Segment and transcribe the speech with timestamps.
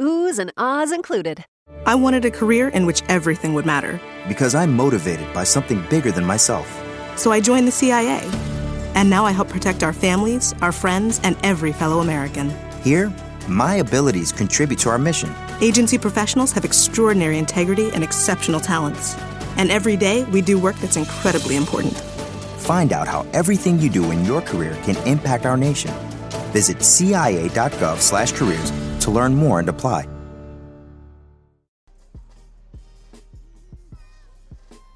[0.00, 1.44] Oohs and ahs included.
[1.86, 4.00] I wanted a career in which everything would matter.
[4.26, 6.66] Because I'm motivated by something bigger than myself.
[7.16, 8.20] So I joined the CIA.
[8.94, 12.52] And now I help protect our families, our friends, and every fellow American.
[12.82, 13.12] Here,
[13.48, 15.32] my abilities contribute to our mission.
[15.60, 19.14] Agency professionals have extraordinary integrity and exceptional talents.
[19.56, 21.96] And every day, we do work that's incredibly important.
[22.58, 25.92] Find out how everything you do in your career can impact our nation.
[26.52, 28.72] Visit cia.gov/careers
[29.04, 30.06] to learn more and apply.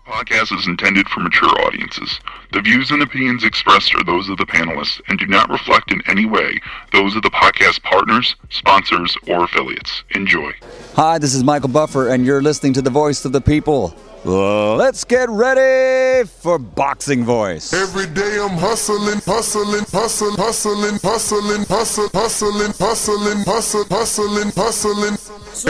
[0.07, 2.21] Podcast is intended for mature audiences.
[2.53, 6.01] The views and opinions expressed are those of the panelists and do not reflect in
[6.07, 6.61] any way
[6.93, 10.05] those of the podcast partners, sponsors, or affiliates.
[10.13, 10.53] Enjoy.
[10.95, 13.95] Hi, this is Michael Buffer, and you're listening to the voice of the people.
[14.25, 17.73] Let's get ready for Boxing Voice.
[17.73, 25.15] Every day I'm hustling, hustling, hustling, hustling, hustling, hustling, hustling, hustling, hustling, hustling, hustling.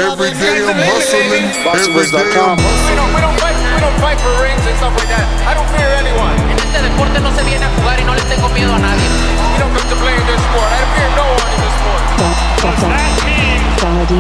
[0.00, 1.44] Every day I'm hustling.
[1.68, 5.08] Every day We don't, we don't fight, we don't fight for rings and stuff like
[5.08, 5.26] that.
[5.44, 6.56] I don't fear anyone.
[6.76, 9.08] Este deporte no se viene a jugar y no le tengo miedo a nadie.
[9.56, 10.68] You don't come to play in this sport.
[10.68, 12.04] I fear no one in this sport.
[12.60, 13.64] Does that mean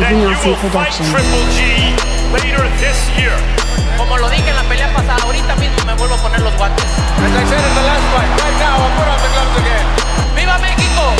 [0.00, 1.92] that you will fight Triple G
[2.32, 3.36] later this year?
[4.00, 6.88] Como lo dije en la pelea pasada, ahorita mismo me vuelvo a poner los guantes.
[7.20, 9.86] As I said in the last fight, right now I'll put on the gloves again.
[10.32, 11.12] ¡Viva México!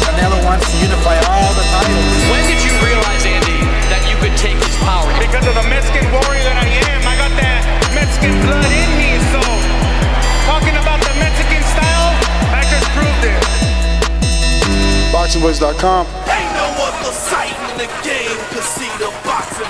[0.00, 2.08] Canelo wants to unify all the titles.
[2.32, 5.12] When did you realize, Andy, that you could take his power?
[5.20, 9.20] Because of the Mexican warrior that I am, I got that Mexican blood in me.
[9.28, 9.44] So,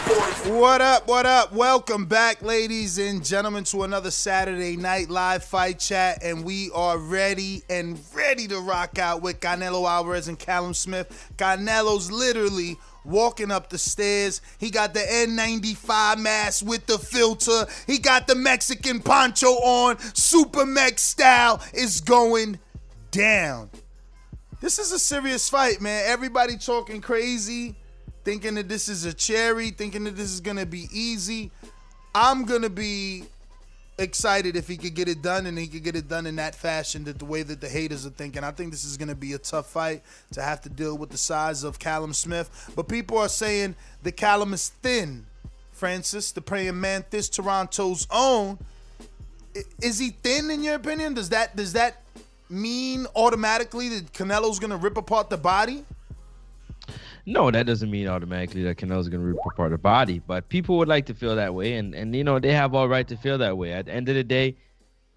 [0.09, 0.47] voice.
[0.47, 1.53] What up, what up?
[1.53, 6.23] Welcome back, ladies and gentlemen, to another Saturday Night Live Fight Chat.
[6.23, 11.31] And we are ready and ready to rock out with Canelo Alvarez and Callum Smith.
[11.37, 14.41] Canelo's literally walking up the stairs.
[14.57, 17.67] He got the N95 mask with the filter.
[17.87, 19.99] He got the Mexican poncho on.
[20.15, 22.59] Super Mex style is going
[23.11, 23.69] down.
[24.61, 26.05] This is a serious fight, man.
[26.07, 27.75] Everybody talking crazy,
[28.25, 31.51] thinking that this is a cherry, thinking that this is gonna be easy.
[32.15, 33.25] I'm gonna be
[33.97, 36.55] excited if he could get it done and he could get it done in that
[36.55, 38.45] fashion that the way that the haters are thinking.
[38.45, 41.19] I think this is gonna be a tough fight to have to deal with the
[41.19, 42.71] size of Callum Smith.
[42.77, 45.25] But people are saying the Callum is thin.
[45.73, 48.59] Francis, the praying mantis, Toronto's own.
[49.81, 51.15] Is he thin in your opinion?
[51.15, 52.03] Does that does that
[52.51, 55.85] mean automatically that Canelo's gonna rip apart the body?
[57.27, 60.89] No, that doesn't mean automatically that Canelo's gonna rip apart the body, but people would
[60.89, 63.39] like to feel that way, and and you know they have all right to feel
[63.39, 63.73] that way.
[63.73, 64.57] At the end of the day,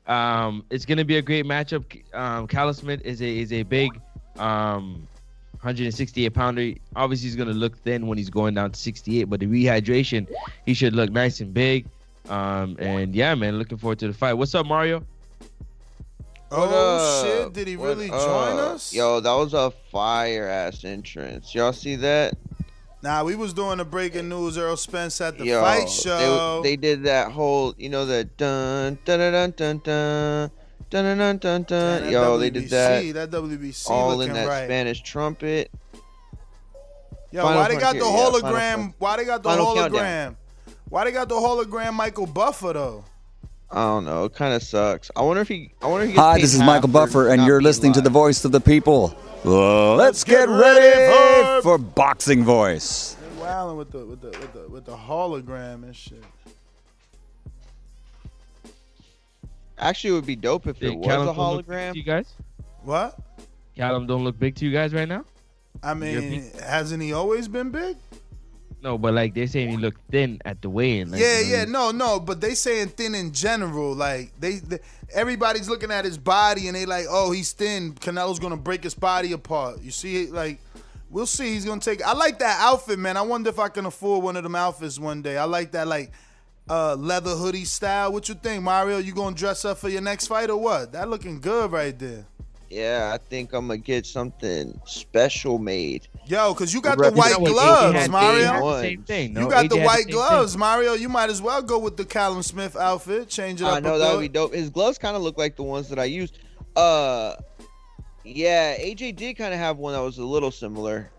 [0.07, 1.83] um, it's gonna be a great matchup.
[2.13, 3.99] Um, Callum Smith is a is a big,
[4.37, 5.07] um,
[5.53, 6.73] 168 pounder.
[6.95, 10.27] Obviously, he's gonna look thin when he's going down to 68, but the rehydration,
[10.65, 11.85] he should look nice and big.
[12.29, 14.33] Um, and yeah, man, looking forward to the fight.
[14.33, 15.03] What's up, Mario?
[16.55, 17.53] Oh uh, shit!
[17.53, 18.93] Did he really what, join us?
[18.93, 21.53] Yo, that was a fire ass entrance.
[21.55, 22.37] Y'all see that?
[23.01, 24.57] Nah, we was doing the breaking news.
[24.57, 26.61] Errol Spence at the yo, fight show.
[26.63, 30.51] They, they, did that whole, you know, that dun dun dun dun dun.
[30.89, 32.11] Dun, dun, dun, dun.
[32.11, 33.31] Yo, WBC, they did that.
[33.31, 34.65] That WBC all in that right.
[34.65, 35.71] Spanish trumpet.
[37.31, 38.93] Yo, Final why they got the hologram?
[38.99, 40.35] Why they got the hologram?
[40.89, 43.05] Why they got the hologram Michael Buffer though?
[43.73, 44.25] I don't know.
[44.25, 45.09] It kind of sucks.
[45.15, 45.71] I wonder if he.
[45.81, 46.15] I wonder if he.
[46.15, 48.61] Gets Hi, this is Michael Buffer, and you're being listening to the voice of the
[48.61, 49.15] people.
[49.43, 53.15] Let's get get ready ready for- for Boxing Voice.
[53.19, 56.23] They wilding with the with the with the with the hologram and shit.
[59.79, 61.95] Actually, it would be dope if Hey, it was Callum a don't look big hologram.
[61.95, 62.31] You guys,
[62.83, 63.17] What?
[63.75, 65.25] Callum don't look big to you guys right now.
[65.81, 67.97] I mean, hasn't he always been big?
[68.83, 71.11] No, but like they're saying he looked thin at the weigh-in.
[71.11, 73.95] Like, yeah, you know, yeah, no, no, but they saying thin in general.
[73.95, 74.79] Like they, they,
[75.13, 77.93] everybody's looking at his body and they like, oh, he's thin.
[77.93, 79.81] Canelo's gonna break his body apart.
[79.81, 80.59] You see, it like,
[81.09, 81.53] we'll see.
[81.53, 82.03] He's gonna take.
[82.03, 83.15] I like that outfit, man.
[83.15, 85.37] I wonder if I can afford one of them outfits one day.
[85.37, 86.11] I like that, like,
[86.69, 88.11] uh, leather hoodie style.
[88.11, 88.97] What you think, Mario?
[88.97, 90.91] You gonna dress up for your next fight or what?
[90.91, 92.25] That looking good right there.
[92.73, 96.07] Yeah, I think I'm gonna get something special made.
[96.25, 98.81] Yo, cause you got the white You know what, gloves, had Mario.
[98.81, 99.37] Same thing.
[99.37, 100.59] You got AJ the white same gloves, thing.
[100.59, 100.93] Mario.
[100.93, 103.29] You might as well go with the Callum Smith outfit.
[103.29, 103.75] Change it up.
[103.75, 104.55] I know that would be dope.
[104.55, 106.39] His gloves kind of look like the ones that I used.
[106.75, 107.35] Uh,
[108.23, 111.11] yeah, AJ did kind of have one that was a little similar.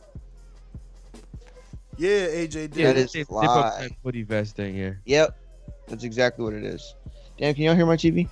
[1.97, 2.77] Yeah, AJ did.
[2.77, 3.47] Yeah, it is Zip fly.
[3.47, 5.00] up hoodie vest thing here.
[5.05, 5.39] Yep,
[5.87, 6.97] that's exactly what it is.
[7.39, 8.29] Damn, can y'all hear my TV?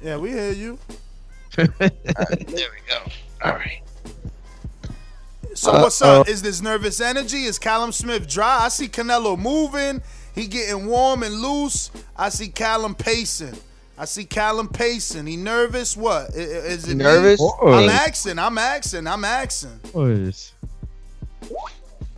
[0.00, 0.78] Yeah, we hear you.
[1.58, 3.02] All right, there we go.
[3.44, 3.80] All right.
[5.54, 6.26] So Uh, what's up?
[6.26, 7.44] uh, Is this nervous energy?
[7.44, 8.60] Is Callum Smith dry?
[8.62, 10.02] I see Canelo moving.
[10.34, 11.90] He getting warm and loose.
[12.16, 13.56] I see Callum pacing.
[13.98, 15.26] I see Callum pacing.
[15.26, 15.94] He nervous?
[15.96, 17.04] What is, I- I- Is it me?
[17.04, 17.40] Nervous?
[17.62, 17.88] I'm Hey.
[17.90, 18.38] asking.
[18.38, 19.06] I'm asking.
[19.06, 19.80] I'm asking.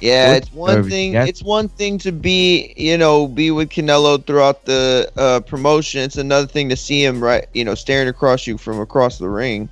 [0.00, 1.14] Yeah, it's one thing.
[1.14, 1.24] Yeah.
[1.24, 6.02] It's one thing to be, you know, be with Canelo throughout the uh, promotion.
[6.02, 9.28] It's another thing to see him right, you know, staring across you from across the
[9.28, 9.68] ring.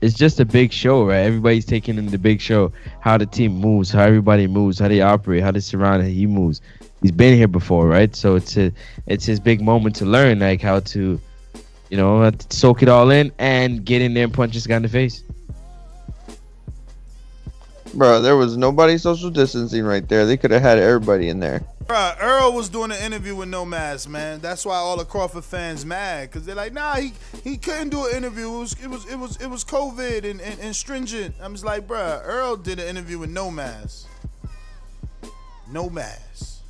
[0.00, 1.20] It's just a big show, right?
[1.20, 2.72] Everybody's taking in the big show.
[3.00, 6.26] How the team moves, how everybody moves, how they operate, how they surround, how he
[6.26, 6.60] moves.
[7.02, 8.14] He's been here before, right?
[8.16, 8.72] So it's a,
[9.06, 11.20] it's his big moment to learn, like how to,
[11.90, 14.82] you know, soak it all in and get in there and punch this guy in
[14.82, 15.22] the face.
[17.94, 20.26] Bro, there was nobody social distancing right there.
[20.26, 21.62] They could have had everybody in there.
[21.86, 24.40] Bro, Errol was doing an interview with no mask, man.
[24.40, 27.12] That's why all the Crawford fans mad, cause they're like, nah, he
[27.44, 28.48] he couldn't do an interview.
[28.48, 31.36] It was it was it was it was COVID and, and, and stringent.
[31.40, 34.08] I'm just like, bro, Errol did an interview with no mask.
[35.70, 36.60] No mask.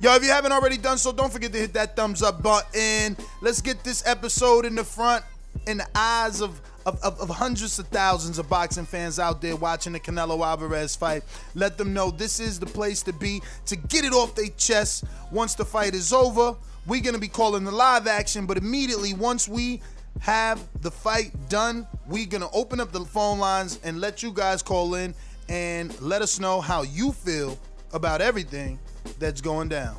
[0.00, 3.16] Yo, if you haven't already done so, don't forget to hit that thumbs up button.
[3.42, 5.24] Let's get this episode in the front,
[5.66, 9.56] in the eyes of of, of, of hundreds of thousands of boxing fans out there
[9.56, 11.22] watching the Canelo Alvarez fight.
[11.54, 15.04] Let them know this is the place to be to get it off their chest.
[15.30, 16.56] Once the fight is over,
[16.86, 19.80] we're gonna be calling the live action, but immediately once we
[20.20, 24.62] have the fight done, we're gonna open up the phone lines and let you guys
[24.62, 25.14] call in
[25.48, 27.58] and let us know how you feel
[27.92, 28.78] about everything
[29.18, 29.96] that's going down.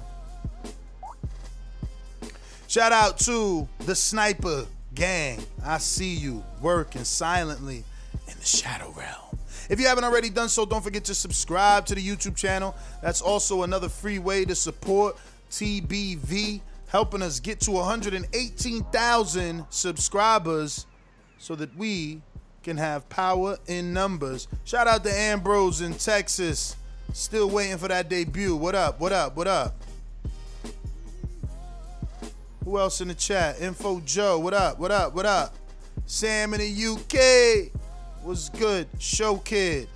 [2.68, 5.40] Shout out to the Sniper Gang.
[5.64, 7.84] I see you working silently
[8.28, 9.38] in the Shadow Realm.
[9.70, 12.76] If you haven't already done so, don't forget to subscribe to the YouTube channel.
[13.02, 15.18] That's also another free way to support
[15.50, 20.86] TBV, helping us get to 118,000 subscribers
[21.38, 22.22] so that we
[22.64, 24.48] can have power in numbers.
[24.66, 26.76] Shout out to Ambrose in Texas.
[27.14, 28.56] Still waiting for that debut.
[28.56, 29.00] What up?
[29.00, 29.36] What up?
[29.36, 29.76] What up?
[32.66, 33.60] Who else in the chat?
[33.62, 34.40] Info Joe.
[34.40, 34.80] What up?
[34.80, 35.16] What up?
[35.16, 35.56] What up?
[36.06, 37.72] Sam in the UK.
[38.24, 38.88] What's good?
[39.00, 39.88] Show Kid.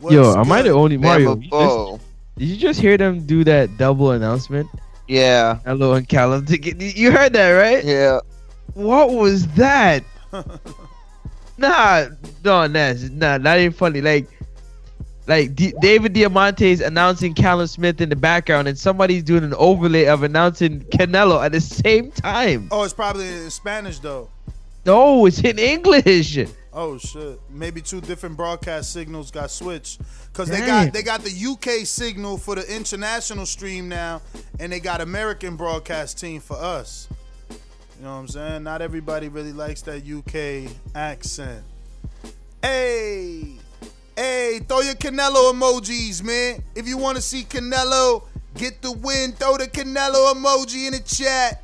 [0.00, 1.36] What's Yo, am I the only Mario?
[1.36, 2.06] Bama you just-
[2.38, 4.66] did you just hear them do that double announcement?
[5.06, 6.46] Yeah, Hello and Callum.
[6.46, 7.84] to You heard that, right?
[7.84, 8.20] yeah.
[8.74, 10.02] What was that?
[11.58, 12.06] nah,
[12.44, 14.00] no, that's nah, not even funny.
[14.00, 14.28] Like,
[15.30, 20.06] like D- David Diamante's announcing Callum Smith in the background, and somebody's doing an overlay
[20.06, 22.68] of announcing Canelo at the same time.
[22.72, 24.28] Oh, it's probably in Spanish though.
[24.84, 26.36] No, it's in English.
[26.72, 27.40] Oh shit!
[27.48, 30.00] Maybe two different broadcast signals got switched
[30.32, 34.22] because they got they got the UK signal for the international stream now,
[34.58, 37.08] and they got American broadcast team for us.
[37.98, 38.62] You know what I'm saying?
[38.64, 41.62] Not everybody really likes that UK accent.
[42.62, 43.59] Hey,
[44.20, 46.62] hey, throw your Canelo emojis, man.
[46.74, 48.24] If you want to see Canelo
[48.54, 51.62] get the win, throw the Canelo emoji in the chat.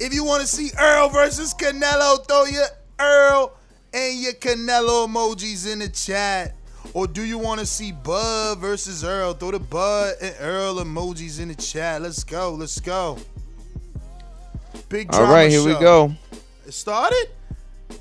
[0.00, 2.64] If you want to see Errol versus Canelo, throw your
[2.98, 3.52] Errol
[3.92, 6.54] and your Canelo emojis in the chat.
[6.94, 9.34] Or do you want to see Bud versus Errol?
[9.34, 12.00] Throw the Bud and Errol emojis in the chat.
[12.00, 12.54] Let's go.
[12.54, 13.18] Let's go.
[14.88, 16.12] Big All drama right, here we go.
[16.66, 17.28] It started?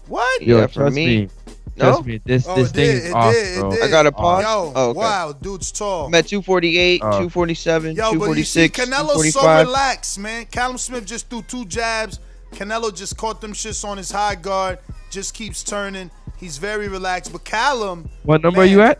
[0.07, 0.41] What?
[0.41, 1.23] Yo, Yeah, for me.
[1.25, 1.29] me.
[1.75, 1.85] No?
[1.91, 2.21] Trust me.
[2.23, 2.95] This Oh, this it thing did.
[2.95, 3.59] is It off, did.
[3.59, 3.69] bro.
[3.71, 3.83] It did.
[3.83, 4.43] I got a pause.
[4.43, 4.99] Yo, Oh, okay.
[4.99, 6.05] wow, dude's tall.
[6.07, 9.67] I'm at 248, Uh, 247, Yo, but you see, 246, Canelo's so 245.
[9.67, 10.45] relaxed, man.
[10.51, 12.19] Callum Smith just threw two jabs.
[12.53, 14.77] Canelo just caught them shits on his high guard.
[15.09, 16.11] Just keeps turning.
[16.37, 17.31] He's very relaxed.
[17.31, 18.99] But Callum, What number man, are you at?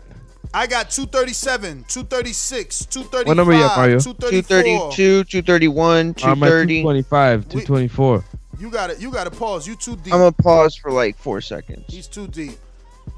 [0.52, 3.98] I got 237, 236, 235, What number you at, Mario?
[4.00, 4.92] 234.
[4.92, 6.82] 232, 231, I'm at 230.
[6.82, 8.24] 225, We- 224.
[8.58, 9.00] You got it.
[9.00, 9.66] You got to pause.
[9.66, 10.12] You too deep.
[10.12, 11.84] I'm gonna pause for like four seconds.
[11.88, 12.58] He's too deep.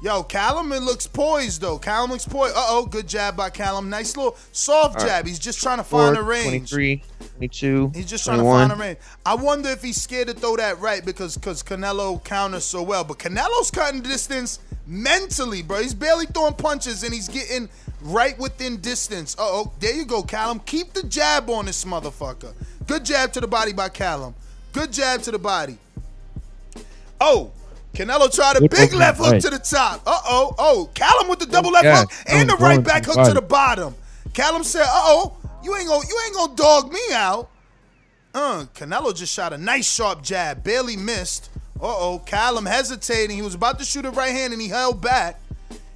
[0.03, 1.79] Yo, Callum it looks poised though.
[1.79, 2.55] Callum looks poised.
[2.55, 3.89] Uh oh, good jab by Callum.
[3.89, 5.07] Nice little soft right.
[5.07, 5.27] jab.
[5.27, 6.69] He's just trying to Four, find the range.
[6.69, 7.03] 23,
[7.37, 8.99] 22, He's just trying to find a range.
[9.25, 13.03] I wonder if he's scared to throw that right because because Canelo counters so well.
[13.03, 15.81] But Canelo's cutting distance mentally, bro.
[15.81, 17.67] He's barely throwing punches and he's getting
[18.01, 19.35] right within distance.
[19.39, 20.59] Uh oh, there you go, Callum.
[20.59, 22.53] Keep the jab on this motherfucker.
[22.85, 24.35] Good jab to the body by Callum.
[24.73, 25.77] Good jab to the body.
[27.19, 27.51] Oh,
[27.93, 29.41] Canelo tried a Good big left hook right.
[29.41, 30.01] to the top.
[30.05, 30.55] Uh oh.
[30.57, 33.41] Oh, Callum with the double left yeah, hook and the right back hook to the
[33.41, 33.95] bottom.
[34.33, 37.49] Callum said, "Uh oh, you ain't gonna you ain't gonna dog me out."
[38.35, 41.49] Uh, Canelo just shot a nice sharp jab, barely missed.
[41.81, 43.35] Uh oh, Callum hesitating.
[43.35, 45.39] He was about to shoot a right hand and he held back.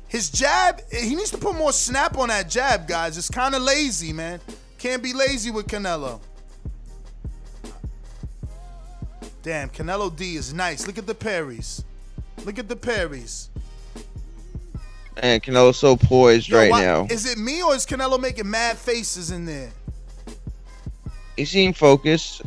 [0.08, 3.18] His jab, he needs to put more snap on that jab, guys.
[3.18, 4.42] It's kind of lazy, man.
[4.78, 6.20] Can't be lazy with Canelo.
[9.44, 10.86] Damn, Canelo D is nice.
[10.86, 11.84] Look at the parries.
[12.46, 13.50] Look at the parries.
[15.18, 17.08] And Canelo's so poised Yo, right why- now.
[17.10, 19.72] Is it me or is Canelo making mad faces in there?
[21.36, 22.42] He seemed focused.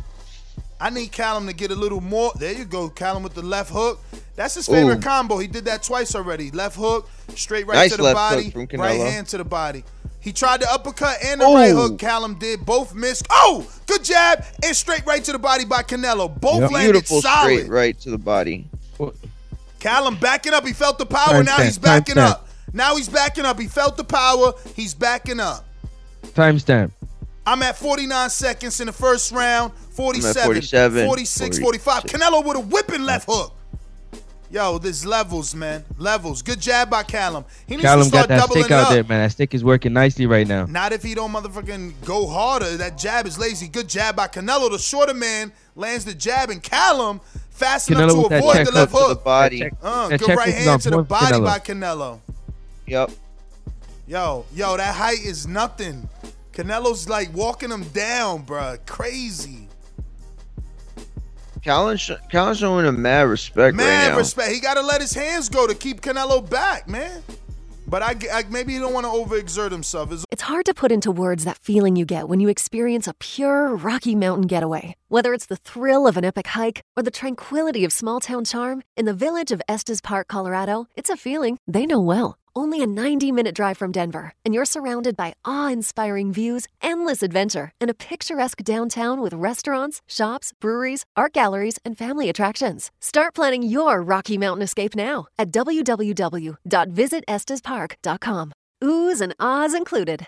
[0.79, 2.31] I need Callum to get a little more.
[2.37, 3.99] There you go, Callum with the left hook.
[4.35, 5.01] That's his favorite Ooh.
[5.01, 5.37] combo.
[5.37, 6.51] He did that twice already.
[6.51, 9.83] Left hook, straight right Nice to the body, right hand to the body.
[10.25, 11.99] He tried the uppercut and the right hook.
[11.99, 13.27] Callum did both missed.
[13.29, 16.41] Oh, good jab and straight right to the body by Canelo.
[16.41, 17.59] Both landed Beautiful solid.
[17.59, 18.65] straight right to the body.
[19.79, 20.65] Callum backing up.
[20.65, 21.31] He felt the power.
[21.31, 22.39] Time now stamp, he's backing stamp.
[22.39, 22.47] up.
[22.73, 23.59] Now he's backing up.
[23.59, 24.53] He felt the power.
[24.75, 25.63] He's backing up.
[26.29, 26.91] Timestamp.
[27.45, 29.73] I'm at 49 seconds in the first round.
[29.91, 32.03] 47, 47, 46, 45.
[32.05, 33.53] Canelo with a whipping left hook.
[34.51, 35.83] Yo, there's levels, man.
[35.97, 36.41] Levels.
[36.41, 37.45] Good jab by Callum.
[37.67, 38.89] He needs to Callum start got that doubling stick out up.
[38.91, 39.21] there, man.
[39.23, 40.65] That stick is working nicely right now.
[40.65, 42.77] Not if he don't motherfucking go harder.
[42.77, 43.67] That jab is lazy.
[43.67, 44.69] Good jab by Canelo.
[44.71, 49.09] The shorter man lands the jab, and Callum fast enough to avoid the left hook
[49.09, 49.59] to the body.
[49.59, 51.45] Check- Uh, good right hand to the body Canelo.
[51.45, 52.19] by Canelo.
[52.87, 53.11] Yep.
[54.07, 56.07] Yo, yo, that height is nothing.
[56.53, 58.77] Canelo's like walking him down, bruh.
[58.85, 59.67] Crazy.
[61.65, 64.17] Callum, sh- Callum showing him mad respect right Man, now.
[64.19, 64.51] respect.
[64.51, 67.23] He got to let his hands go to keep Canelo back, man.
[67.87, 70.11] But I, I maybe he don't want to overexert himself.
[70.11, 73.15] It's It's hard to put into words that feeling you get when you experience a
[73.15, 74.95] pure Rocky Mountain getaway.
[75.07, 78.83] Whether it's the thrill of an epic hike or the tranquility of small town charm,
[78.95, 82.37] in the village of Estes Park, Colorado, it's a feeling they know well.
[82.57, 87.21] Only a 90 minute drive from Denver, and you're surrounded by awe inspiring views, endless
[87.21, 92.91] adventure, and a picturesque downtown with restaurants, shops, breweries, art galleries, and family attractions.
[93.01, 98.51] Start planning your Rocky Mountain escape now at www.visitestespark.com.
[98.83, 100.27] Oohs and ahs included.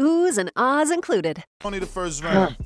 [0.00, 1.44] Oohs and ahs included.
[1.64, 2.56] only the first round.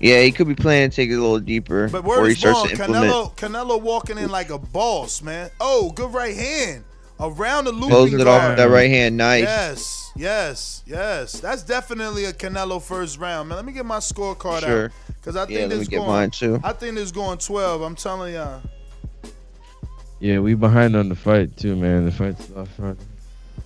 [0.00, 2.32] Yeah, he could be planning to take it a little deeper But before word he
[2.32, 2.68] is starts born.
[2.70, 3.12] to implement.
[3.12, 5.48] Canelo, Canelo walking in like a boss, man.
[5.60, 6.84] Oh, good right hand.
[7.20, 9.16] Around the looping Closing it off with that right hand.
[9.16, 9.42] Nice.
[9.44, 11.38] Yes, yes, yes.
[11.38, 13.56] That's definitely a Canelo first round, man.
[13.56, 14.84] Let me get my scorecard Sure.
[14.86, 16.08] out because I think Yeah, let me this get going.
[16.08, 16.60] mine, too.
[16.64, 17.80] I think this going twelve.
[17.82, 18.60] I'm telling y'all.
[20.18, 22.06] Yeah, we behind on the fight too, man.
[22.06, 22.98] The fight's off front.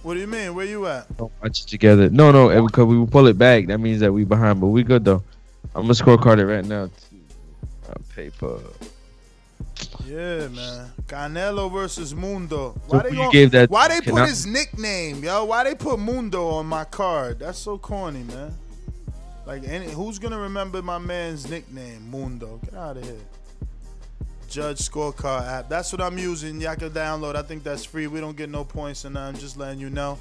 [0.06, 0.54] What do you mean?
[0.54, 1.16] Where you at?
[1.16, 2.08] Don't watch it together.
[2.10, 3.66] No, no, because we will pull it back.
[3.66, 5.20] That means that we behind, but we good though.
[5.74, 6.88] I'm gonna scorecard it right now.
[8.14, 8.60] Paper.
[10.04, 10.92] Yeah, man.
[11.08, 12.80] Canelo versus Mundo.
[12.88, 15.44] So Why they, who you gon- gave that why they put I- his nickname, yo?
[15.46, 17.40] Why they put Mundo on my card?
[17.40, 18.54] That's so corny, man.
[19.44, 22.60] Like, any, who's gonna remember my man's nickname, Mundo?
[22.64, 23.14] Get out of here.
[24.48, 25.68] Judge Scorecard app.
[25.68, 26.60] That's what I'm using.
[26.60, 27.36] Y'all can download.
[27.36, 28.06] I think that's free.
[28.06, 30.18] We don't get no points, and I'm just letting you know.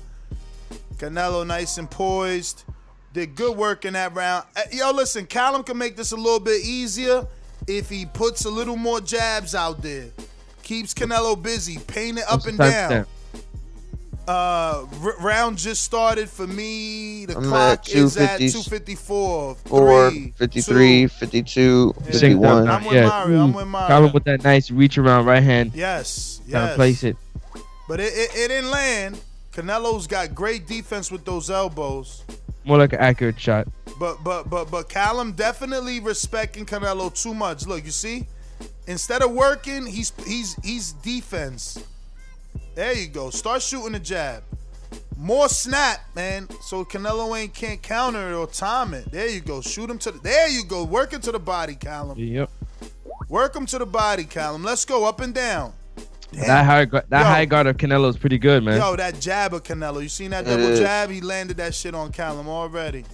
[0.98, 2.64] Canelo nice and poised.
[3.14, 4.46] Did good work in that round.
[4.72, 7.26] Yo, listen, Callum can make this a little bit easier
[7.68, 10.08] if he puts a little more jabs out there.
[10.64, 13.06] Keeps Canelo busy, paint it up and down.
[14.26, 14.28] Timestamp?
[14.28, 17.26] Uh, r- round just started for me.
[17.26, 19.56] The I'm clock at is at 254.
[19.56, 21.08] 4, Three, 53, two.
[21.10, 22.12] 52, Yeah.
[22.12, 22.68] 51.
[22.68, 23.08] I'm with yeah.
[23.08, 23.44] Mario.
[23.44, 23.88] I'm with Mario.
[23.88, 25.72] Callum with that nice reach around right hand.
[25.76, 27.18] Yes, Trying to place it.
[27.88, 29.22] But it, it, it didn't land.
[29.54, 32.24] Canelo's got great defense with those elbows.
[32.66, 33.68] More like an accurate shot.
[34.00, 37.66] But but but but Callum definitely respecting Canelo too much.
[37.68, 38.26] Look, you see,
[38.88, 41.82] instead of working, he's he's he's defense.
[42.76, 43.30] There you go.
[43.30, 44.44] Start shooting the jab.
[45.18, 46.48] More snap, man.
[46.62, 49.10] So Canelo ain't can't counter it or time it.
[49.12, 49.62] There you go.
[49.62, 50.20] Shoot him to the.
[50.20, 50.84] There you go.
[50.84, 52.20] Work him to the body, Callum.
[52.20, 52.50] Yep.
[53.30, 54.64] Work him to the body, Callum.
[54.64, 55.74] Let's go up and down.
[56.34, 57.26] That high guard, that Yo.
[57.26, 58.78] high guard of Canelo is pretty good, man.
[58.78, 60.02] Yo, that jab of Canelo.
[60.04, 60.80] You seen that double is.
[60.80, 61.10] jab?
[61.10, 63.06] He landed that shit on Callum already.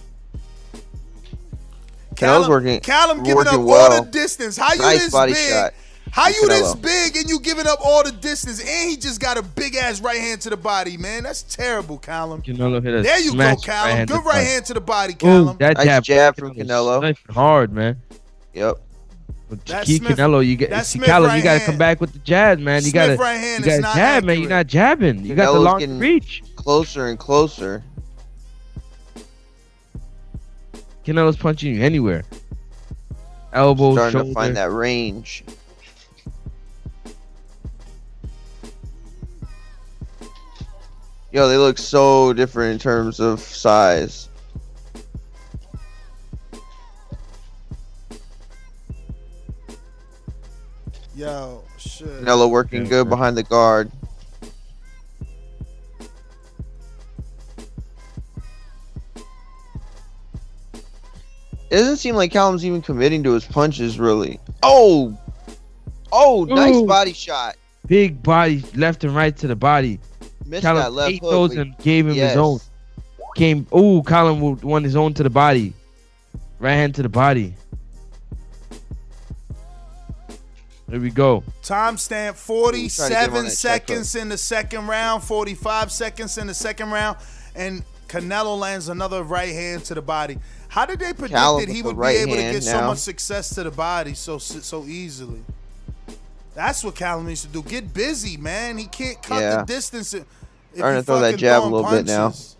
[2.16, 3.92] Canelo's working, Callum giving working up well.
[3.92, 4.56] all the distance.
[4.56, 5.50] How you nice this body big?
[5.50, 5.72] shot.
[6.12, 9.38] How you this big and you giving up all the distance, and he just got
[9.38, 11.22] a big ass right hand to the body, man.
[11.22, 12.42] That's terrible, Callum.
[12.42, 13.88] Canelo hit a There you go, smash Callum.
[13.88, 16.98] right-handed Good right hand to the body, Ooh, that Nice jab, jab from Canelo.
[16.98, 17.98] sniping hard, man.
[18.52, 18.76] Yep.
[19.48, 21.78] But That key Smith- Canelo, you get that see Callum, right you gotta hand- come
[21.78, 22.82] back with the jab, man.
[22.84, 24.38] You Smith gotta, right hand you gotta not jab, man.
[24.40, 25.24] You're not jabbing.
[25.24, 26.42] You got the long reach.
[26.56, 27.82] Closer and closer.
[31.06, 32.22] Canelo's punching you anywhere.
[33.54, 34.28] Elbow, Starting shoulder.
[34.28, 35.42] to find that range.
[41.32, 44.28] Yo, they look so different in terms of size.
[51.16, 52.06] Yo, shit.
[52.06, 53.90] Canelo working good behind the guard.
[61.70, 64.38] It doesn't seem like Callum's even committing to his punches, really.
[64.62, 65.16] Oh!
[66.12, 67.56] Oh, nice body shot.
[67.86, 69.98] Big body, left and right to the body.
[70.46, 71.30] Missed Callum that left ate hook.
[71.30, 72.30] those but- and gave him Yes.
[72.30, 72.60] his own.
[73.36, 75.72] Came, ooh, Callum won his own to the body.
[76.58, 77.54] Right hand to the body.
[80.88, 81.42] There we go.
[81.62, 86.46] Timestamp Ooh, trying to get him 47 seconds in the second round, 45 seconds in
[86.48, 87.16] the second round,
[87.54, 90.38] and Canelo lands another right hand to the body.
[90.68, 92.54] How did they predict Callum that he with the would right be able to hand
[92.56, 95.40] get so much success to the body so so easily?
[96.54, 97.62] That's what Callum needs to do.
[97.62, 98.76] Get busy, man.
[98.78, 99.56] He can't cut Yeah.
[99.58, 100.12] the distance.
[100.14, 100.24] If
[100.74, 102.24] Starting to throw that jab a throwing little bit now.
[102.28, 102.56] punches.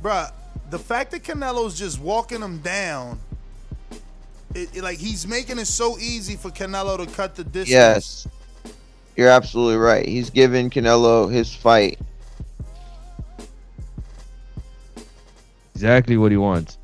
[0.00, 0.32] Bruh,
[0.70, 3.18] the fact that Canelo's just walking him down,
[4.54, 7.68] it, it- like he's making it so easy for Canelo to cut the distance.
[7.70, 8.26] Yes.
[9.16, 10.06] You're absolutely right.
[10.06, 11.98] He's giving Canelo his fight.
[15.74, 16.78] Exactly what he wants.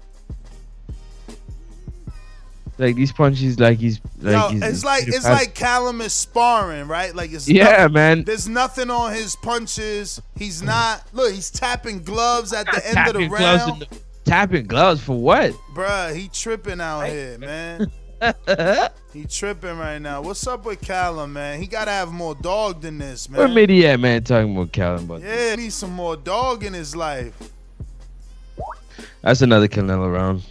[2.79, 5.29] Like these punches, like he's like Yo, he's, it's like it's fast.
[5.47, 7.13] like Callum is sparring, right?
[7.15, 8.25] Like it's Yeah, nothing- man.
[8.25, 10.23] There's nothing on his punches.
[10.37, 11.03] He's not.
[11.13, 13.83] Look, he's tapping gloves at the end of the round.
[13.83, 15.53] the- tapping gloves for what?
[15.75, 17.91] Bruh, he tripping out here, man.
[19.13, 20.21] he tripping right now.
[20.23, 21.61] What's up with Callum, man?
[21.61, 23.39] He gotta have more dog than this, man.
[23.39, 24.23] Where Mitty at, man?
[24.23, 27.35] Talking about Callum, but Yeah, he needs some more dog in his life.
[29.23, 30.43] that's another Canelo round.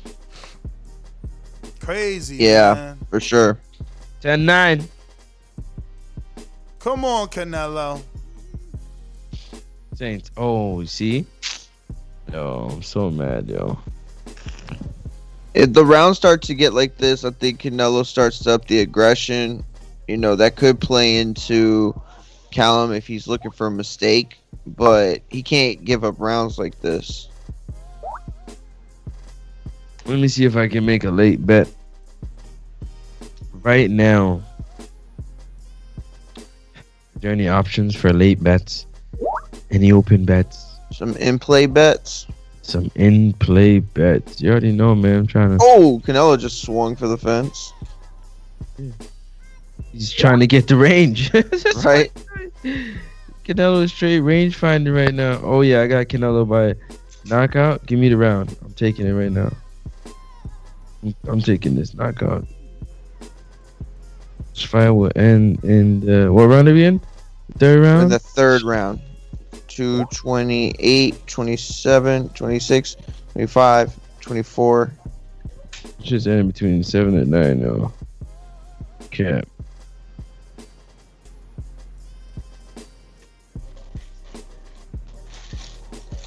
[1.88, 2.36] Crazy.
[2.36, 3.00] Yeah, man.
[3.10, 3.58] for sure.
[4.22, 4.90] 10-9.
[6.80, 8.02] Come on, Canelo.
[9.96, 10.30] Saints.
[10.36, 11.26] Oh, you see?
[12.34, 13.80] Yo, I'm so mad, yo.
[15.54, 19.64] If the round starts to get like this, I think Canelo starts up the aggression.
[20.10, 21.98] You know, that could play into
[22.52, 27.30] Callum if he's looking for a mistake, but he can't give up rounds like this.
[30.06, 31.70] Let me see if I can make a late bet.
[33.68, 34.42] Right now.
[36.38, 38.86] Are there any options for late bets?
[39.72, 40.78] Any open bets?
[40.94, 42.28] Some in play bets.
[42.62, 44.40] Some in play bets.
[44.40, 45.20] You already know, man.
[45.20, 45.58] I'm trying to.
[45.62, 47.74] Oh, Canelo just swung for the fence.
[49.92, 51.34] He's trying to get the range.
[51.84, 52.10] Right?
[53.44, 55.42] Canelo is straight range finder right now.
[55.44, 56.74] Oh yeah, I got Canelo by
[57.26, 57.86] knockout.
[57.86, 58.56] Give me the round.
[58.64, 59.52] I'm taking it right now.
[61.28, 62.48] I'm taking this knockout.
[64.58, 67.00] This fight will end in the what round are we in?
[67.60, 68.12] Third In round.
[68.12, 69.00] the third round.
[69.68, 72.96] 228, 27, 26,
[73.34, 74.92] 25, 24.
[76.02, 77.94] Just ending between seven and nine though.
[79.12, 79.48] Cap.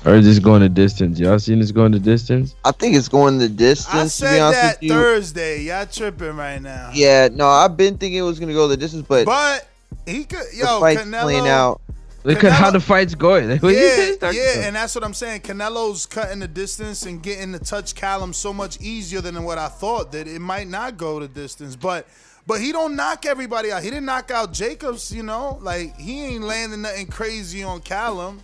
[0.04, 1.18] Or is this going the distance?
[1.18, 2.54] Y'all seen this going the distance?
[2.64, 3.94] I think it's going the distance.
[3.94, 4.88] I to be said honest that with you.
[4.90, 5.62] Thursday.
[5.62, 6.90] Y'all tripping right now.
[6.94, 9.68] Yeah, no, I've been thinking it was gonna go the distance, but, But
[10.06, 11.22] he could, the yo, fight's Canelo.
[11.22, 11.80] playing out.
[12.24, 13.48] Look at how the fight's going.
[13.62, 14.34] Like, Yeah, yeah, about?
[14.34, 15.40] and that's what I'm saying.
[15.42, 19.68] Canelo's cutting the distance and getting to touch Callum so much easier than what I
[19.68, 21.76] thought that it might not go the distance.
[21.76, 22.06] But
[22.46, 23.82] but he don't knock everybody out.
[23.82, 25.58] He didn't knock out Jacobs, you know.
[25.62, 28.42] Like he ain't landing nothing crazy on Callum.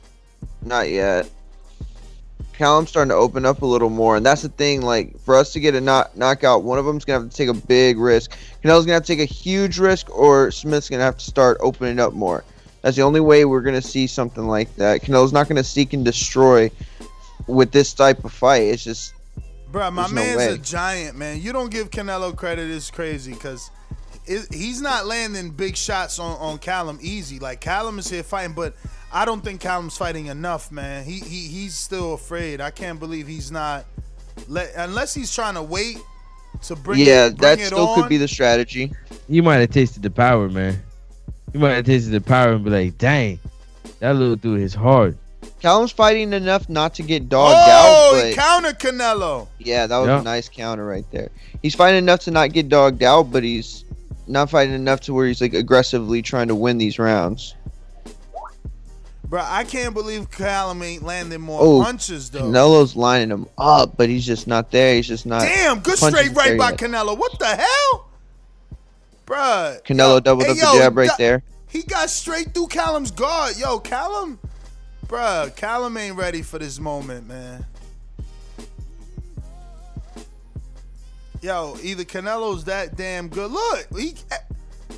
[0.63, 1.29] Not yet.
[2.57, 4.83] Callum's starting to open up a little more, and that's the thing.
[4.83, 7.49] Like for us to get a knock knockout, one of them's gonna have to take
[7.49, 8.33] a big risk.
[8.63, 12.01] Canelo's gonna have to take a huge risk, or Smith's gonna have to start opening
[12.01, 12.45] up more.
[12.83, 15.03] That's the only way we're gonna see something like that.
[15.03, 16.71] Canelo's not gonna seek and destroy
[17.47, 18.63] with this type of fight.
[18.63, 19.13] It's just
[19.71, 20.55] Bruh, my no man's way.
[20.55, 21.41] a giant, man.
[21.41, 22.71] You don't give Canelo credit.
[22.71, 23.71] It's crazy because
[24.27, 27.39] he's not landing big shots on, on Callum easy.
[27.39, 28.75] Like Callum is here fighting, but
[29.13, 31.05] I don't think Callum's fighting enough, man.
[31.05, 32.61] He he he's still afraid.
[32.61, 33.85] I can't believe he's not
[34.49, 35.99] let unless he's trying to wait
[36.63, 38.01] to bring yeah, it, bring that it still on.
[38.01, 38.93] could be the strategy.
[39.29, 40.83] You might have tasted the power, man.
[41.53, 43.39] You might have tasted the power and be like, dang,
[44.01, 45.17] that little dude is hard.
[45.61, 49.49] Callum's fighting enough not to get dogged oh, out, he but counter Canelo.
[49.59, 50.21] yeah, that was Yeah.
[50.21, 51.31] a nice counter right there.
[51.63, 53.85] He's fighting enough to not get dogged out, but he's
[54.27, 57.55] not fighting enough to where he's like aggressively trying to win these rounds.
[59.29, 62.43] Bro, I can't believe Callum ain't landing more Oh, punches though.
[62.43, 64.95] Canelo's lining him up, but he's just not there.
[64.95, 65.43] He's just not.
[65.43, 66.79] Damn, good straight right by yet.
[66.79, 67.19] Canelo.
[67.19, 68.09] What the hell?
[69.27, 69.83] Bruh.
[69.83, 71.43] Canelo yo, doubled hey, up yo, the jab right there.
[71.69, 73.59] He got straight through Callum's guard.
[73.59, 74.39] Yo, Callum,
[75.09, 77.67] bruh, Callum ain't ready for this moment, man.
[81.43, 83.51] Yo, either Canelo's that damn good.
[83.51, 84.37] Look, he, eh,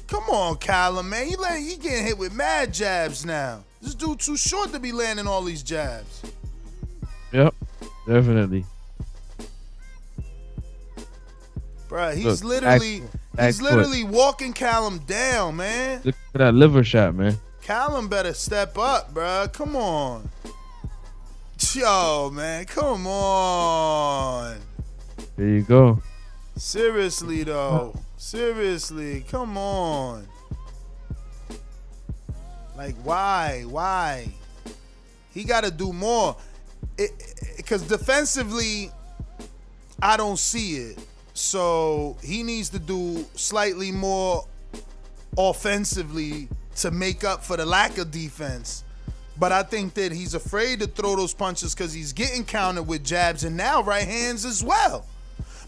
[0.07, 1.27] come on, Callum, man.
[1.27, 3.64] He, land, he getting hit with mad jabs now.
[3.81, 6.23] This dude too short to be landing all these jabs.
[7.33, 7.55] Yep,
[8.07, 8.64] definitely.
[11.88, 13.73] Bruh, he's Look, literally, back- back he's foot.
[13.73, 16.03] literally walking Callum down, man.
[16.05, 17.38] Look at that liver shot, man.
[17.62, 19.53] Callum better step up, bruh.
[19.53, 20.29] Come on.
[21.75, 24.59] Yo, man, come on.
[25.37, 26.01] There you go.
[26.57, 27.95] Seriously, though.
[28.17, 30.27] Seriously, come on.
[32.79, 33.64] Like, why?
[33.67, 34.29] Why?
[35.35, 36.37] He got to do more.
[37.57, 38.93] Because defensively,
[40.01, 41.05] I don't see it.
[41.35, 44.47] So he needs to do slightly more
[45.37, 48.85] offensively to make up for the lack of defense.
[49.37, 53.05] But I think that he's afraid to throw those punches because he's getting countered with
[53.05, 55.05] jabs and now right hands as well.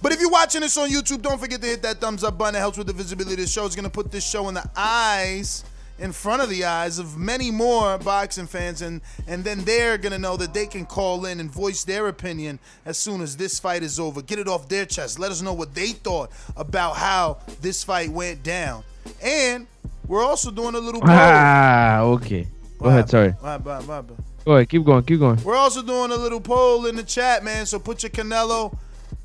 [0.00, 2.54] But if you're watching this on YouTube, don't forget to hit that thumbs up button.
[2.54, 3.66] It helps with the visibility of the show.
[3.66, 5.64] It's going to put this show in the eyes,
[6.00, 8.82] in front of the eyes of many more boxing fans.
[8.82, 12.08] And, and then they're going to know that they can call in and voice their
[12.08, 14.22] opinion as soon as this fight is over.
[14.22, 15.18] Get it off their chest.
[15.18, 18.82] Let us know what they thought about how this fight went down.
[19.22, 19.66] And
[20.06, 21.10] we're also doing a little poll.
[21.10, 22.46] Ah, okay.
[22.78, 23.34] Go ahead, sorry.
[23.42, 24.14] Bye, bye, bye, bye.
[24.44, 25.42] Go ahead, keep going, keep going.
[25.44, 27.66] We're also doing a little poll in the chat, man.
[27.66, 28.76] So put your Canelo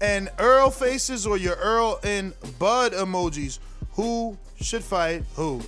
[0.01, 3.59] and Errol faces or your Errol and Bud emojis.
[3.93, 5.61] Who should fight who?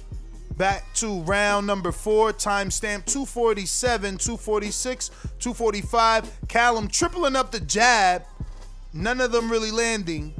[0.57, 6.31] Back to round number four, timestamp 247, 246, 245.
[6.47, 8.23] Callum tripling up the jab.
[8.91, 10.33] None of them really landing.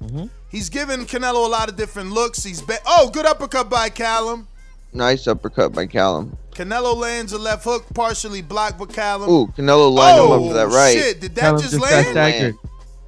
[0.00, 0.26] Mm-hmm.
[0.48, 2.44] He's giving Canelo a lot of different looks.
[2.44, 4.46] He's be- oh, good uppercut by Callum.
[4.92, 6.36] Nice uppercut by Callum.
[6.52, 9.28] Canelo lands a left hook, partially blocked by Callum.
[9.28, 10.96] Ooh, Canelo lined him up for that Oh, right.
[10.96, 12.54] Shit, did that Callum just just land?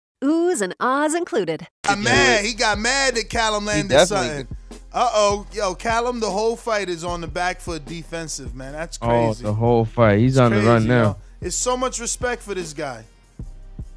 [0.23, 1.67] Oohs and ahs included.
[1.83, 2.45] got mad.
[2.45, 4.57] He got mad that Callum landed definitely something.
[4.93, 8.73] Uh oh, yo, Callum, the whole fight is on the back foot defensive, man.
[8.73, 9.43] That's crazy.
[9.43, 10.19] Oh, the whole fight.
[10.19, 11.03] He's on the run now.
[11.03, 11.17] yo.
[11.39, 13.03] It's so much respect for this guy.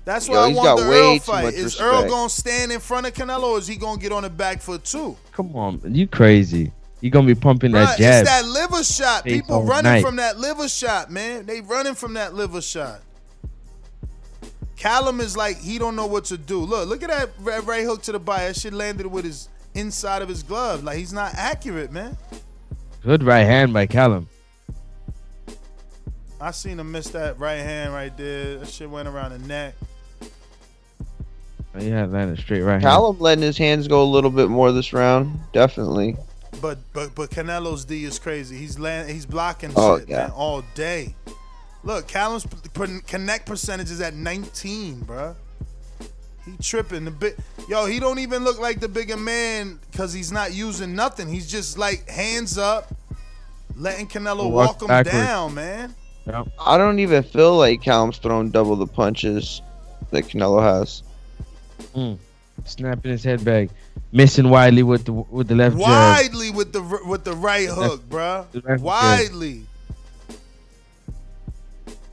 [0.04, 1.44] That's Yo, why I want got the way Errol fight.
[1.44, 4.22] much Is Errol gonna stand in front of Canelo, or is he gonna get on
[4.22, 5.16] the back foot too?
[5.32, 5.94] Come on, man.
[5.94, 6.72] you crazy.
[7.00, 8.22] You gonna be pumping Bruh, that jab.
[8.22, 9.24] It's that liver shot.
[9.24, 10.04] People running night.
[10.04, 11.44] from that liver shot, man.
[11.46, 13.00] They running from that liver shot.
[14.76, 16.58] Callum is like he don't know what to do.
[16.60, 18.46] Look, look at that right, right hook to the body.
[18.46, 20.82] That shit landed with his inside of his glove.
[20.84, 22.16] Like he's not accurate, man.
[23.02, 24.28] Good right hand by Callum.
[26.40, 28.58] I seen him miss that right hand right there.
[28.58, 29.74] That shit went around the neck.
[31.78, 32.82] Yeah, had landed straight right hand.
[32.82, 35.38] Callum letting his hands go a little bit more this round.
[35.52, 36.16] Definitely.
[36.60, 38.56] But but but Canelo's D is crazy.
[38.56, 41.14] He's land, he's blocking Oh, shit man, all day.
[41.84, 45.34] Look, Callum's p- p- connect percentage is at 19, bruh.
[46.46, 47.38] He tripping the bit.
[47.68, 51.28] Yo, he don't even look like the bigger man because he's not using nothing.
[51.28, 52.94] He's just like hands up,
[53.76, 55.16] letting Canelo Walk walk him backwards.
[55.16, 55.94] down, man.
[56.26, 56.48] Yep.
[56.60, 59.60] I don't even feel like Callum's throwing double the punches
[60.10, 61.02] that Canelo has.
[61.94, 62.18] Mm.
[62.66, 63.68] Snapping his head back,
[64.12, 65.82] missing widely with the with the left jab.
[65.82, 68.50] Widely with the with the right hook, bruh.
[68.52, 68.80] The jab.
[68.80, 69.66] Widely.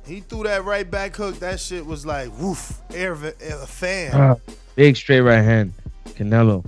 [0.06, 1.40] He threw that right back hook.
[1.40, 4.12] That shit was like woof, air, air a fan.
[4.14, 4.36] Ah,
[4.76, 5.74] big straight right hand,
[6.10, 6.66] Canelo.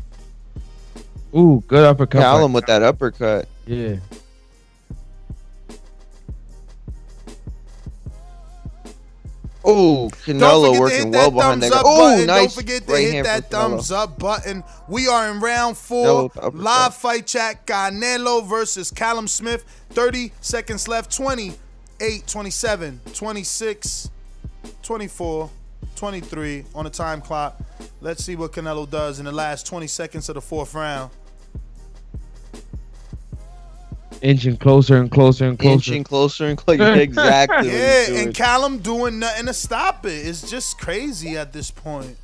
[1.35, 2.19] Ooh, good uppercut.
[2.19, 3.47] by- Callum with that uppercut.
[3.65, 3.95] Yeah.
[9.65, 11.71] Oh, Don't Canelo working well behind that.
[11.71, 12.25] up Oh, nice.
[12.27, 14.61] Don't forget to hit that thumbs up button.
[14.89, 16.23] We are in round four.
[16.23, 16.61] with the uppercut.
[16.61, 17.65] Live fight chat.
[17.65, 19.63] Canelo versus Callum Smith.
[19.91, 21.11] 30 seconds left.
[22.03, 24.09] 28, 27, 26,
[24.81, 25.49] 24,
[25.95, 27.57] 23 on the time clock.
[28.01, 31.11] Let's see what Canelo does in the last 20 seconds of the fourth round.
[34.21, 35.73] Inching closer and closer and closer.
[35.75, 36.93] Inching closer and closer.
[36.95, 37.69] exactly.
[37.69, 40.27] Yeah, and Callum doing nothing to stop it.
[40.27, 42.17] It's just crazy at this point.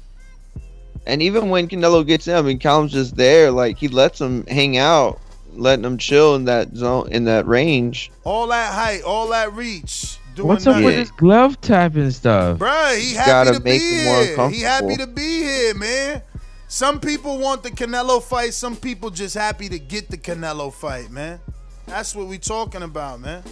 [1.08, 3.50] And even when Canelo gets in, I mean, Callum's just there.
[3.50, 5.22] Like he lets him hang out,
[5.60, 8.12] letting them chill in that zone, in that range.
[8.24, 10.18] All that height, all that reach.
[10.36, 11.00] Doing What's up with nothing.
[11.00, 12.60] this glove tapping stuff?
[12.60, 14.50] Bruh, he He's happy gotta to make be him more here.
[14.50, 16.22] He happy to be here, man.
[16.68, 18.54] Some people want the Canelo fight.
[18.54, 21.40] Some people just happy to get the Canelo fight, man.
[21.88, 23.44] That's what we talking about, man.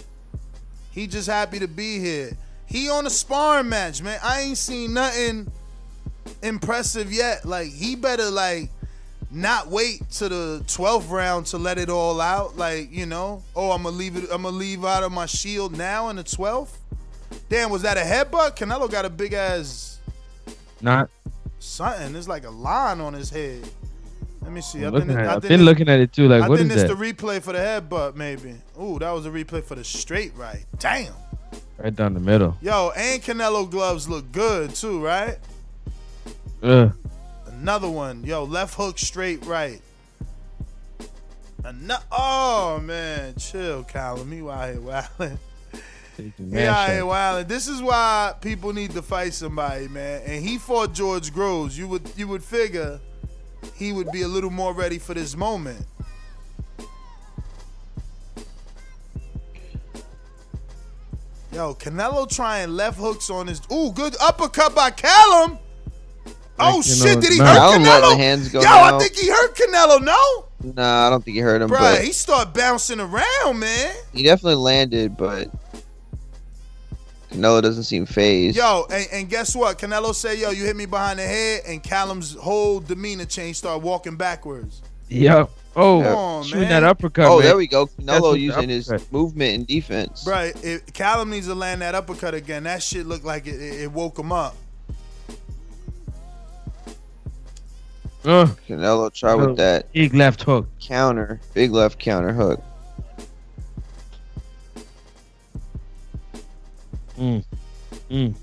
[0.92, 2.36] He just happy to be here.
[2.66, 4.20] He on a sparring match, man.
[4.22, 5.50] I ain't seen nothing
[6.42, 7.44] impressive yet.
[7.44, 8.70] Like he better like
[9.30, 12.56] not wait to the 12th round to let it all out.
[12.56, 15.76] Like, you know, oh, I'm gonna leave it, I'm gonna leave out of my shield
[15.76, 16.70] now in the 12th.
[17.48, 18.56] Damn, was that a headbutt?
[18.56, 19.98] Canelo got a big ass
[20.80, 21.10] Not
[21.58, 22.12] something.
[22.12, 23.68] There's like a line on his head.
[24.42, 24.82] Let me see.
[24.84, 26.26] I I'm think looking it- I've think been looking at it too.
[26.28, 26.96] Like, I what think is it's that?
[26.96, 28.54] the replay for the headbutt, maybe.
[28.80, 30.64] Ooh, that was a replay for the straight right.
[30.78, 31.12] Damn.
[31.76, 32.56] right down the middle.
[32.62, 35.36] Yo, and Canelo gloves look good too, right?
[36.62, 36.92] Ugh.
[37.60, 38.22] Another one.
[38.22, 39.80] Yo, left hook straight right.
[41.64, 44.32] Ano- oh man, chill, Callum.
[44.32, 45.38] You out here wilding.
[46.16, 47.48] He out here wilding.
[47.48, 50.22] This is why people need to fight somebody, man.
[50.24, 51.76] And he fought George Groves.
[51.76, 53.00] You would you would figure
[53.74, 55.84] he would be a little more ready for this moment.
[61.52, 63.60] Yo, Canelo trying left hooks on his.
[63.72, 65.58] Ooh, good uppercut by Callum.
[66.60, 67.14] Oh Like, shit!
[67.16, 67.44] know, Did he nah.
[67.46, 68.10] hurt Callum letting Canelo?
[68.10, 70.02] the hands go Yo, I think he hurt Canelo.
[70.02, 70.44] No,
[70.74, 73.94] Nah, I don't think he hurt him, Bruh, he started bouncing around, man.
[74.12, 75.16] he definitely landed.
[75.16, 75.48] But
[77.30, 78.56] Canelo doesn't seem phased.
[78.56, 79.78] Yo, and, and guess what?
[79.78, 83.84] Canelo said, "Yo, you hit me behind the head," and Callum's whole demeanor changed, started
[83.84, 84.80] walking backwards.
[84.84, 85.50] Oh, yep.
[85.76, 86.70] Oh, Come on, shooting man.
[86.70, 87.26] that uppercut.
[87.26, 87.46] oh, man.
[87.46, 87.84] there we go.
[88.00, 90.26] That's Canelo using his movement and defense.
[90.26, 92.64] Right, if Callum needs to land that uppercut again.
[92.64, 94.56] That shit looked like it, it, it woke him up.
[98.24, 98.58] Ugh.
[98.68, 100.68] Canelo try with that Big left hook.
[100.80, 102.62] counter, big left counter hook.
[107.16, 107.44] Mm.
[108.10, 108.34] Mm.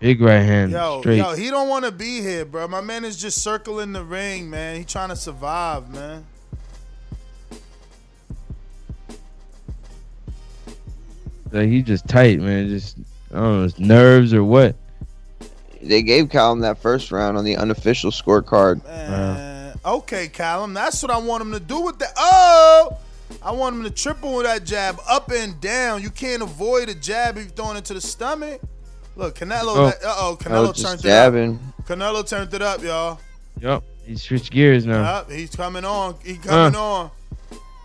[0.00, 0.72] Big right hand.
[0.72, 1.18] Yo, straight.
[1.18, 2.66] yo, he don't want to be here, bro.
[2.66, 4.76] My man is just circling the ring, man.
[4.76, 6.24] He trying to survive, man.
[11.52, 12.68] Like, he just tight, man.
[12.68, 12.96] Just
[13.32, 14.74] I don't know, his nerves or what.
[15.82, 18.84] They gave Callum that first round on the unofficial scorecard.
[18.84, 19.78] Man.
[19.84, 22.12] Okay, Callum, that's what I want him to do with that.
[22.16, 22.98] Oh,
[23.42, 26.02] I want him to triple with that jab, up and down.
[26.02, 28.60] You can't avoid a jab if you're throwing it to the stomach.
[29.16, 29.74] Look, Canelo.
[29.76, 29.86] Oh.
[29.86, 31.54] Uh oh, Canelo turned jabbing.
[31.54, 31.98] it up.
[31.98, 33.18] Canelo turned it up, y'all.
[33.60, 35.18] Yep, He switched gears now.
[35.18, 36.14] Yep, he's coming on.
[36.24, 36.80] He coming Uh.
[36.82, 37.10] on.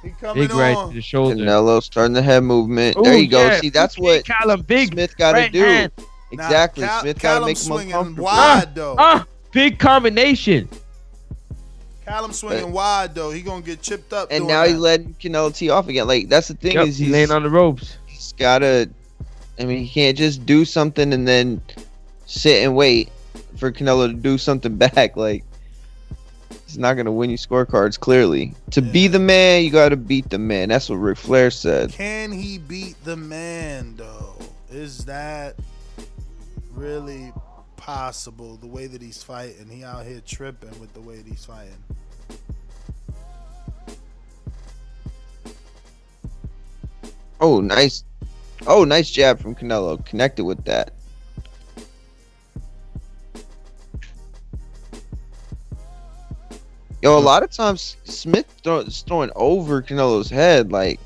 [0.04, 0.90] He coming Big right on.
[0.90, 1.36] to the shoulder.
[1.36, 2.98] Canelo starting the head movement.
[2.98, 3.58] Ooh, there you go.
[3.60, 5.64] See, that's Big what Callum, big Smith got to right do.
[5.64, 5.92] hand.
[6.38, 6.86] Nah, Exactly.
[6.86, 8.24] Cal- Smith got to Callum make him swinging uncomfortable.
[8.26, 8.96] wide though.
[8.98, 10.70] Ah, big combination.
[12.06, 13.32] Callum swinging wide though.
[13.32, 14.28] He gonna get chipped up.
[14.32, 14.70] And now that.
[14.70, 16.08] he's letting Canelo tee off again.
[16.08, 17.98] Like that's the thing Yep, is he's he's, laying on the ropes.
[18.06, 18.90] he's gotta.
[19.60, 21.62] I mean, he can't just do something and then
[22.28, 23.10] sit and wait
[23.58, 25.16] for Canelo to do something back.
[25.18, 25.44] Like
[26.68, 28.00] he's not gonna win you scorecards.
[28.00, 30.70] Clearly, to be the man, you gotta beat the man.
[30.70, 31.92] That's what Ric Flair said.
[31.92, 34.36] Can he beat the man though?
[34.70, 35.56] Is that
[36.76, 37.34] really
[37.78, 38.58] possible?
[38.58, 41.84] The way that he's fighting, he out here tripping with the way that he's fighting.
[47.40, 48.04] Oh, nice.
[48.68, 50.04] Oh, nice jab from Canelo.
[50.06, 50.92] Connected with that.
[57.02, 60.72] Yo, a lot of times Smith throw, throwing over Canelo's head.
[60.72, 61.00] Like,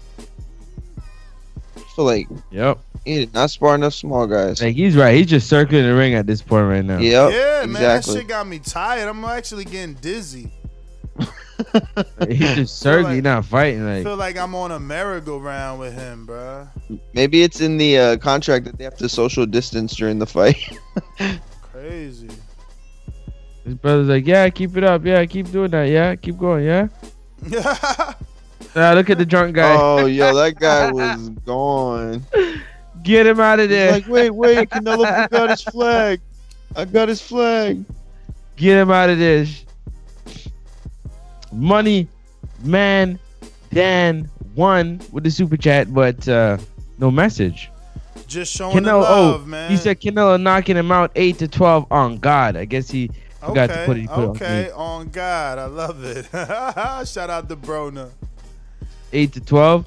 [2.00, 2.80] feel like Yep.
[3.04, 4.62] he did not spar enough small guys.
[4.62, 5.16] Like he's right.
[5.18, 6.98] He's just circling the ring at this point right now.
[7.00, 7.32] Yep.
[7.34, 9.10] yeah, man, that shit got me tired.
[9.10, 10.52] I'm actually getting dizzy.
[12.30, 13.16] He's just circling.
[13.16, 13.84] He's not fighting.
[13.84, 16.70] Like, I Like feel like I'm on a merry-go-round with him, bruh.
[17.14, 20.56] Maybe it's in the uh, contract that they have to social distance during the fight.
[21.74, 22.30] Crazy.
[23.66, 25.04] his brother's like, yeah, keep it up.
[25.04, 25.90] Yeah, keep doing that.
[25.90, 26.64] Yeah, keep going.
[26.64, 26.88] Yeah.
[28.76, 29.76] Ah, look at the drunk guy.
[29.78, 32.24] oh, yo, that guy was gone.
[33.04, 33.92] Get him out of He's there.
[33.94, 36.22] like, wait, wait, Canelo got his flag.
[36.76, 37.84] I got his flag.
[38.56, 39.66] Get him out of this.
[41.52, 42.08] Money,
[42.64, 43.18] man,
[43.74, 46.58] Dan won with the super chat, but uh,
[47.00, 47.72] no message.
[48.28, 49.72] Just showing the Canelo, love, oh, man.
[49.72, 52.56] he said Canelo knocking him out eight to twelve on God.
[52.56, 54.02] I guess he forgot okay, to put it.
[54.02, 56.26] He put it on okay, on God, I love it.
[57.08, 58.12] Shout out to Brona.
[59.14, 59.86] Eight to twelve.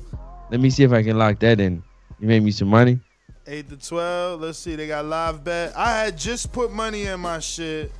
[0.50, 1.82] Let me see if I can lock that in.
[2.20, 3.00] You made me some money.
[3.46, 4.40] Eight to twelve.
[4.40, 4.76] Let's see.
[4.76, 5.72] They got live bet.
[5.76, 7.90] I had just put money in my shit,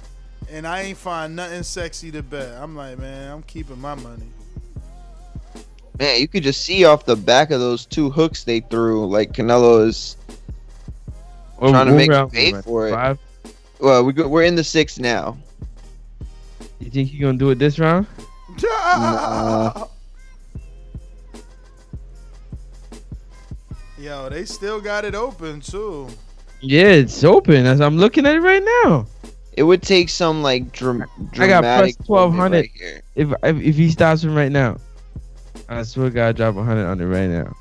[0.51, 2.55] and I ain't find nothing sexy to bet.
[2.61, 4.29] I'm like, man, I'm keeping my money.
[5.99, 9.33] Man, you could just see off the back of those two hooks they threw, like
[9.33, 10.17] Canelo is
[11.57, 12.93] What- trying to what make you pay we for it.
[12.93, 13.19] Five?
[13.79, 15.37] Well, we go, we're in the sixth now.
[16.81, 18.07] You think you're gonna do it this round?
[18.63, 19.87] Nah.
[24.03, 26.09] Yo, they still got it open too.
[26.61, 27.67] Yeah, it's open.
[27.67, 29.07] As I'm looking at it right now.
[29.53, 32.69] It would take some like dram- I got plus dramatic twelve right
[33.15, 34.79] if, if if he stops him right now,
[35.69, 37.55] I swear got to God, drop a hundred on it right now.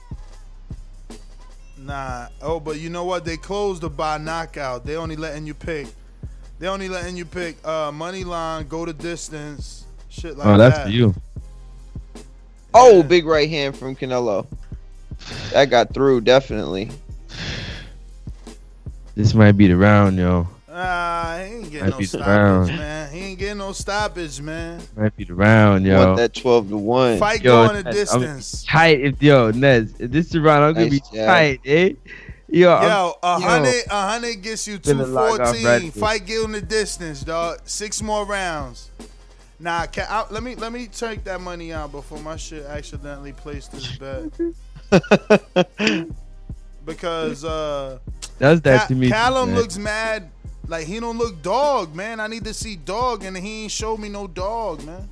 [1.77, 2.29] Nah.
[2.41, 3.23] Oh, but you know what?
[3.23, 4.83] They closed the by knockout.
[4.83, 5.89] They only letting you pick.
[6.57, 10.53] They only letting you pick uh money line, go to distance, shit like that.
[10.55, 10.85] oh, that's that.
[10.85, 11.13] for you.
[12.73, 14.47] Oh, big right hand from Canelo.
[15.53, 16.89] That got through definitely.
[19.15, 20.47] This might be the round, yo.
[20.73, 22.67] Ah, he ain't getting Might no be the stoppage, round.
[22.77, 23.13] man.
[23.13, 24.81] He ain't getting no stoppage, man.
[24.95, 25.97] Might be the round, yo.
[26.05, 27.17] Want that twelve to one?
[27.19, 28.63] Fight Yo, going the Nez, I'm distance.
[28.65, 31.27] tight if yo Nez, if this is the round, I'm gonna be jab.
[31.27, 31.93] tight, eh?
[32.47, 35.63] Yo, Yo, a hundred, a hundred gets you two Finna lock off fourteen.
[35.63, 35.93] Bradford.
[35.99, 37.59] Fight going the distance, dog.
[37.65, 38.89] Six more rounds.
[39.59, 43.33] Nah, can, I, let me let me take that money out before my shit accidentally
[43.33, 44.23] placed this bet.
[46.85, 47.99] because uh,
[48.39, 49.09] does that Ca- to me.
[49.09, 49.57] Callum man.
[49.57, 50.29] looks mad.
[50.67, 52.19] Like he don't look dog, man.
[52.19, 55.09] I need to see dog, and he ain't showed me no dog, man.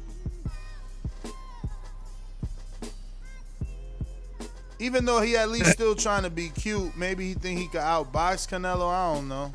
[4.80, 7.82] Even though he at least still trying to be cute, maybe he think he could
[7.82, 8.90] outbox Canelo.
[8.90, 9.52] I don't know.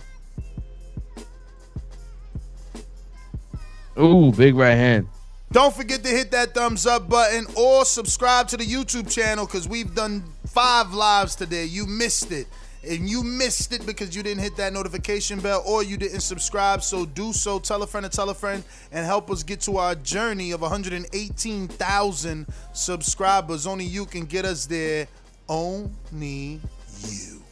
[3.98, 5.08] Ooh, big right hand.
[5.54, 9.68] Don't forget to hit that thumbs up button or subscribe to the YouTube channel because
[9.68, 11.64] we've done five lives today.
[11.64, 12.48] You missed it.
[12.82, 16.82] And you missed it because you didn't hit that notification bell or you didn't subscribe.
[16.82, 17.60] So do so.
[17.60, 20.60] Tell a friend to tell a friend and help us get to our journey of
[20.60, 23.64] 118,000 subscribers.
[23.64, 25.06] Only you can get us there.
[25.48, 26.60] Only
[27.06, 27.42] you.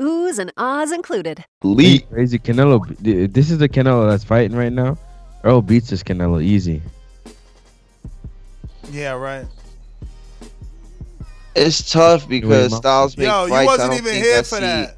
[0.00, 1.44] Oohs and ahs included.
[1.64, 2.08] Elite.
[2.10, 2.86] Crazy Canelo.
[3.32, 4.96] This is the Canelo that's fighting right now.
[5.44, 6.82] Errol beats this Canelo easy.
[8.90, 9.46] Yeah, right.
[11.54, 13.60] It's tough because Styles make Yo, fights.
[13.62, 14.94] you wasn't even here for see- that.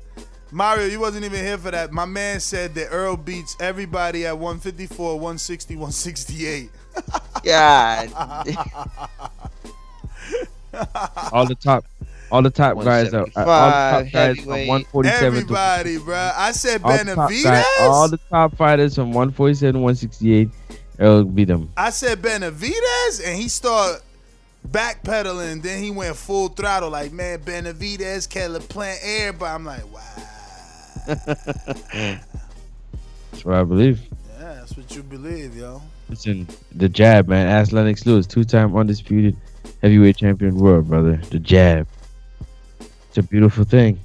[0.53, 1.93] Mario, you wasn't even here for that.
[1.93, 6.71] My man said that Errol beats everybody at 154, 160, 168.
[7.45, 8.11] God.
[11.33, 11.85] all the top,
[12.31, 14.69] all the top guys are uh, all the top guys from heavyweight.
[14.69, 16.33] 147 to Everybody, bruh.
[16.37, 20.49] I said all the, top guys, all the top fighters from 147 168
[21.01, 21.71] It'll beat them.
[21.79, 24.03] I said Benavidez, and he started
[24.69, 25.63] backpedaling.
[25.63, 29.51] Then he went full throttle, like man, Benavidez, Caleb Plant, everybody.
[29.51, 30.01] I'm like, wow.
[33.31, 34.01] That's what I believe.
[34.39, 35.81] Yeah, that's what you believe, yo.
[36.11, 37.47] Listen, the jab, man.
[37.47, 39.37] Ask Lennox Lewis, two-time undisputed
[39.81, 41.17] heavyweight champion world, brother.
[41.31, 41.87] The jab.
[43.11, 43.99] It's a beautiful thing.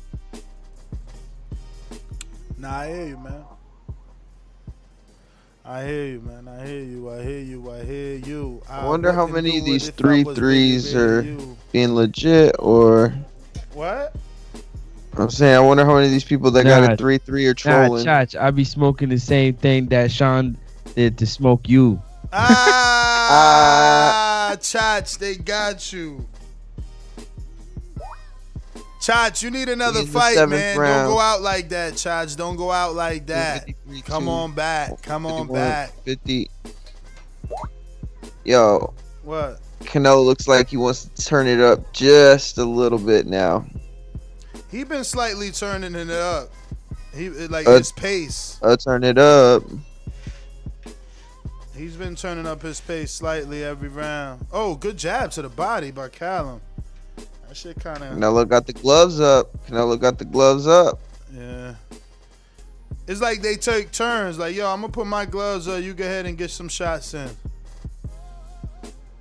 [2.57, 3.43] Nah, I hear you, man.
[5.63, 6.47] I hear you, man.
[6.47, 7.11] I hear you.
[7.11, 7.69] I hear you.
[7.71, 8.63] I hear you.
[8.67, 11.21] I I wonder how many of these three threes I three was threes baby, are
[11.21, 11.55] you.
[11.71, 13.13] being legit or
[13.73, 14.15] What?
[15.17, 17.53] I'm saying I wonder how many of these people that got a three three are
[17.53, 17.81] trolling.
[17.81, 18.07] Nah, trolling.
[18.07, 20.57] Chach, I be smoking the same thing that Sean
[20.95, 22.01] did to smoke you.
[22.33, 23.75] Ah,
[24.59, 26.25] Chach, they got you.
[29.05, 30.79] Chach, you need another fight, man.
[30.79, 31.05] round.
[31.07, 32.35] Don't go out like that, Chach.
[32.35, 33.67] Don't go out like that.
[34.05, 34.99] Come on back.
[35.03, 35.91] Come on back.
[36.05, 36.49] 50.
[38.45, 39.59] Yo, What?
[39.81, 43.63] Canelo looks like he wants to turn it up just a little bit now.
[44.71, 46.49] He been slightly turning it up.
[47.13, 48.57] He like Uh, his pace.
[48.63, 49.61] I'll turn it up.
[51.77, 54.47] He's been turning up his pace slightly every round.
[54.51, 56.61] Oh, good jab to the body by Callum.
[57.55, 59.47] That shit kind of Canelo got the gloves up.
[59.65, 60.99] Canelo got the gloves up.
[61.33, 61.75] yeah.
[63.07, 64.37] It's like they take turns.
[64.37, 65.81] Like, yo, I'm gonna put my gloves up.
[65.81, 67.29] You go ahead and get some shots in.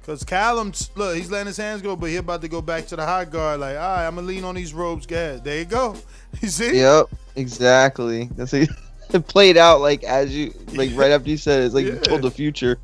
[0.04, 2.96] Cause Callum, look, he's letting his hands go, but he about to go back to
[2.96, 3.60] the high guard.
[3.60, 5.06] Like, all right, I'm gonna lean on these ropes.
[5.06, 5.44] Go ahead.
[5.44, 5.96] There you go.
[6.40, 6.80] You see?
[6.80, 7.06] Yep,
[7.36, 8.28] exactly.
[8.34, 8.68] That's it.
[9.12, 11.66] It played out like as you like right after you said it.
[11.66, 12.78] It's like you told the future.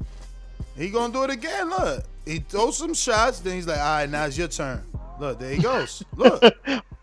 [0.77, 1.71] He gonna do it again.
[1.71, 3.41] Look, he throws some shots.
[3.41, 4.85] Then he's like, all right, now it's your turn.
[5.21, 6.03] Look, there he goes.
[6.17, 6.43] Look,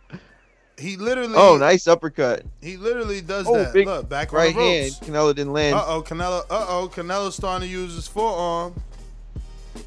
[0.79, 1.35] he literally.
[1.37, 2.43] Oh, nice uppercut.
[2.61, 3.73] He literally does Oh, that.
[3.73, 4.91] big Look, back right hand.
[5.03, 5.75] Canelo didn't land.
[5.75, 6.41] Uh oh, Canelo.
[6.49, 8.73] Uh oh, Canelo's starting to use his forearm.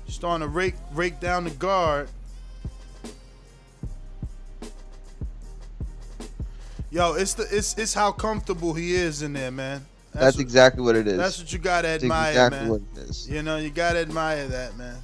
[0.08, 2.08] Starting to rake rake down the guard.
[6.92, 9.84] Yo, it's the it's it's how comfortable he is in there, man.
[10.12, 11.16] That's, what- exactly what it is.
[11.16, 12.68] That's what you gotta That's admire, exactly man.
[12.68, 13.28] what it is.
[13.28, 14.96] You know, you gotta admire that, man.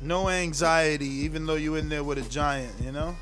[0.00, 2.72] No anxiety, even though you in there with a giant.
[2.82, 3.16] You know.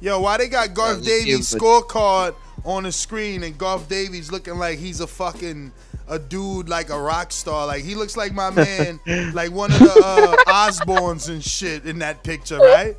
[0.00, 2.34] Yo, why they got Gareth Davies' scorecard
[2.64, 5.72] on the screen and Gareth Davies looking like he's a fucking
[6.08, 7.66] a dude like a rock star.
[7.66, 9.00] Like he looks like my man,
[9.34, 12.96] like one of the uh, Osbournes and shit in that picture, right?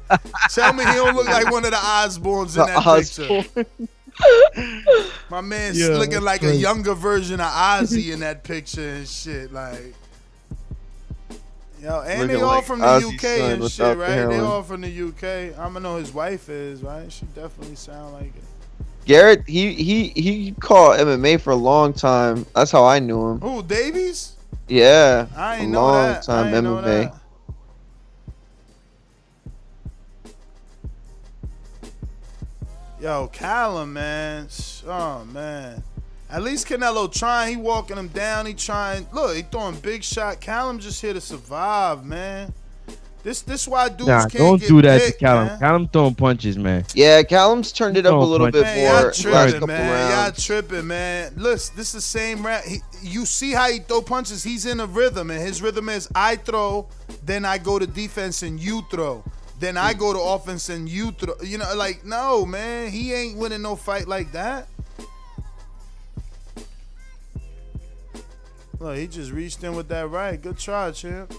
[0.49, 3.87] Tell me he don't look like one of the Osbournes in that picture.
[5.29, 9.51] My man's Yeah, looking like a younger version of Ozzy in that picture and shit.
[9.51, 9.93] Like,
[11.81, 14.27] yo, and they all like from the Ozzy's UK and without shit, the right?
[14.27, 14.39] They heroin.
[14.39, 15.57] all from the UK.
[15.57, 17.11] I'm gonna know his wife is right.
[17.11, 18.43] She definitely sound like it.
[19.05, 22.45] Garrett, he he he called MMA for a long time.
[22.53, 23.39] That's how I knew him.
[23.39, 24.33] Who Davies?
[24.67, 26.21] Yeah, I a ain't know long that.
[26.21, 27.13] time I ain't know MMA.
[32.99, 34.47] Yo, Callum, man.
[34.87, 35.83] Oh man.
[36.29, 37.49] At least Canelo trying.
[37.51, 38.45] He walking him down.
[38.45, 39.07] He trying.
[39.13, 40.41] Look, he throwing big shot.
[40.41, 42.53] Callum just here to survive, man.
[43.23, 45.47] This this why dudes Nah, can't don't get do that picked, to Callum.
[45.47, 45.59] man.
[45.59, 46.85] Callum throwing punches, man.
[46.95, 50.11] Yeah, Callum's turned it up a little but- bit Man, more y'all tripping, couple man.
[50.25, 51.33] Y'all tripping, man.
[51.35, 52.63] Listen, this is the same round.
[52.65, 54.43] He, you see how he throw punches?
[54.43, 56.87] He's in a rhythm, and his rhythm is I throw,
[57.25, 59.23] then I go to defense and you throw.
[59.59, 61.33] Then I go to offense and you throw.
[61.43, 62.91] You know, like, no, man.
[62.91, 64.67] He ain't winning no fight like that.
[68.79, 70.39] Look, he just reached in with that right.
[70.39, 71.33] Good try, champ.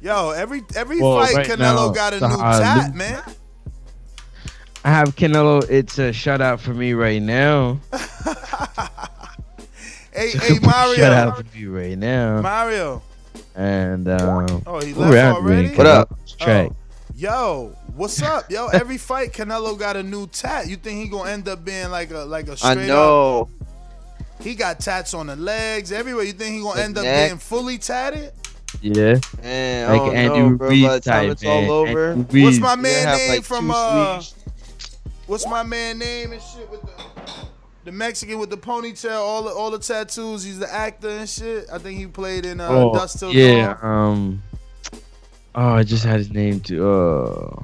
[0.00, 3.22] Yo, every every Well, fight right Canelo now, got a the, new uh, tat, man.
[4.84, 5.64] I have Canelo.
[5.70, 7.78] It's a shutout for me right now.
[10.14, 11.02] Hey, hey, Mario.
[11.02, 12.42] Shutout for me right now.
[12.42, 13.02] Mario.
[13.54, 15.68] And um, Oh, he left we at, already?
[15.74, 16.18] What up?
[16.38, 16.70] Track.
[16.70, 16.76] Oh,
[17.14, 18.68] yo, what's up, yo?
[18.68, 20.68] Every fight, Canelo got a new tat.
[20.68, 22.86] You think he gonna end up being like a like a I straight up?
[22.88, 23.48] know.
[24.40, 26.24] He got tats on the legs everywhere.
[26.24, 27.24] You think he gonna The end up neck.
[27.26, 28.32] getting fully tatted?
[28.80, 30.68] Yeah, Man, like don't Andy know, bro.
[30.70, 31.64] Ruiz By the time type, it's man.
[31.64, 34.20] all over, Andy What's my man gonna name like from uh?
[34.20, 34.34] Swedish-
[35.26, 36.88] What's my man name and shit with the?
[37.84, 40.44] The Mexican with the ponytail, all the all the tattoos.
[40.44, 41.66] He's the actor and shit.
[41.72, 43.74] I think he played in uh, oh, Dust Till yeah.
[43.74, 44.06] Dawn.
[44.06, 44.42] Um.
[45.54, 46.88] Oh, I just had his name too.
[46.88, 47.62] Uh,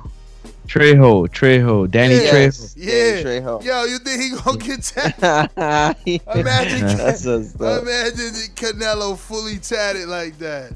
[0.66, 2.76] Trejo, Trejo, Danny Yes, Trejo.
[2.76, 3.22] Yeah.
[3.22, 3.64] Trejo.
[3.64, 4.82] Yo, you think he gonna get
[5.54, 6.20] tatted?
[6.34, 7.54] Imagine, That's imagine
[8.54, 10.72] Canelo fully tatted like that.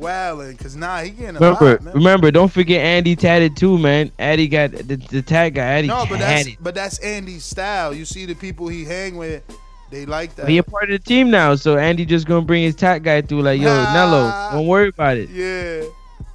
[0.00, 1.94] Wildin', cause nah, he getting a Remember, lot, man.
[1.94, 4.10] remember, don't forget Andy tatted too, man.
[4.18, 5.62] Addy got the, the tag guy.
[5.64, 7.92] Addy No, but that's but that's Andy's style.
[7.94, 9.42] You see the people he hang with,
[9.90, 10.48] they like that.
[10.48, 13.20] He a part of the team now, so Andy just gonna bring his tag guy
[13.22, 13.42] through.
[13.42, 13.92] Like, yo, Ah.
[13.92, 15.28] Nello, don't worry about it.
[15.30, 15.82] yeah.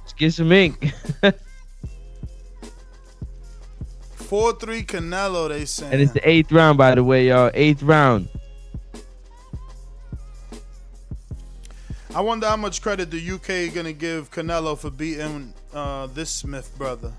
[0.04, 0.92] Just get some ink.
[4.14, 5.92] Four three Canelo, they saying.
[5.92, 7.50] and it's the eighth round, by the way, y'all.
[7.54, 8.28] Eighth round.
[12.16, 16.72] I wonder how much credit the UK gonna give Canelo for beating uh, this Smith
[16.78, 17.12] brother.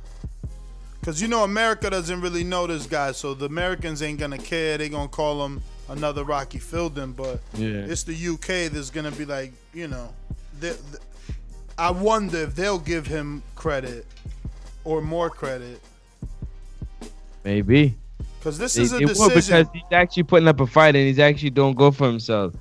[1.03, 4.75] Cause you know America doesn't really know this guy, so the Americans ain't gonna care.
[4.79, 7.85] They gonna call him another Rocky Fielding, but Yeah.
[7.85, 10.09] it's the UK that's gonna be like, you know,
[10.59, 11.03] they- th-
[11.77, 14.07] I wonder if they'll give him credit
[14.83, 15.79] or more credit.
[17.43, 17.93] Maybe.
[18.41, 19.59] Cause this They, is a they will decision.
[19.59, 22.55] because he's actually putting up a fight and he's actually doing go for himself.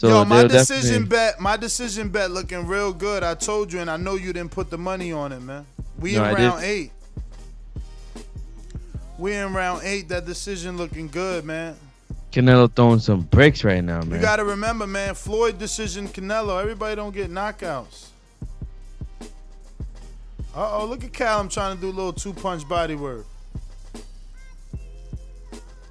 [0.00, 3.22] So Yo, my decision definitely- bet, my decision bet looking real good.
[3.22, 5.66] I told you, and I know you didn't put the money on it, man.
[5.98, 6.90] We No, in round eight.
[9.18, 10.08] We in round eight.
[10.08, 11.76] That decision looking good, man.
[12.32, 14.12] Canelo throwing some bricks right now, man.
[14.12, 15.14] You got to remember, man.
[15.14, 16.58] Floyd decision, Canelo.
[16.58, 18.06] Everybody don't get knockouts.
[20.56, 23.26] Uh oh, look at Callum trying to do a little two punch body work.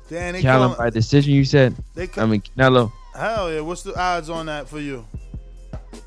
[0.10, 1.76] Damn, Callum by decision, you said.
[1.94, 5.06] They I mean Canelo Hell yeah, what's the odds on that for you?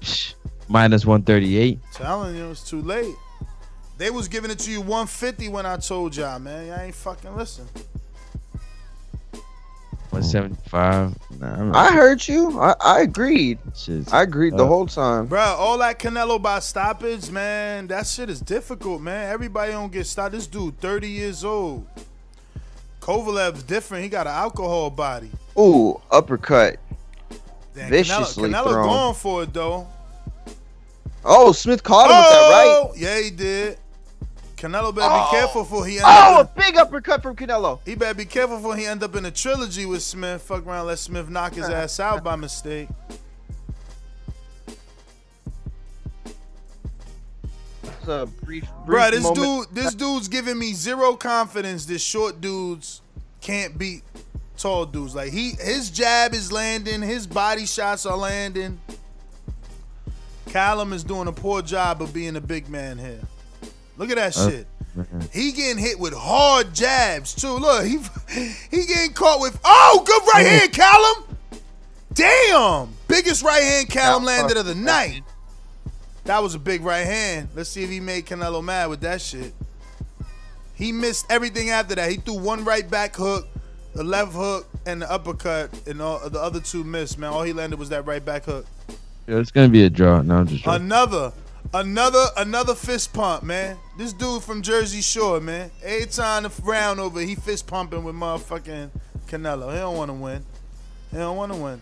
[0.68, 1.78] minus one thirty eight.
[1.92, 3.14] Telling you, it's too late.
[3.98, 6.68] They was giving it to you 150 when I told y'all, man.
[6.68, 7.68] Y'all ain't fucking listen.
[10.08, 11.14] One seventy five.
[11.38, 12.58] Nah, I'm heard you.
[12.58, 13.58] I, I agreed.
[13.76, 15.28] Shit's I agreed the uh, whole time.
[15.28, 19.30] Bruh, all that Canelo by stoppage, man, that shit is difficult, man.
[19.30, 20.32] Everybody don't get stopped.
[20.32, 21.86] This dude, 30 years old.
[23.00, 24.02] Kovalev's different.
[24.02, 25.30] He got an alcohol body.
[25.58, 26.78] Ooh, uppercut.
[27.74, 28.86] Damn, Viciously Canelo, Canelo thrown.
[28.88, 29.86] going for it, though.
[31.24, 32.66] Oh, Smith caught him with that right.
[32.68, 33.78] Oh, Yeah, he did.
[34.56, 35.30] Canelo better Oh.
[35.30, 37.80] be careful for he end Oh, a up big uppercut from Canelo.
[37.84, 40.42] in, He better be careful for he end up in a trilogy with Smith.
[40.42, 42.88] Fuck around, let Smith knock his ass out by mistake.
[48.06, 49.68] A brief, brief Bruh, this moment.
[49.72, 53.00] dude, this dude's giving me zero confidence This short dudes
[53.40, 54.02] can't beat
[54.62, 55.14] tall dudes.
[55.14, 58.80] Like he, his jab is landing, his body shots are landing.
[60.46, 63.20] Callum is doing a poor job of being a big man here.
[63.96, 64.66] Look at that Uh, shit.
[65.32, 67.54] He getting hit with hard jabs too.
[67.56, 67.98] Look, he
[68.70, 71.38] he getting caught with oh, good right hand, Callum.
[72.12, 75.22] Damn, biggest right hand Callum landed of the night.
[76.24, 77.48] That was a big right hand.
[77.54, 79.54] Let's see if he made Canelo mad with that shit.
[80.74, 82.10] He missed everything after that.
[82.10, 83.46] He threw one right back hook,
[83.94, 87.18] the left hook, and the uppercut, and all the other two missed.
[87.18, 88.66] Man, all he landed was that right back hook.
[89.26, 90.22] Yo, it's gonna be a draw.
[90.22, 90.82] No, I'm just joking.
[90.82, 91.32] Another,
[91.72, 93.76] another, another fist pump, man.
[93.96, 95.70] This dude from Jersey Shore, man.
[95.82, 98.90] Every time the round over, he fist pumping with motherfucking
[99.28, 99.72] Canelo.
[99.72, 100.44] He don't want to win.
[101.10, 101.80] He don't want to win.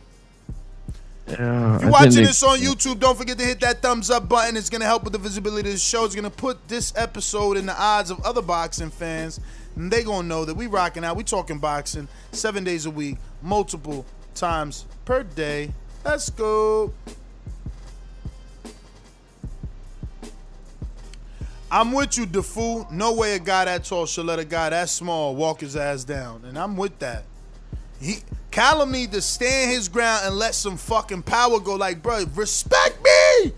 [1.28, 4.56] Yeah, If you're watching this on YouTube, don't forget to hit that thumbs up button.
[4.56, 6.04] It's gonna help with the visibility of the show.
[6.04, 9.38] It's gonna put this episode in the odds of other boxing fans,
[9.80, 11.16] and they gonna know that we rocking out.
[11.16, 14.04] We talking boxing seven days a week, multiple
[14.34, 15.72] times per day.
[16.04, 16.92] Let's go.
[21.72, 22.90] I'm with you, DeFoo.
[22.90, 26.04] No way a guy that tall should let a guy that small walk his ass
[26.04, 27.24] down, and I'm with that.
[28.00, 28.18] He
[28.50, 31.76] Callum need to stand his ground and let some fucking power go.
[31.76, 33.52] Like, bro, respect me.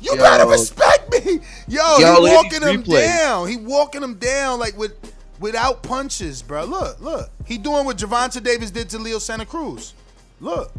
[0.00, 0.16] You Yo.
[0.16, 1.40] gotta respect me.
[1.66, 3.48] Yo, Yo, he walking him down.
[3.48, 4.92] He walking him down like with
[5.40, 6.64] without punches, bro.
[6.64, 7.30] Look, look.
[7.44, 9.94] He doing what Gervonta Davis did to Leo Santa Cruz.
[10.40, 10.72] Look.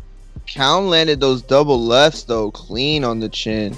[0.45, 3.75] Count landed those double lefts though, clean on the chin.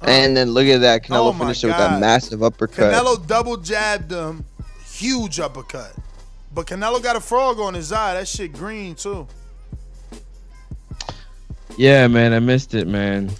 [0.00, 1.04] Uh, and then look at that.
[1.04, 2.92] Canelo Oh my finished it with that massive uppercut.
[2.92, 4.44] Canelo double jabbed him.
[4.86, 5.92] Huge uppercut.
[6.54, 8.14] But Canelo got a frog on his eye.
[8.14, 9.26] That shit green too.
[11.76, 13.30] Yeah, man, I missed it, man.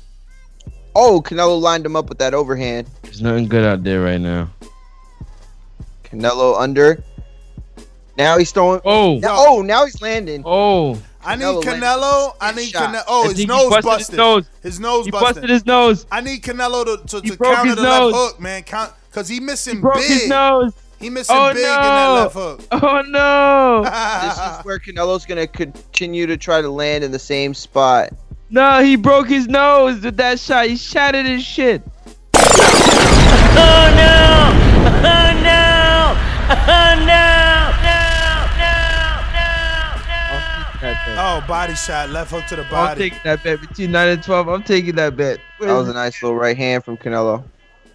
[0.95, 2.87] Oh, Canelo lined him up with that overhand.
[3.03, 4.51] There's nothing good out there right now.
[6.13, 7.03] Canelo under.
[8.19, 8.81] Now he's throwing.
[8.85, 10.43] Oh, Now, oh, now he's landing.
[10.45, 11.01] oh.
[11.25, 12.93] I need Canelo landed I need shot.
[12.95, 13.03] Canelo.
[13.07, 14.09] Oh, his nose busted busted.
[14.11, 14.49] his nose.
[14.63, 15.35] His nose He busted.
[15.37, 16.07] busted his nose.
[16.11, 18.13] I need Canelo to, to, to counter his the nose.
[18.13, 18.63] left hook, man.
[18.65, 20.05] Count because he missing He broke big.
[20.11, 20.73] his nose.
[20.99, 22.61] He missing Oh, big in that left hook.
[22.73, 23.83] Oh no!
[23.85, 28.11] this is where Canelo's gonna continue to try to land in the same spot.
[28.51, 30.67] no, he broke his nose with that shot.
[30.67, 31.83] He shattered his shit.
[32.35, 34.51] Oh no!
[35.05, 35.62] Oh no!
[36.55, 37.33] Oh no!
[41.15, 42.91] Oh, body shot, left hook to the body.
[43.05, 44.49] I'm taking that bet between nine and twelve.
[44.49, 45.39] I'm taking that bet.
[45.61, 47.43] That was a nice little right hand from Canelo.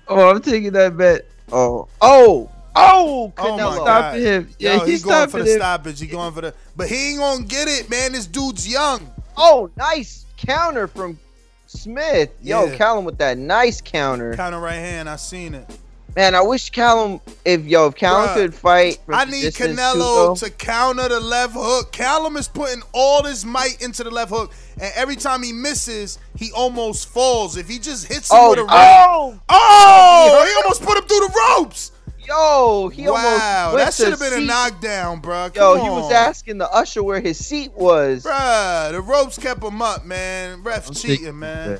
[0.08, 1.26] Oh, I'm taking that bet.
[1.51, 3.58] Oh, oh, oh, Oh Canelo.
[3.58, 4.49] my Stopping him.
[4.60, 5.58] Yeah, Yo, he's he's going for the him.
[5.60, 5.99] stoppage.
[5.99, 8.14] He going for the, but he ain't gonna get it, man.
[8.14, 9.12] This dude's young.
[9.36, 11.20] Oh, nice counter from
[11.68, 12.30] Smith.
[12.41, 12.76] Yo, Yeah.
[12.76, 14.34] Callum with that nice counter.
[14.36, 15.10] Counter right hand.
[15.10, 15.70] I seen it.
[16.18, 18.97] Man, I wish Callum, if yo, if Callum Bruh, could fight.
[19.07, 21.91] I need distance too, to counter the left hook.
[21.91, 24.51] Callum is putting all his might into the left hook,
[24.82, 27.55] and every time he misses, he almost falls.
[27.55, 31.03] If he just hits him Oh, with a right, oh, oh, he almost put him
[31.03, 31.91] through the ropes.
[32.26, 35.51] yo, he wow, almost went that should have to been a knockdown, bro.
[35.53, 38.24] Yo, Come he was asking the usher where his seat was.
[38.24, 40.63] Bruh, the ropes kept him up, man.
[40.63, 41.80] Ref I'm cheating, man.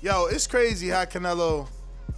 [0.00, 1.68] Yo, it's crazy how Canelo.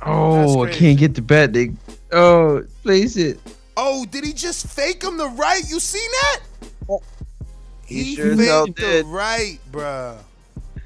[0.02, 1.52] Oh, I can't get the bet.
[1.52, 1.72] They,
[2.12, 3.38] oh, place it.
[3.76, 5.62] Oh, did he just fake him the right?
[5.68, 6.40] You seen that?
[6.88, 7.02] Oh.
[7.86, 9.06] He He sure as hell faked the did.
[9.06, 10.16] right, bruh.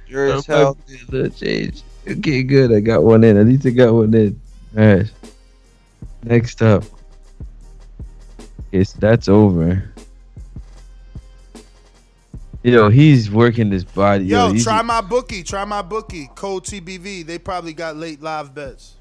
[0.08, 0.68] Sure as I'm hell.
[0.72, 1.82] about to do a little change.
[2.08, 2.72] Okay, good.
[2.72, 3.36] I got one in.
[3.36, 4.40] At least I got one in.
[4.76, 5.12] All right.
[6.24, 6.84] Next up.
[8.68, 9.88] Okay, so that's over.
[12.62, 14.24] Yo, he's working this body.
[14.24, 15.42] Yo, Yo, try my bookie.
[15.42, 16.30] Try my bookie.
[16.36, 17.26] Code TBV.
[17.26, 18.94] They probably got late live bets.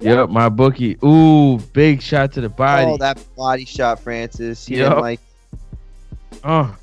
[0.00, 0.96] Yep, my bookie.
[1.04, 2.86] Ooh, big shot to the body.
[2.86, 4.64] Oh, that body shot, Francis.
[4.66, 4.90] He Yup.
[4.90, 5.20] didn't like.
[6.44, 6.76] Oh,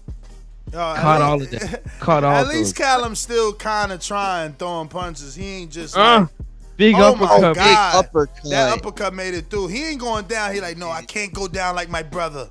[0.74, 1.82] Yo, at caught all of that.
[2.00, 2.52] Caught all of that.
[2.52, 2.86] At least those.
[2.86, 5.34] Callum's still kind of trying throwing punches.
[5.36, 6.30] He ain't just Uh, like,
[6.76, 7.56] big oh my uppercut.
[7.56, 8.44] god, uppercut.
[8.50, 9.68] that uppercut made it through.
[9.68, 10.54] He ain't going down.
[10.54, 12.50] He like, no, I can't go down like my brother.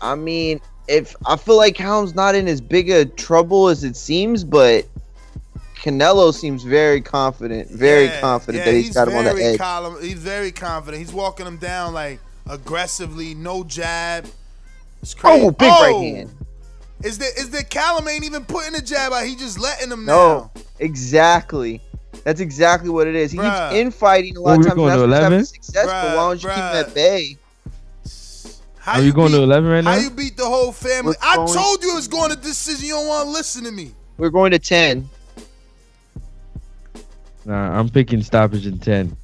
[0.00, 3.96] I mean, if I feel like Callum's not in as big a trouble as it
[3.96, 4.86] seems, but
[5.82, 9.58] Canelo seems very confident, very Yeah, confident yeah, that he's got him on the edge.
[9.58, 11.02] column- he's very confident.
[11.02, 14.26] He's walking him down like aggressively, no jab.
[15.02, 15.46] It's crazy.
[15.46, 16.00] Oh, big right oh!
[16.02, 16.30] hand.
[17.02, 19.24] Is there is there Callum ain't even putting a jab out?
[19.24, 20.12] He just letting him know.
[20.14, 20.62] No, now.
[20.80, 21.80] exactly.
[22.24, 23.32] That's exactly what it is.
[23.32, 23.70] He Bruh.
[23.70, 24.74] keeps infighting a lot What, of we times.
[24.76, 25.44] going That's to what's having 11?
[25.46, 27.36] success, but why don't you keep him at bay?
[28.78, 29.90] How Are you going beat, to 11 right now?
[29.92, 30.02] How now?
[30.02, 31.14] you beat the whole family?
[31.20, 32.86] We're I going- told you it was going to decision.
[32.86, 33.94] You don't want to listen to me.
[34.18, 35.08] We're going to 10.
[37.44, 39.16] Nah, I'm picking stoppage in 10.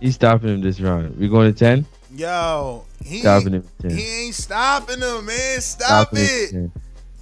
[0.00, 1.16] He's stopping him this round.
[1.18, 1.86] We going to 10?
[2.16, 3.90] Yo, he Stopping him 10.
[3.90, 5.60] he ain't stopping him, man.
[5.60, 6.52] Stop Stopping it.
[6.52, 6.72] in 10.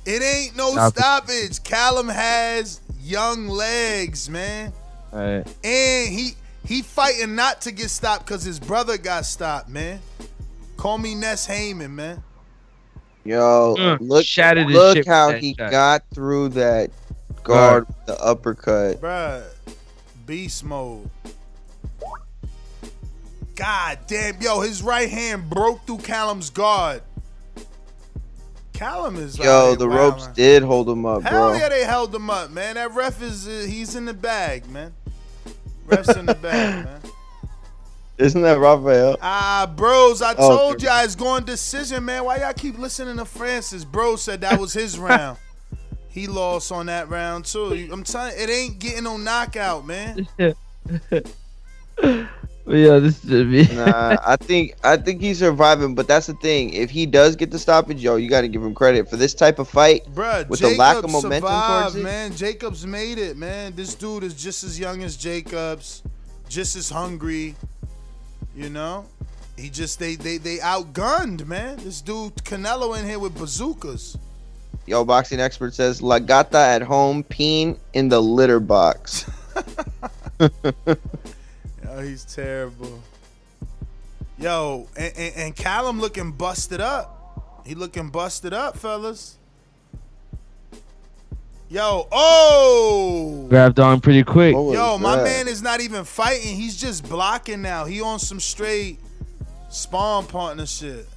[0.05, 0.99] It ain't no Stop it.
[1.01, 1.63] stoppage.
[1.65, 4.73] Callum has young legs, man.
[5.13, 5.47] All right.
[5.65, 6.31] And he
[6.67, 10.01] he fighting not to get stopped because his brother got stopped, man.
[10.77, 12.23] Call me Ness Heyman, man.
[13.25, 15.71] Yo, Mm, look, shattered look how he shot.
[15.71, 16.91] got through that
[17.45, 19.01] guard with the uppercut.
[19.01, 19.45] Bruh,
[20.27, 21.09] beast mode.
[23.55, 27.03] God damn, yo, his right hand broke through Callum's guard.
[28.73, 29.95] Callum is Yo, like, the wildin'.
[30.13, 31.59] ropes did hold him up, Hell bro.
[31.59, 32.75] yeah, they held him up, man.
[32.77, 34.93] That ref is uh, he's in the bag, man.
[35.85, 37.01] Ref's in the bag, man.
[38.19, 39.19] Isn't that Raphael?
[39.21, 42.25] Ah, bros, I Oh, told y'all it's going decision, man.
[42.25, 43.85] Why y'all keep listening to Francis?
[43.85, 45.39] Bro said that was his round.
[46.13, 47.89] He lost on that round too.
[47.91, 50.27] I'm telling you, it ain't getting no knockout, man.
[52.65, 53.67] Yeah, this is me.
[53.75, 56.73] Nah, I think I think he's surviving, but that's the thing.
[56.73, 59.35] If he does get the stoppage, yo, you got to give him credit for this
[59.35, 60.05] type of fight.
[60.15, 62.03] Bruh, With Jacobs the lack of momentum survived, towards it?
[62.05, 62.37] man.
[62.37, 63.75] Jacobs made it, man.
[63.75, 66.05] This dude is just as young as Jacobs,
[66.49, 67.57] just as hungry.
[68.55, 69.07] You know,
[69.57, 71.79] he just they they they outgunned, man.
[71.79, 74.17] This dude Canelo in here with bazookas.
[74.87, 79.31] Yo, boxing expert says La Gata at home, peen in the litter box.
[81.95, 83.03] Oh, he's terrible.
[84.39, 87.63] Yo, and, and, and Callum looking busted up.
[87.67, 89.37] He looking busted up, fellas.
[91.69, 93.47] Yo, oh!
[93.49, 94.55] Grabbed on pretty quick.
[94.55, 95.25] What was Yo, my that?
[95.25, 96.57] man is not even fighting.
[96.57, 97.85] He's just blocking now.
[97.85, 98.99] He on some straight
[99.69, 101.09] spawn partnership.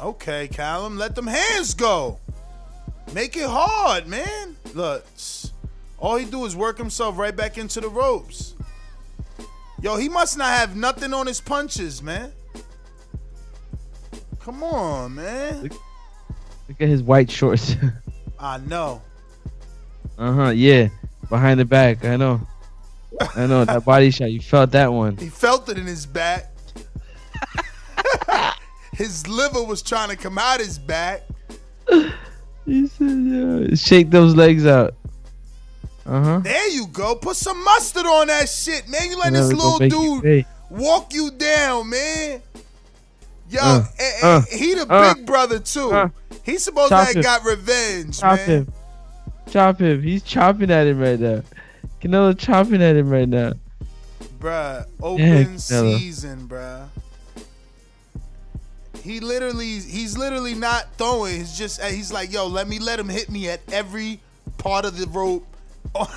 [0.00, 2.18] Okay, Callum, let them hands go.
[3.12, 4.56] Make it hard, man.
[4.74, 5.04] Look,
[5.98, 8.54] all he do is work himself right back into the ropes.
[9.80, 12.32] Yo, he must not have nothing on his punches, man.
[14.40, 15.62] Come on, man.
[16.68, 17.76] Look at his white shorts.
[18.38, 19.02] I know.
[20.16, 20.50] uh huh.
[20.50, 20.88] Yeah.
[21.28, 22.04] Behind the back.
[22.04, 22.40] I know.
[23.34, 24.30] I know that body shot.
[24.30, 25.16] You felt that one.
[25.16, 26.52] He felt it in his back.
[28.98, 31.22] his liver was trying to come out his back.
[32.66, 33.74] He said, yeah.
[33.74, 34.94] Shake those legs out.
[36.04, 36.38] Uh huh.
[36.40, 37.14] There you go.
[37.14, 39.08] Put some mustard on that shit, man.
[39.10, 42.42] You let this little make you dude walk you down, man.
[43.50, 45.90] Yo, Uh, eh, eh, uh, he the uh, big brother too.
[45.90, 46.08] uh.
[46.44, 47.22] He's supposed to have him.
[47.22, 48.46] got revenge, Chop man.
[48.48, 48.72] him.
[49.50, 50.02] Chop him.
[50.02, 51.42] He's chopping at him right now.
[52.02, 53.52] Canelo chopping at him right now.
[54.40, 56.86] Bruh, open season, bruh.
[59.08, 61.38] He literally, he's literally not throwing.
[61.38, 64.20] He's just, eh, he's like, yo, let me let him hit me at every
[64.58, 65.46] part of the rope.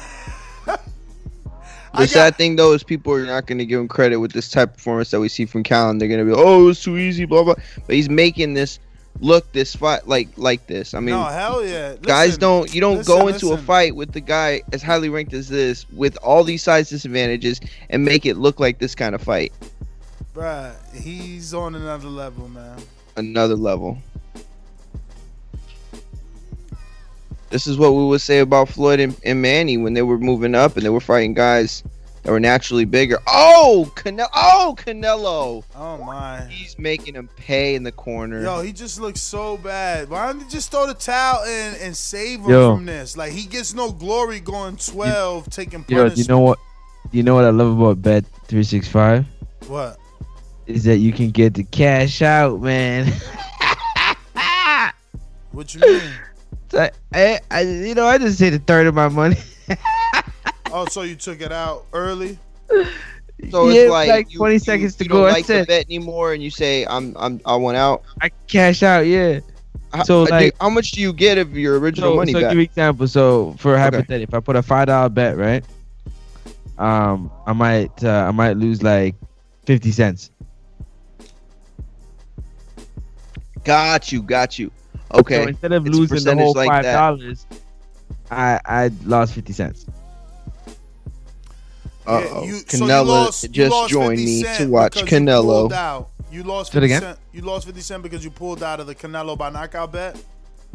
[1.97, 4.49] The sad thing though is people are not going to give him credit with this
[4.49, 5.99] type of performance that we see from Callum.
[5.99, 7.55] They're going to be, oh, it's too easy, blah blah.
[7.85, 8.79] But he's making this
[9.19, 10.93] look this fight like like this.
[10.93, 11.95] I mean, no, hell yeah.
[12.01, 15.33] guys don't you don't listen, go into a fight with the guy as highly ranked
[15.33, 19.21] as this with all these size disadvantages and make it look like this kind of
[19.21, 19.51] fight.
[20.33, 22.77] Bruh, he's on another level, man.
[23.17, 23.97] Another level.
[27.49, 30.55] This is what we would say about Floyd and, and Manny when they were moving
[30.55, 31.83] up and they were fighting guys
[32.23, 33.17] that were naturally bigger.
[33.27, 34.29] Oh, Canelo!
[34.33, 35.63] Oh, Canelo!
[35.75, 36.45] Oh my!
[36.49, 38.41] He's making him pay in the corner.
[38.41, 40.09] Yo, he just looks so bad.
[40.09, 42.75] Why don't you just throw the towel in and save him Yo.
[42.77, 43.17] from this?
[43.17, 46.17] Like he gets no glory going twelve, taking Yo, punishment.
[46.19, 46.59] you know what?
[47.11, 49.25] You know what I love about Bet three six five
[49.67, 49.97] What?
[50.67, 53.11] Is that you can get the cash out, man.
[55.51, 56.01] What you mean?
[56.69, 59.35] So, I, I, you know, I just say the third of my money.
[60.71, 62.39] oh, so you took it out early?
[63.49, 65.59] So Yeah, it's like, like you- 20 you- seconds to you go, Don't that's like
[65.59, 69.41] the bet anymore, and you say, "I'm, I'm, I want out." I cash out, yeah.
[69.93, 72.39] How- So uh, like, how much do you get of your original so, money so
[72.39, 72.51] back?
[72.51, 73.07] give you example.
[73.09, 75.65] So for hypothetical, if I put a five dollar bet, right?
[76.77, 79.15] Um, I might, uh, I might lose like
[79.65, 80.31] fifty cents.
[83.63, 84.71] Got you, got you.
[85.13, 85.43] Okay.
[85.43, 87.45] So instead of It's losing the whole like five dollars,
[88.29, 89.85] I I lost fifty cents.
[92.07, 92.43] Uh Yeah, oh.
[92.45, 96.05] you- so you Canelo lost- you just lost joined me to watch because you Canelo.
[96.31, 97.17] You lost 50 again?
[97.33, 100.17] You lost 50 cent because you pulled out of the Canelo by knockout bet.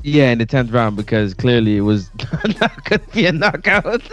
[0.02, 2.10] Yeah, in the tenth round because clearly it was
[2.60, 4.02] not gonna be a knockout.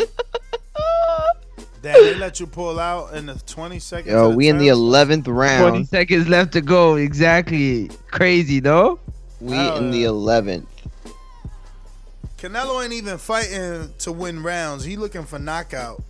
[1.83, 4.11] Damn, they let you pull out in the 20 seconds.
[4.11, 5.69] Yo, we in the 11th round.
[5.69, 6.95] Twenty seconds left to go.
[6.95, 7.89] Exactly.
[8.09, 8.99] Crazy, though.
[9.43, 10.69] We Hell in the eleventh.
[12.37, 14.85] Canelo ain't even fighting to win rounds.
[14.85, 16.01] He looking for knockout.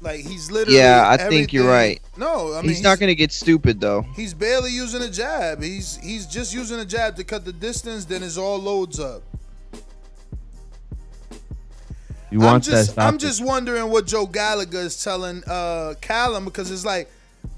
[0.00, 0.78] Like he's literally.
[0.78, 2.00] Yeah, I think you're right.
[2.16, 4.02] No, I mean he's not gonna get stupid though.
[4.16, 5.62] He's barely using a jab.
[5.62, 8.06] He's he's just using a jab to cut the distance.
[8.06, 9.22] Then his all loads up.
[12.32, 13.06] You I'm want just that?
[13.06, 17.10] I'm just wondering what Joe Gallagher is telling uh Callum because it's like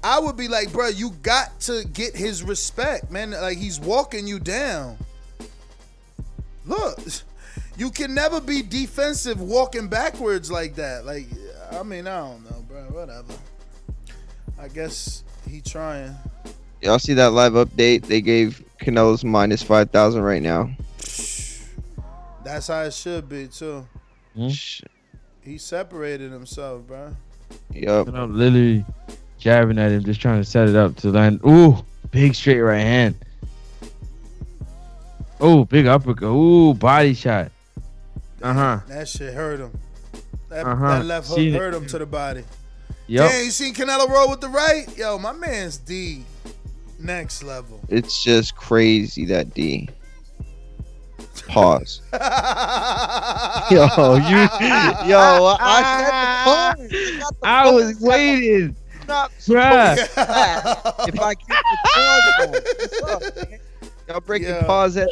[0.03, 3.31] I would be like, bro, you got to get his respect, man.
[3.31, 4.97] Like he's walking you down.
[6.65, 6.99] Look,
[7.77, 11.05] you can never be defensive walking backwards like that.
[11.05, 11.27] Like,
[11.71, 12.81] I mean, I don't know, bro.
[12.89, 13.33] Whatever.
[14.59, 16.13] I guess he trying.
[16.81, 18.07] Y'all see that live update?
[18.07, 20.69] They gave Canelo's minus five thousand right now.
[22.43, 23.87] That's how it should be too.
[24.35, 24.49] Hmm?
[25.41, 27.15] He separated himself, bro.
[27.71, 28.07] Yup.
[28.13, 28.85] I'm literally
[29.37, 31.39] jabbing at him, just trying to set it up to land.
[31.45, 31.77] Ooh,
[32.11, 33.15] big straight right hand.
[35.39, 36.27] Oh, big uppercut.
[36.29, 37.51] Ooh, body shot.
[38.41, 38.79] Uh huh.
[38.87, 39.71] That shit hurt him.
[40.49, 40.99] That, Uh-huh.
[40.99, 42.43] that left hook Seen hurt him to the body.
[43.07, 43.29] Yep.
[43.31, 44.85] Damn, you seen Canelo roll with the right?
[44.97, 46.23] Yo, my man's D.
[46.99, 47.79] Next level.
[47.89, 49.89] It's just crazy that D.
[51.47, 52.01] Pause.
[53.71, 54.47] Yo, you.
[55.09, 56.89] Yo, I said
[57.19, 57.43] the pause.
[57.43, 58.75] I was waiting.
[59.07, 59.97] Bruh.
[61.07, 63.59] if I keep the pause on, what's up, man?
[64.07, 64.63] Y'all breaking Yeah.
[64.63, 65.09] pause at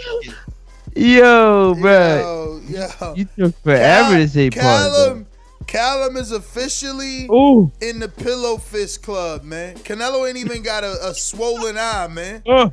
[0.96, 2.70] Yo, bruh.
[2.70, 3.14] Yo, yo.
[3.16, 4.62] You took forever to say pause.
[4.62, 5.28] Callum,
[5.68, 7.72] Callum is officially Ooh.
[7.82, 9.76] in the pillow fist club, man.
[9.78, 12.44] Canelo ain't even got a, a swollen eye, man.
[12.48, 12.72] Oh,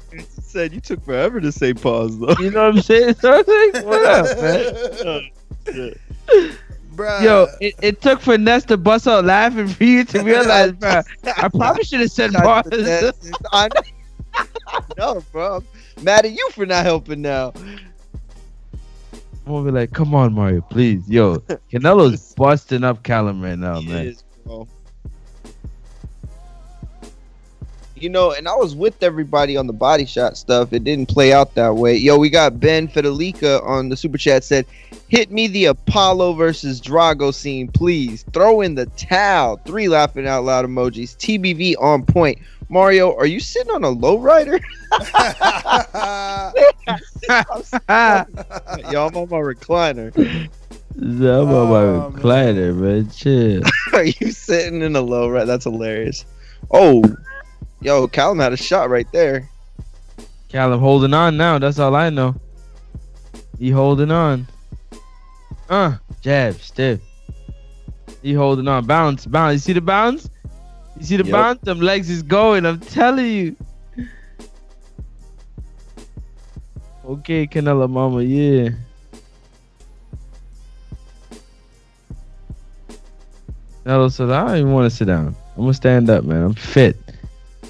[0.51, 2.35] Said you took forever to say pause though.
[2.41, 3.15] you know what I'm saying?
[3.15, 5.95] So I was like, what up, man?
[6.97, 7.23] Bruh.
[7.23, 11.03] Yo, it, it took for Ness to bust out laughing for you to realize, bro.
[11.25, 12.67] I probably should have said pause.
[13.53, 14.81] I know,
[15.15, 15.63] no, bro.
[15.97, 17.53] I'm mad at you for not helping now.
[19.47, 21.09] I'm gonna be like, come on, Mario, please.
[21.09, 21.37] Yo,
[21.73, 24.07] Canelo's busting up Callum right now, He man.
[24.09, 24.25] is,
[28.01, 30.73] You know, and I was with everybody on the body shot stuff.
[30.73, 31.97] It didn't play out that way.
[31.97, 34.65] Yo, we got Ben Federica on the super chat said,
[35.09, 38.25] "Hit me the Apollo versus Drago scene, please.
[38.33, 41.17] Throw in the towel." Three laughing out loud emojis.
[41.17, 42.39] TBV on point.
[42.71, 44.61] Mario, are you sitting on a lowrider?
[48.93, 50.17] Yo, I'm on my recliner.
[50.97, 53.11] I'm on my oh, recliner, man.
[53.11, 53.63] Chill.
[53.93, 55.47] Are you sitting in a lowrider?
[55.47, 56.25] That's hilarious.
[56.71, 57.03] Oh,
[57.81, 59.49] yo, Callum had a shot right there.
[60.49, 61.59] Callum holding on now.
[61.59, 62.35] That's all I know.
[63.59, 64.47] He holding on.
[65.69, 67.01] Uh, jab, stiff.
[68.23, 68.87] He holding on.
[68.87, 69.53] Bounce, bounce.
[69.55, 70.29] You see the bounce?
[70.97, 71.33] You see the Yep.
[71.33, 71.61] bounce?
[71.63, 72.67] Them legs is going.
[72.67, 73.57] I'm telling you.
[77.05, 78.71] Okay, Canelo Mama, yeah.
[83.85, 85.35] Canelo said, I don't even want to sit down.
[85.57, 86.43] I'm gonna stand up, man.
[86.43, 86.97] I'm fit.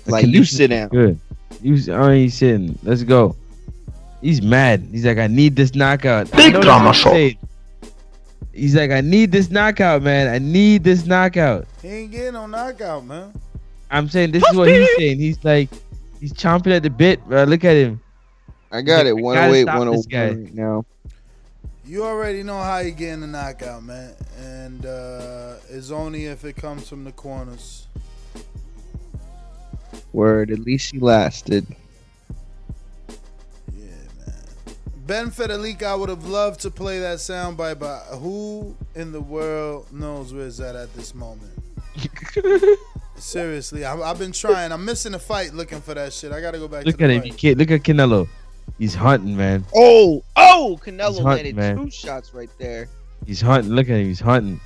[0.05, 0.89] The Like, you sit down.
[0.89, 1.19] Good.
[1.63, 2.79] You I ain't sitting.
[2.83, 3.37] Let's go.
[4.21, 4.87] He's mad.
[4.91, 6.31] He's like, I need this knockout.
[6.33, 7.11] Big drama show.
[7.11, 7.39] saying.
[8.53, 10.29] He's like, I need this knockout, man.
[10.29, 11.67] I need this knockout.
[11.81, 13.33] He ain't getting no knockout, man.
[13.91, 15.19] I'm saying this is what he's saying.
[15.19, 15.69] He's like,
[16.21, 17.45] he's chomping at the bit, bro.
[17.45, 18.01] Look at him.
[18.73, 19.15] I got it.
[19.15, 20.85] We 108, gotta stop this 101 right now.
[21.85, 24.15] You already know how you're getting the knockout, man.
[24.39, 27.87] And uh, it's only if it comes from the corners.
[30.13, 30.51] Word.
[30.51, 31.67] At least he lasted.
[33.77, 33.85] Yeah,
[34.27, 34.35] man.
[35.07, 39.93] Ben Federica, I would have loved to play that soundbite, but who in the world
[39.93, 41.53] knows where it's at at this moment?
[43.17, 44.73] Seriously, I, I've been trying.
[44.73, 46.33] I'm missing a fight looking for that shit.
[46.33, 47.21] I gotta go back Look to at the him.
[47.23, 47.31] fight.
[47.33, 48.29] You can't, look at Canelo.
[48.79, 49.65] He's hunting, man.
[49.75, 51.77] Oh, oh, Canelo He's hunting, landed man.
[51.77, 52.89] two shots right there.
[53.27, 53.73] He's hunting.
[53.73, 54.07] Look at him.
[54.07, 54.59] He's hunting.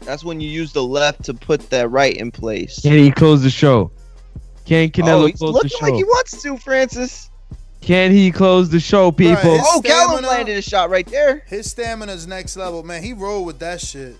[0.00, 2.80] That's when you use the left to put that right in place.
[2.80, 3.92] Can he close the show?
[4.64, 5.86] Can Canelo oh, he's close the looking show?
[5.86, 7.30] like he wants to, Francis.
[7.80, 9.54] Can he close the show, people?
[9.54, 11.42] His Oh, Callum stamina- landed a shot right there.
[11.46, 13.02] His stamina's next level, man.
[13.02, 14.14] He rolled with that shit.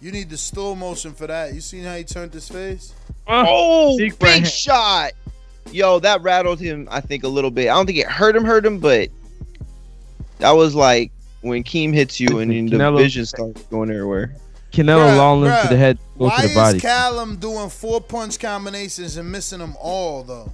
[0.00, 1.54] You need the slow motion for that.
[1.54, 2.92] You seen how he turned his face?
[3.26, 5.12] Uh, oh, big big, right shot.
[5.72, 7.68] Yo, that rattled him, I think, a little bit.
[7.68, 9.08] I don't think it hurt him, hurt him, but
[10.38, 11.10] that was like
[11.40, 14.34] when Keem hits you and then the vision starts going everywhere.
[14.74, 16.72] Canelo Bruh, long limb to the head, go Why to the body.
[16.72, 20.52] Why is Callum doing four punch combinations and missing them all though?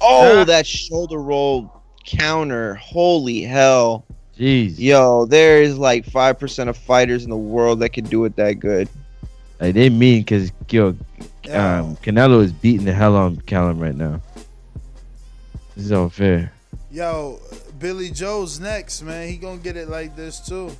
[0.00, 2.74] Oh, that shoulder roll counter.
[2.74, 4.06] Holy hell.
[4.38, 4.78] Jeez.
[4.78, 8.54] Yo, there is like 5% of fighters in the world that can do it that
[8.54, 8.88] good.
[9.60, 14.20] Like, they mean because yo, um, Canelo is beating the hell on Callum right now.
[15.76, 16.52] This is unfair.
[16.90, 17.40] Yo,
[17.78, 19.28] Billy Joe's next, man.
[19.28, 20.74] He gonna get it like this too.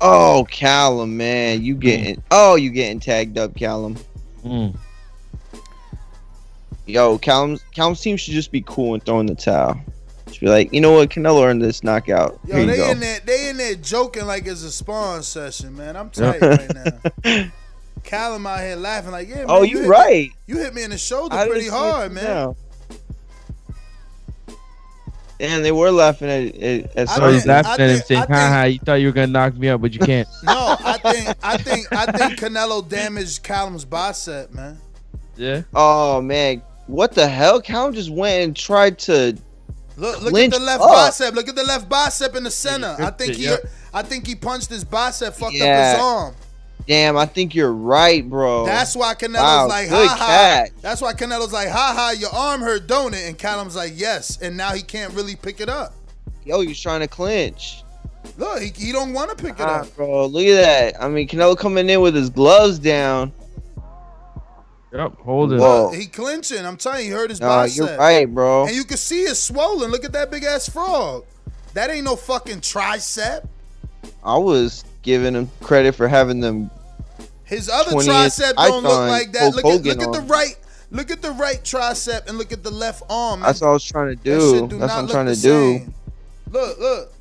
[0.00, 1.62] Oh, Callum, man.
[1.62, 3.96] You getting Oh, you getting tagged up, Callum.
[4.44, 4.76] Mm.
[6.86, 9.78] Yo, Callum Callum's team should just be cool and throwing the towel.
[10.26, 12.38] Just be like, you know what, Canelo earned this knockout.
[12.46, 12.90] Yo, Here you they go.
[12.90, 15.96] in there, they in there joking like it's a spawn session, man.
[15.96, 16.70] I'm tight right
[17.24, 17.50] now.
[18.04, 19.46] Callum out here laughing like, yeah, man.
[19.48, 20.28] Oh, you you right.
[20.30, 22.24] Me, you hit me in the shoulder I pretty hard, man.
[22.24, 22.56] now.
[25.40, 28.26] And they were laughing at at, at So he's laughing I at him saying, "Ha
[28.26, 30.26] think- haha, you thought you were going to knock me out, but you can't.
[30.42, 34.78] No, I think, I think, I think Canelo damaged Callum's bicep, man.
[35.36, 35.62] yeah.
[35.74, 37.60] Oh man, what the hell?
[37.60, 39.36] Callum just went and tried to.
[39.96, 40.90] Look, look at the left up.
[40.90, 41.34] bicep.
[41.34, 42.88] Look at the left bicep in the center.
[42.88, 43.56] I gripped think it, he, yeah.
[43.92, 46.34] I think he punched his bicep, fucked up his arm.
[46.88, 48.64] Damn, I think you're right, bro.
[48.64, 50.64] That's why Canelo's Wow, like, good ha ha.
[50.80, 53.28] That's why Canelo's like, ha ha, your arm hurt, don't it?
[53.28, 54.40] And Callum's like, yes.
[54.40, 55.92] And now he can't really pick it up.
[56.46, 57.82] Yo, he's trying to clinch.
[58.38, 59.94] Look, he, he don't want to pick it Ah, up.
[59.96, 60.54] bro, look at
[60.94, 61.02] that.
[61.02, 63.32] I mean, Canelo coming in with his gloves down.
[64.92, 65.60] Yep, hold it.
[65.60, 65.90] Whoa.
[65.90, 66.64] He clinching.
[66.64, 67.76] I'm telling you, he hurt his Nah, bicep.
[67.86, 68.64] you're right, bro.
[68.66, 69.90] And you can see it's swollen.
[69.90, 71.26] Look at that big ass frog.
[71.74, 73.46] That ain't no fucking tricep.
[74.24, 76.70] I was giving him credit for having them.
[77.48, 79.54] His other 20 tricep don't look like that.
[79.54, 80.56] Look at, look at the right.
[80.90, 83.40] Look at the right tricep and look at the left arm.
[83.40, 84.68] That's what I was trying to That shit do.
[84.68, 85.78] do That's not what I'm look trying the to do.
[85.78, 85.94] same.
[86.50, 87.12] Look, look.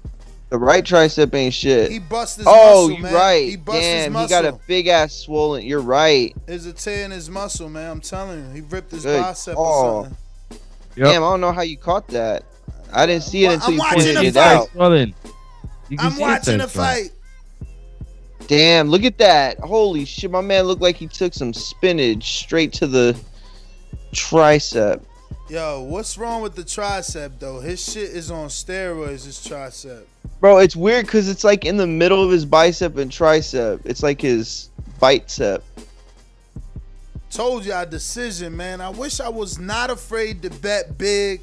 [0.49, 1.91] The right tricep ain't shit.
[1.91, 3.13] He bust his oh, muscle, you're man.
[3.13, 3.49] right.
[3.49, 5.65] He bust his Damn, he got a big ass swollen.
[5.65, 6.33] You're right.
[6.45, 7.91] There's a tear in his muscle, man.
[7.91, 8.53] I'm telling you.
[8.53, 9.65] He ripped his Good bicep call.
[9.65, 10.17] or something.
[10.95, 11.05] Yep.
[11.13, 12.43] Damn, I don't know how you caught that.
[12.93, 14.69] I didn't see it Well, until I'm you watching pointed the it out.
[14.71, 15.13] Swelling.
[15.89, 17.11] You can I'm see it watching the fight.
[18.47, 19.59] Damn, look at that.
[19.59, 23.19] Holy shit, my man looked like he took some spinach straight to the
[24.13, 25.03] tricep.
[25.49, 27.59] Yo, what's wrong with the tricep though?
[27.59, 29.25] His shit is on steroids.
[29.25, 30.03] His tricep.
[30.39, 33.81] Bro, it's weird because it's like in the middle of his bicep and tricep.
[33.85, 34.69] It's like his
[34.99, 35.63] bicep.
[37.29, 38.81] Told y'all decision, man.
[38.81, 41.41] I wish I was not afraid to bet big.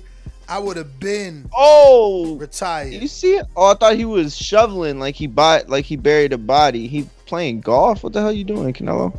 [0.48, 2.92] I would have been Oh, retired.
[2.92, 3.46] you see it?
[3.56, 6.86] Oh, I thought he was shoveling like he bought like he buried a body.
[6.86, 8.02] He playing golf.
[8.02, 9.18] What the hell you doing, Canelo?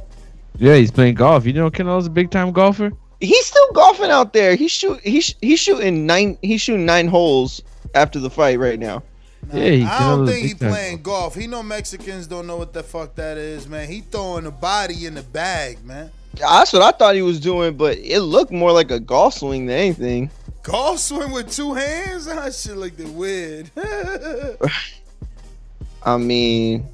[0.57, 1.45] Yeah, he's playing golf.
[1.45, 2.91] You know, Canelo's a big time golfer.
[3.19, 4.55] He's still golfing out there.
[4.55, 7.61] He's shoot he's he's shooting nine he's shooting nine holes
[7.93, 9.03] after the fight right now.
[9.53, 11.36] Yeah, he, I don't think he big time playing golf.
[11.36, 13.88] He know Mexicans don't know what the fuck that is, man.
[13.88, 16.11] He throwing a body in the bag, man.
[16.36, 19.67] That's what I thought he was doing, but it looked more like a golf swing
[19.67, 20.30] than anything.
[20.66, 22.26] Golf swing with two hands?
[22.26, 23.70] That shit looked weird.
[26.03, 26.88] I mean,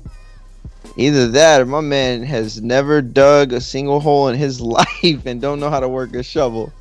[0.97, 5.39] either that or my man has never dug a single hole in his life and
[5.39, 6.73] don't know how to work a shovel.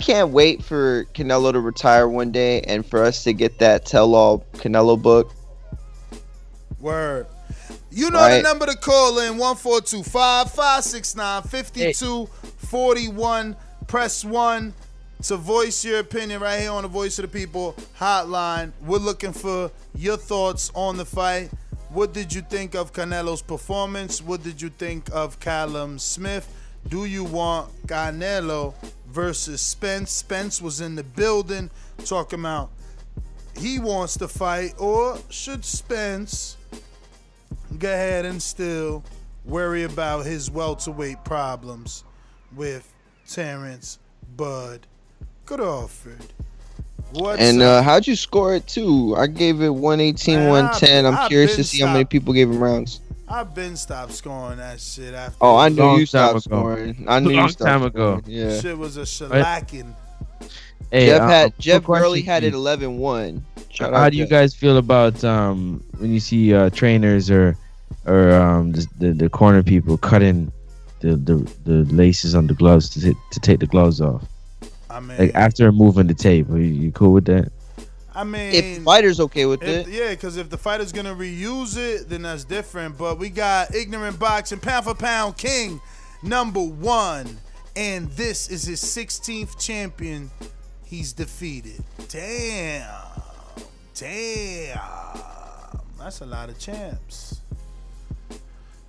[0.00, 4.14] Can't wait for Canelo to retire one day and for us to get that tell
[4.14, 5.32] all Canelo book.
[6.80, 7.26] Word.
[7.90, 13.56] You know the number to call in 1425 569 5241.
[13.86, 14.74] Press 1
[15.24, 18.72] to voice your opinion right here on the Voice of the People hotline.
[18.82, 21.50] We're looking for your thoughts on the fight.
[21.90, 24.22] What did you think of Canelo's performance?
[24.22, 26.48] What did you think of Callum Smith?
[26.88, 28.74] Do you want Canelo
[29.10, 30.10] versus Spence?
[30.10, 31.70] Spence was in the building
[32.04, 32.70] talking about
[33.56, 36.56] he wants to fight, or should Spence
[37.78, 39.04] go ahead and still
[39.44, 42.04] worry about his welterweight problems
[42.54, 42.92] with
[43.28, 43.98] Terrence
[44.36, 44.86] Bud
[45.44, 46.32] Crawford?
[47.12, 49.14] What's and uh, how'd you score it too?
[49.16, 51.06] I gave it 118, Man, 110.
[51.06, 53.00] I'm I've curious to see how many people gave him rounds.
[53.30, 55.36] I've been stopped scoring that shit after.
[55.40, 57.04] Oh, I knew Long you stopped scoring.
[57.08, 58.18] I knew Long you stopped time ago.
[58.18, 58.24] scoring.
[58.26, 58.60] Yeah.
[58.60, 59.94] Shit was a shellacking.
[60.90, 62.58] Hey, Jeff uh, had quick Jeff question Gurley had it you.
[62.58, 63.42] 11-1.
[63.70, 67.56] Shout How out do you guys feel about um when you see uh, trainers or
[68.04, 70.50] or um the, the the corner people cutting
[70.98, 74.24] the, the the laces on the gloves to t- to take the gloves off?
[74.90, 77.52] I mean, Like after removing the tape, are you, you cool with that?
[78.20, 81.14] I mean, If the fighter's okay with If- it, yeah, because if the fighter's gonna
[81.14, 82.98] reuse it, then that's different.
[82.98, 85.80] But we got ignorant boxing pound for pound king
[86.22, 87.38] number one,
[87.74, 90.30] and this is his 16th champion.
[90.84, 91.82] He's defeated.
[92.08, 92.90] Damn,
[93.94, 94.80] damn,
[95.98, 97.40] that's a lot of champs.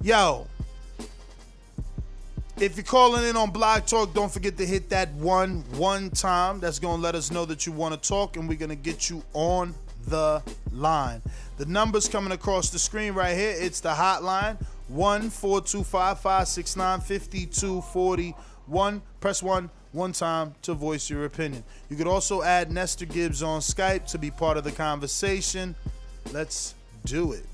[0.01, 0.45] Yo,
[2.60, 6.60] if you're calling in on Blog Talk, don't forget to hit that one one time.
[6.60, 9.24] That's gonna let us know that you want to talk, and we're gonna get you
[9.34, 9.74] on
[10.08, 10.41] the
[10.72, 11.22] line.
[11.58, 13.54] The numbers coming across the screen right here.
[13.58, 18.36] It's the hotline one four two five five six nine fifty two forty
[18.68, 19.02] one.
[19.20, 21.64] Press one one time to voice your opinion.
[21.89, 25.76] You could also add Nestor Gibbs on Skype to be part of the conversation.
[26.32, 26.76] Let's
[27.06, 27.45] do it.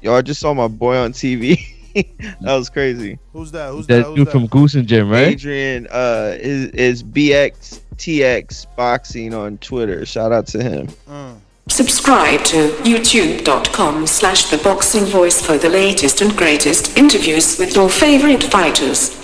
[0.00, 1.76] yo, I just saw my boy on TV.
[2.40, 3.18] that was crazy.
[3.32, 3.70] Who's that?
[3.72, 3.96] Who's that?
[3.96, 4.32] That Who's dude that?
[4.32, 5.28] from Goose and Jim, right?
[5.28, 10.04] Adrian uh is is BXTX boxing on Twitter.
[10.06, 10.88] Shout out to him.
[11.08, 11.36] Mm.
[11.68, 17.88] Subscribe to youtube.com slash the boxing voice for the latest and greatest interviews with your
[17.88, 19.16] favorite fighters.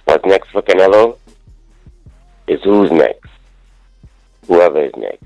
[0.04, 1.18] What's next for Canelo
[2.46, 3.28] is who's next.
[4.46, 5.24] Whoever is next.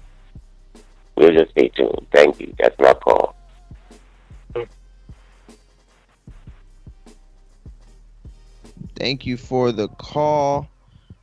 [1.17, 2.07] We'll just stay tuned.
[2.13, 2.55] Thank you.
[2.59, 3.35] That's my call.
[8.97, 10.69] Thank you for the call.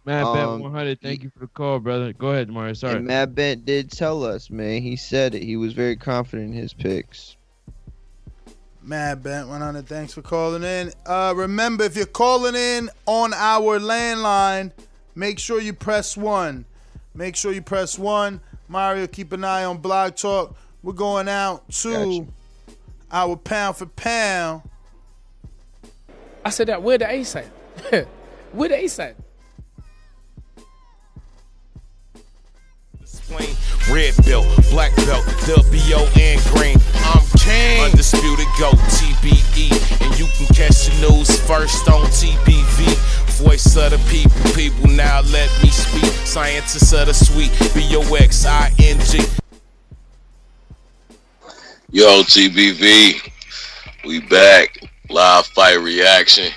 [0.05, 1.01] Matt Bet Um, 100.
[1.01, 2.13] Thank you for the call, brother.
[2.13, 2.73] Go ahead, Mario.
[2.73, 2.97] Sorry.
[2.97, 4.81] And Matt Bent did tell us, man.
[4.81, 5.43] He said it.
[5.43, 7.35] He was very confident in his picks.
[8.85, 9.87] Mad Bent 100.
[9.87, 10.91] Thanks for calling in.
[11.07, 14.71] Uh, remember, if you're calling in on our landline,
[15.15, 16.65] make sure you press one.
[17.15, 18.41] Make sure you press one.
[18.67, 20.55] Mario, keep an eye on Blog Talk.
[20.83, 22.27] We're going out to
[23.11, 24.61] our pound for pound.
[26.43, 26.83] I said that.
[26.83, 27.45] Where the ace at?
[28.51, 29.15] Where the ace at?
[33.89, 36.77] Red belt, black belt, WO and green.
[37.05, 39.69] I'm king, undisputed go TBE,
[40.01, 42.95] and you can catch the news first on TBV.
[43.43, 46.11] Voice of the people, people now let me speak.
[46.25, 49.19] Scientists of the sweet, B O X I N G.
[51.91, 53.31] Yo, TBV,
[54.05, 54.77] we back.
[55.09, 56.51] Live fight reaction.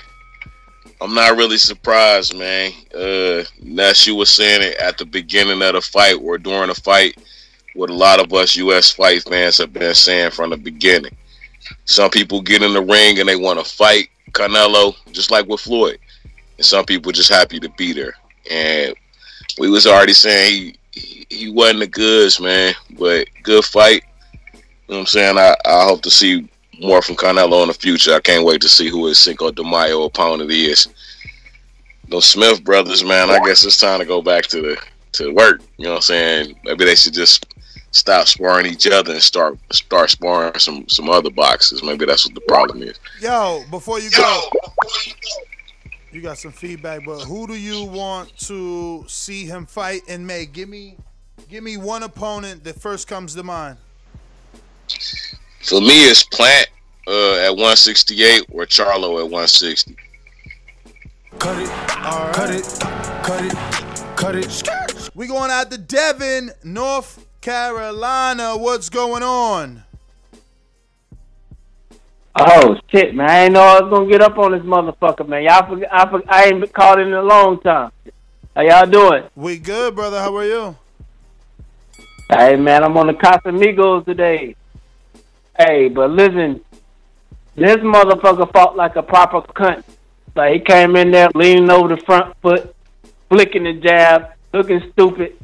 [1.01, 2.73] I'm not really surprised, man.
[2.93, 6.75] Uh, Ness, you were saying it at the beginning of the fight or during the
[6.75, 7.15] fight,
[7.75, 8.91] what a lot of us U.S.
[8.91, 11.15] fight fans have been saying from the beginning.
[11.85, 15.61] Some people get in the ring and they want to fight Canelo, just like with
[15.61, 15.99] Floyd,
[16.57, 18.15] and some people just happy to be there.
[18.51, 18.93] And
[19.57, 24.03] we was already saying he he, he wasn't the goods, man, but good fight.
[24.53, 25.37] You know what I'm saying?
[25.37, 26.49] I, I hope to see
[26.79, 28.13] more from Canelo in the future.
[28.13, 30.87] I can't wait to see who his Cinco de Mayo opponent is.
[32.07, 34.81] Those Smith brothers, man, I guess it's time to go back to the
[35.13, 35.61] to work.
[35.77, 36.59] You know what I'm saying?
[36.63, 37.45] Maybe they should just
[37.91, 41.83] stop sparring each other and start start sparring some some other boxes.
[41.83, 42.99] Maybe that's what the problem is.
[43.21, 44.49] Yo, before you go,
[46.11, 50.45] you got some feedback, but who do you want to see him fight in May?
[50.45, 50.97] Give me,
[51.47, 53.77] give me one opponent that first comes to mind.
[55.61, 56.69] For me, it's Plant
[57.07, 59.95] uh, at 168 or Charlo at 160.
[61.37, 61.69] Cut it,
[62.33, 62.63] cut it,
[63.23, 65.09] cut it, cut it.
[65.13, 68.57] We going out to Devon, North Carolina.
[68.57, 69.83] What's going on?
[72.35, 73.29] Oh shit, man!
[73.29, 75.43] I ain't know I was gonna get up on this motherfucker, man.
[75.43, 77.91] Y'all, forget, I, forget, I ain't been called in a long time.
[78.55, 79.23] How y'all doing?
[79.35, 80.19] We good, brother.
[80.19, 80.77] How are you?
[82.29, 84.55] Hey, man, I'm on the Casamigos today.
[85.59, 86.61] Hey, but listen,
[87.55, 89.83] this motherfucker fought like a proper cunt.
[90.33, 92.73] Like he came in there leaning over the front foot,
[93.29, 95.37] flicking the jab, looking stupid.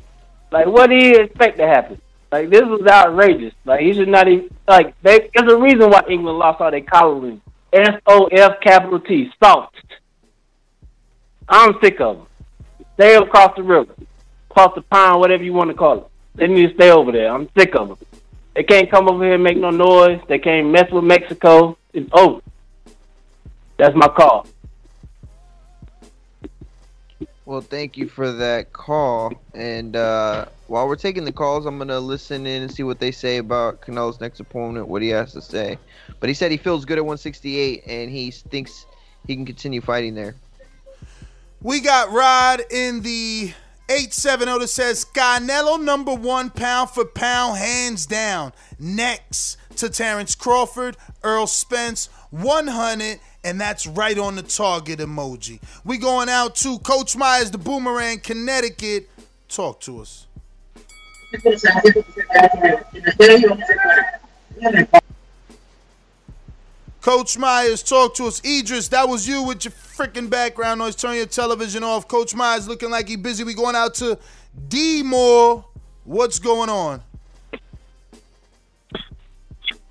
[0.51, 1.99] Like what do you expect to happen?
[2.32, 3.53] Like this was outrageous.
[3.66, 6.80] Like he should not even like they, there's a reason why England lost all their
[6.80, 7.41] colonies.
[7.74, 9.76] S O F capital T soft.
[11.49, 12.28] I'm sick of them.
[12.93, 13.93] Stay across the river,
[14.49, 16.07] across the pond, whatever you want to call it.
[16.36, 17.34] They need to stay over there.
[17.34, 17.97] I'm sick of them.
[18.56, 20.22] They can't come over here and make no noise.
[20.28, 21.78] They can't mess with Mexico.
[21.93, 22.41] It's over.
[23.78, 24.47] That's my call.
[27.45, 29.34] Well, thank you for that call.
[29.53, 33.12] And uh, while we're taking the calls, I'm gonna listen in and see what they
[33.12, 35.78] say about Canelo's next opponent, what he has to say.
[36.20, 38.86] But he said he feels good at 168, and he thinks
[39.28, 40.36] he can continue fighting there.
[41.62, 43.53] We got Rod in the
[43.88, 48.52] 870 that says Canelo number one pound for pound, hands down.
[48.80, 55.60] Next to Terrence Crawford, Errol Spence, 100, and that's right on the target emoji.
[55.84, 59.10] We going out to Coach Myers, the Boomerang, Connecticut.
[59.48, 60.26] Talk to us.
[67.02, 68.42] Coach Myers, talk to us.
[68.44, 70.96] Idris, that was you with your freaking background noise.
[70.96, 72.08] Turn your television off.
[72.08, 73.43] Coach Myers looking like he busy.
[73.43, 74.18] We going out to
[74.68, 75.66] D Moore.
[76.04, 77.02] What's going on?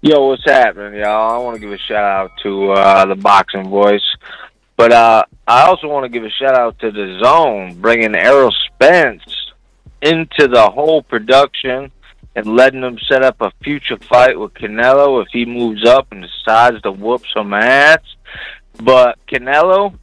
[0.03, 1.33] Yo, what's happening, y'all?
[1.33, 4.05] I want to give a shout out to uh, the Boxing Voice,
[4.77, 9.23] but uh, I also want to give a shout out to DAZN, bringing Errol Spence
[10.03, 11.91] into the whole production
[12.37, 16.23] and letting him set up a future fight with Canelo if he moves up and
[16.23, 18.01] decides to whoop some ass.
[18.83, 19.97] But Canelo,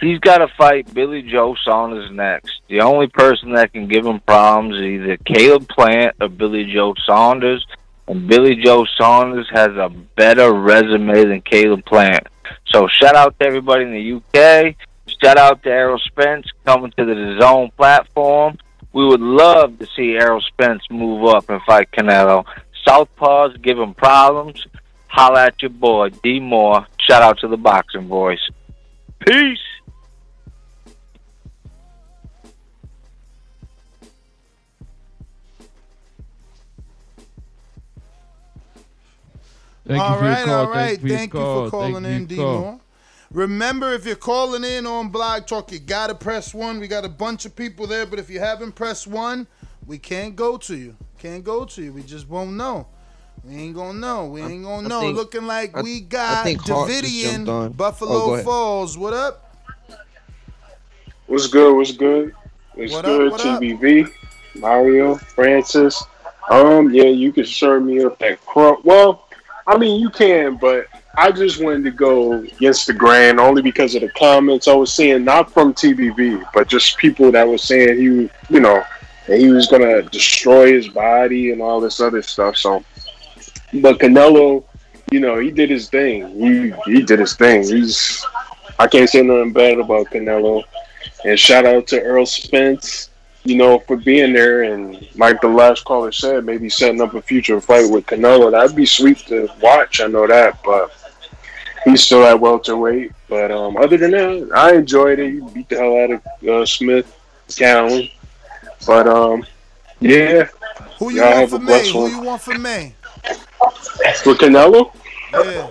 [0.00, 2.60] he's got to fight Billy Joe Saunders next.
[2.68, 6.94] The only person that can give him problems is either Caleb Plant or Billy Joe
[7.06, 7.66] Saunders.
[8.06, 12.26] And Billy Joe Saunders has a better resume than Caleb Plant.
[12.66, 14.74] So shout out to everybody in the UK.
[15.22, 18.58] Shout out to Errol Spence coming to DAZN platform.
[18.92, 22.44] We would love to see Errol Spence move up and fight Canelo.
[22.86, 24.66] Southpaws give him problems.
[25.08, 26.86] Holla at your boy, D Moore.
[27.10, 28.38] Shout out to the Boxing Voice.
[29.26, 29.58] Peace.
[39.84, 41.00] Thank all you right, all right.
[41.00, 41.64] Thank you for Thank you call.
[41.64, 42.36] for calling Thank in, for D.
[42.36, 42.80] Moore.
[43.32, 46.78] Remember, if you're calling in on Blog Talk, you gotta press one.
[46.78, 49.48] We got a bunch of people there, but if you haven't pressed one,
[49.84, 50.94] we can't go to you.
[51.18, 51.92] Can't go to you.
[51.92, 52.86] We just won't know.
[53.44, 54.26] We ain't gonna know.
[54.26, 55.00] We ain't gonna I know.
[55.00, 57.66] think- Looking like I- we got think Hawk just Davidian, jumped on.
[57.66, 58.42] Oh, Buffalo go.
[58.42, 58.98] Falls.
[58.98, 59.46] What up?
[61.26, 61.74] What's good?
[61.76, 62.32] What's good?
[62.74, 63.30] What's What up, good?
[63.32, 63.60] what up?
[63.60, 64.06] TBV,
[64.56, 66.02] Mario, Francis.
[66.50, 68.84] Um, yeah, you can serve me up that crump.
[68.84, 69.26] Well,
[69.66, 70.86] I mean, you can, but
[71.16, 74.92] I just wanted to go against the grain only because of the comments I was
[74.92, 78.82] seeing, not from TBV, but just people that were saying he, you know,
[79.28, 82.56] and he was gonna destroy his body and all this other stuff.
[82.56, 82.82] So,
[83.74, 84.64] but Canelo,
[85.10, 86.28] you know, he did his thing.
[86.40, 87.62] He he did his thing.
[87.62, 88.24] He's
[88.78, 90.64] I can't say nothing bad about Canelo.
[91.24, 93.10] And shout out to Errol Spence,
[93.44, 94.62] you know, for being there.
[94.62, 98.50] And like the last caller said, maybe setting up a future fight with Canelo.
[98.50, 100.00] That'd be sweet to watch.
[100.00, 100.92] I know that, but
[101.84, 103.12] he's still at welterweight.
[103.28, 105.34] But um, other than that, I enjoyed it.
[105.34, 107.14] He beat the hell out of uh, Smith,
[107.56, 108.08] Cowan.
[108.86, 109.44] But um,
[110.00, 110.48] yeah.
[110.98, 112.94] Who you Y'all want for blessed Who you want for May?
[113.24, 114.92] For Canelo,
[115.32, 115.70] Yeah.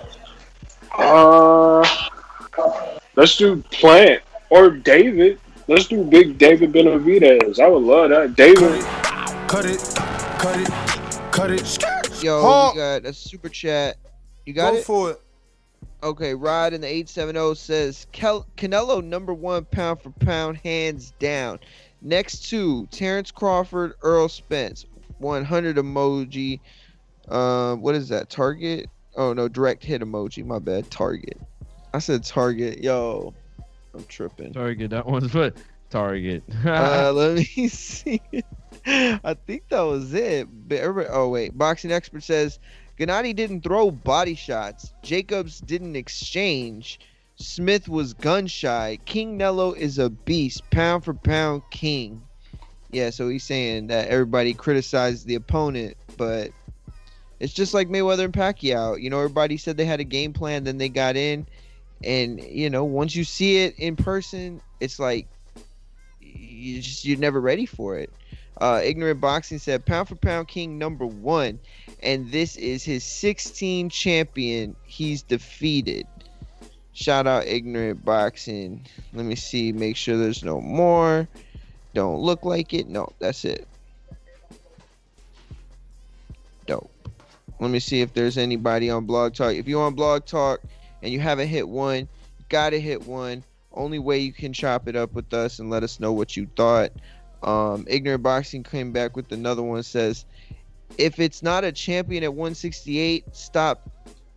[0.98, 1.86] uh,
[3.16, 5.38] let's do Plant or David.
[5.68, 7.60] Let's do Big David Benavidez.
[7.60, 8.34] I would love that.
[8.36, 8.82] David.
[9.48, 9.80] Cut it,
[10.38, 10.68] cut it,
[11.32, 12.22] cut it.
[12.22, 12.74] Yo, Hawk.
[12.74, 13.96] we got a super chat.
[14.46, 14.84] You got Go it?
[14.84, 15.20] for it.
[16.02, 21.60] Okay, Rod in the 870 says Kel- Canelo number one pound for pound, hands down.
[22.02, 24.86] Next two, Terrence Crawford, Errol Spence.
[25.18, 26.60] 100 emoji.
[27.30, 28.30] Um, what is that?
[28.30, 28.88] Target?
[29.16, 30.44] Oh no, direct hit emoji.
[30.44, 30.90] My bad.
[30.90, 31.40] Target.
[31.92, 32.82] I said target.
[32.82, 33.34] Yo,
[33.94, 34.52] I'm tripping.
[34.52, 34.90] Target.
[34.90, 35.56] That one's what?
[35.90, 36.44] Target.
[36.64, 38.20] uh, let me see.
[38.86, 40.48] I think that was it.
[40.68, 40.80] But
[41.10, 42.58] oh wait, boxing expert says
[42.98, 44.92] Gennady didn't throw body shots.
[45.02, 47.00] Jacobs didn't exchange.
[47.36, 48.98] Smith was gun shy.
[49.06, 52.22] King Nello is a beast, pound for pound king.
[52.90, 56.50] Yeah, so he's saying that everybody criticized the opponent, but
[57.40, 59.00] it's just like Mayweather and Pacquiao.
[59.00, 61.46] You know, everybody said they had a game plan, then they got in,
[62.04, 65.26] and you know, once you see it in person, it's like
[66.20, 68.10] you just you're never ready for it.
[68.60, 71.58] Uh, Ignorant Boxing said pound for pound king number one,
[72.02, 74.76] and this is his 16 champion.
[74.84, 76.06] He's defeated.
[76.92, 78.86] Shout out Ignorant Boxing.
[79.14, 81.26] Let me see, make sure there's no more.
[81.94, 82.88] Don't look like it.
[82.88, 83.66] No, that's it.
[86.66, 86.99] Dope.
[87.60, 89.54] Let me see if there's anybody on Blog Talk.
[89.54, 90.62] If you're on Blog Talk
[91.02, 92.08] and you haven't hit one,
[92.48, 93.44] gotta hit one.
[93.70, 96.48] Only way you can chop it up with us and let us know what you
[96.56, 96.90] thought.
[97.42, 99.82] Um, Ignorant Boxing came back with another one.
[99.82, 100.24] Says,
[100.96, 103.88] if it's not a champion at 168, stop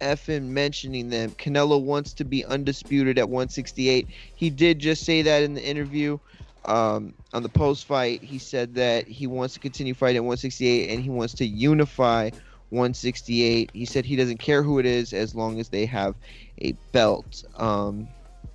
[0.02, 1.32] effing mentioning them.
[1.32, 4.06] Canelo wants to be undisputed at 168.
[4.36, 6.20] He did just say that in the interview.
[6.66, 10.90] Um, on the post fight, he said that he wants to continue fighting at 168
[10.90, 12.30] and he wants to unify
[12.74, 13.70] 168.
[13.74, 16.16] He said he doesn't care who it is as long as they have
[16.60, 17.44] a belt.
[17.56, 18.08] Um,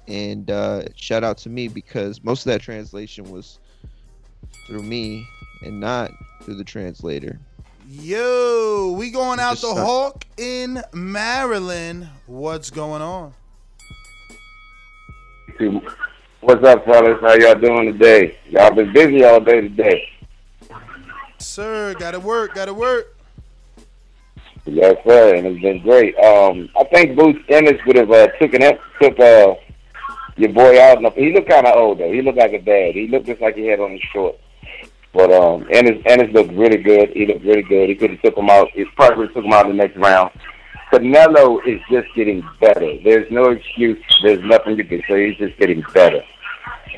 [0.09, 3.59] and uh, shout out to me because most of that translation was
[4.67, 5.27] through me
[5.63, 6.11] and not
[6.43, 7.39] through the translator.
[7.89, 9.81] Yo, we going out Just the.
[9.81, 12.09] Hawk in Maryland.
[12.27, 13.33] What's going on?
[16.41, 17.19] What's up, fellas?
[17.21, 18.39] How y'all doing today?
[18.49, 20.09] Y'all been busy all day today.
[21.39, 23.18] Sir, gotta work, gotta work.
[24.71, 26.15] Yes, sir, and it's been great.
[26.19, 29.55] Um, I think Boots Ennis would have uh, took an took uh,
[30.37, 30.99] your boy out.
[30.99, 31.15] enough.
[31.15, 32.13] He looked kind of old though.
[32.13, 32.95] He looked like a dad.
[32.95, 34.39] He looked just like he had on his shorts.
[35.15, 37.11] But um, Ennis Ennis looked really good.
[37.15, 37.89] He looked really good.
[37.89, 38.69] He could have took him out.
[38.75, 40.33] He probably took him out the next round.
[40.93, 42.99] Canelo is just getting better.
[43.03, 44.03] There's no excuse.
[44.23, 45.29] There's nothing you can say.
[45.29, 46.23] He's just getting better.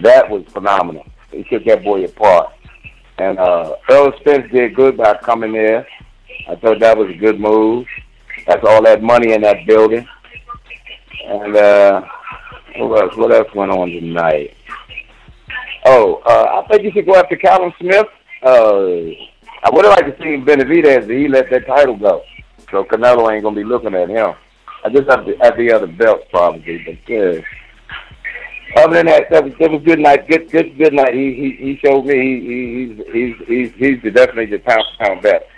[0.02, 1.06] That was phenomenal.
[1.30, 2.52] He took that boy apart.
[3.18, 5.86] And uh, Errol Spence did good by coming there.
[6.48, 7.86] I thought that was a good move.
[8.46, 10.06] That's all that money in that building.
[11.26, 12.02] And uh,
[12.76, 13.16] what else?
[13.16, 14.56] What else went on tonight?
[15.84, 18.06] Oh, uh, I think you should go after Callum Smith.
[18.42, 19.10] Uh,
[19.62, 22.22] I would have liked to see Benavidez, but he let that title go.
[22.70, 24.34] So Canelo ain't gonna be looking at him.
[24.84, 27.40] I just have the, at the other belts probably, but yeah.
[28.76, 30.28] Other than that, that was that was good night.
[30.28, 31.12] Good good good night.
[31.12, 35.22] He he he showed me he, he he's he's he's he's definitely the pound pound
[35.22, 35.48] bet.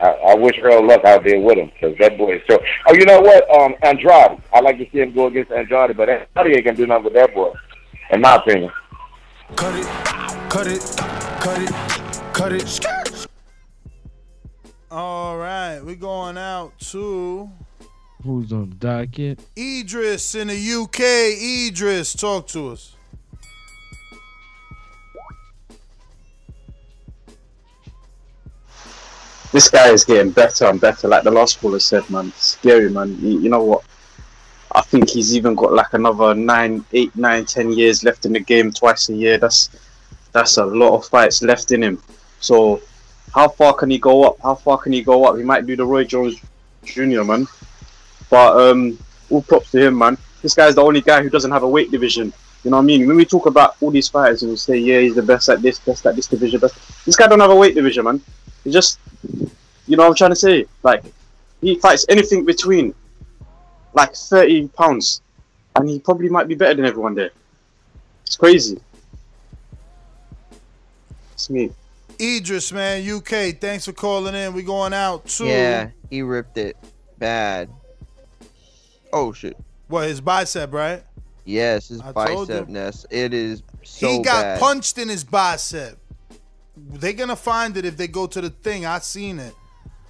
[0.00, 2.58] I, I wish Errol luck out there with him because that boy is so.
[2.86, 3.48] Oh, you know what?
[3.50, 4.42] Um, Andrade.
[4.52, 7.14] I like to see him go against Andrade, but Andrade ain't gonna do nothing with
[7.14, 7.52] that boy,
[8.10, 8.70] in my opinion.
[9.56, 9.86] Cut it,
[10.50, 10.80] cut it,
[11.40, 13.26] cut it, cut it.
[14.90, 17.50] All right, we going out to
[18.24, 19.40] Who's on the docket?
[19.58, 21.68] Idris in the UK.
[21.68, 22.96] Idris, talk to us.
[29.54, 31.06] This guy is getting better and better.
[31.06, 33.16] Like the last caller said, man, scary, man.
[33.20, 33.84] You, you know what?
[34.72, 38.40] I think he's even got like another nine, eight, nine, ten years left in the
[38.40, 38.72] game.
[38.72, 39.38] Twice a year.
[39.38, 39.70] That's
[40.32, 42.02] that's a lot of fights left in him.
[42.40, 42.82] So,
[43.32, 44.38] how far can he go up?
[44.42, 45.36] How far can he go up?
[45.36, 46.34] He might do the Roy Jones
[46.82, 47.22] Jr.
[47.22, 47.46] man.
[48.30, 48.98] But um,
[49.30, 50.18] all props to him, man.
[50.42, 52.32] This guy's the only guy who doesn't have a weight division.
[52.64, 53.06] You know what I mean?
[53.06, 55.62] When we talk about all these fighters and we say, yeah, he's the best at
[55.62, 57.04] this, best at this division, best.
[57.04, 58.20] This guy don't have a weight division, man.
[58.64, 58.98] He just,
[59.86, 60.66] you know what I'm trying to say?
[60.82, 61.04] Like,
[61.60, 62.94] he fights anything between
[63.92, 65.22] like 30 pounds,
[65.76, 67.30] and he probably might be better than everyone there.
[68.26, 68.80] It's crazy.
[71.32, 71.70] It's me.
[72.20, 73.58] Idris, man, UK.
[73.60, 74.52] Thanks for calling in.
[74.52, 75.46] We going out too.
[75.46, 76.76] Yeah, he ripped it
[77.18, 77.68] bad.
[79.12, 79.56] Oh shit.
[79.88, 81.02] What his bicep, right?
[81.44, 82.92] Yes, his I bicep you.
[83.10, 84.60] It is so he got bad.
[84.60, 85.98] punched in his bicep.
[86.76, 88.84] They gonna find it if they go to the thing.
[88.86, 89.54] I seen it.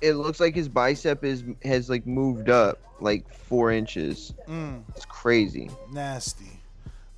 [0.01, 4.33] It looks like his bicep is has like moved up like four inches.
[4.49, 5.71] Mm, It's crazy.
[5.93, 6.61] nasty.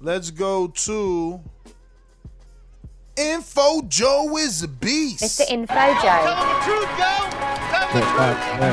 [0.01, 1.41] Let's go to
[3.17, 5.23] Info Joe is a beast.
[5.23, 5.49] Mr.
[5.51, 6.23] Info Joe.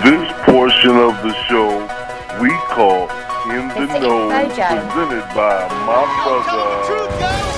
[0.03, 1.69] This portion of the show
[2.41, 3.09] we call
[3.49, 4.01] In the Mr.
[4.01, 7.52] Know, Info presented by my brother.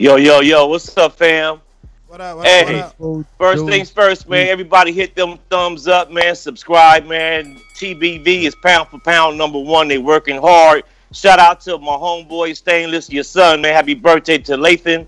[0.00, 1.60] Yo, yo, yo, what's up, fam?
[2.06, 4.48] What up, what hey, up, what first things first, man.
[4.48, 6.34] Everybody hit them thumbs up, man.
[6.34, 7.60] Subscribe, man.
[7.76, 9.88] TBV is pound for pound number one.
[9.88, 10.84] They working hard.
[11.12, 13.74] Shout out to my homeboy Stainless, your son, man.
[13.74, 15.04] Happy birthday to Lathan.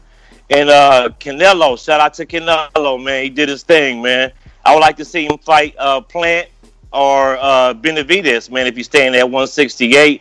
[0.50, 1.82] And uh Canelo.
[1.82, 3.24] Shout out to Canelo, man.
[3.24, 4.30] He did his thing, man.
[4.62, 6.50] I would like to see him fight uh Plant
[6.92, 10.20] or uh Benavidez, man, if he's staying at 168.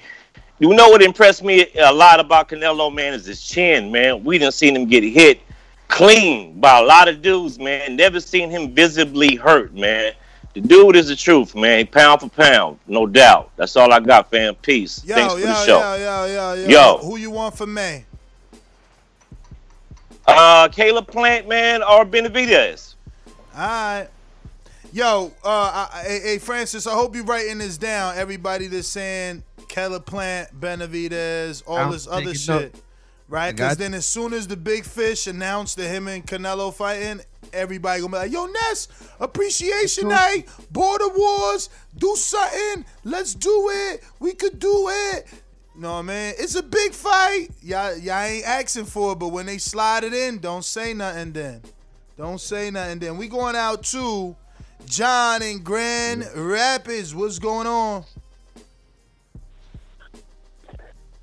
[0.61, 4.23] You know what impressed me a lot about Canelo, man, is his chin, man.
[4.23, 5.41] We didn't see him get hit
[5.87, 7.95] clean by a lot of dudes, man.
[7.95, 10.13] Never seen him visibly hurt, man.
[10.53, 11.87] The dude is the truth, man.
[11.87, 13.49] Pound for pound, no doubt.
[13.55, 14.53] That's all I got, fam.
[14.53, 15.03] Peace.
[15.03, 15.79] Yo, Thanks for yo, the show.
[15.79, 16.97] yo, yo, yo, yo, Yo.
[17.07, 18.05] Who you want for May?
[20.27, 22.93] Uh, Caleb Plant, man, or Benavidez.
[23.55, 24.07] All right.
[24.93, 28.15] Yo, uh, I, I- hey, Francis, I hope you're writing this down.
[28.15, 29.41] Everybody that's saying
[29.71, 32.73] Caleb Plant, Benavidez, all this other shit.
[32.73, 32.83] note.
[33.29, 33.55] Right?
[33.55, 37.21] Because then as soon as the big fish announced that him and Canelo fighting,
[37.53, 38.89] everybody gonna be like, yo, Ness,
[39.21, 40.63] appreciation night, eh?
[40.71, 45.25] border wars, do something, let's do it, we could do it.
[45.77, 46.33] know what I mean?
[46.37, 47.47] It's a big fight.
[47.63, 51.31] Y'all, y'all ain't asking for it, but when they slide it in, don't say nothing
[51.31, 51.61] then.
[52.17, 53.17] Don't say nothing then.
[53.17, 54.35] We going out to
[54.85, 57.15] John in Grand Rapids.
[57.15, 58.03] What's going on?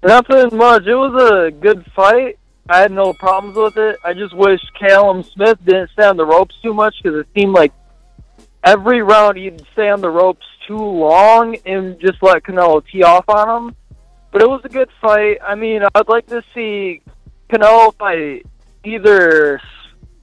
[0.02, 0.86] Nothing much.
[0.86, 2.38] It was a good fight.
[2.68, 3.98] I had no problems with it.
[4.04, 7.52] I just wish Callum Smith didn't stay on the ropes too much because it seemed
[7.52, 7.72] like
[8.62, 13.24] every round he'd stay on the ropes too long and just let Canelo tee off
[13.28, 13.76] on him.
[14.30, 15.38] But it was a good fight.
[15.42, 17.00] I mean, I'd like to see
[17.50, 18.46] Canelo fight
[18.84, 19.60] either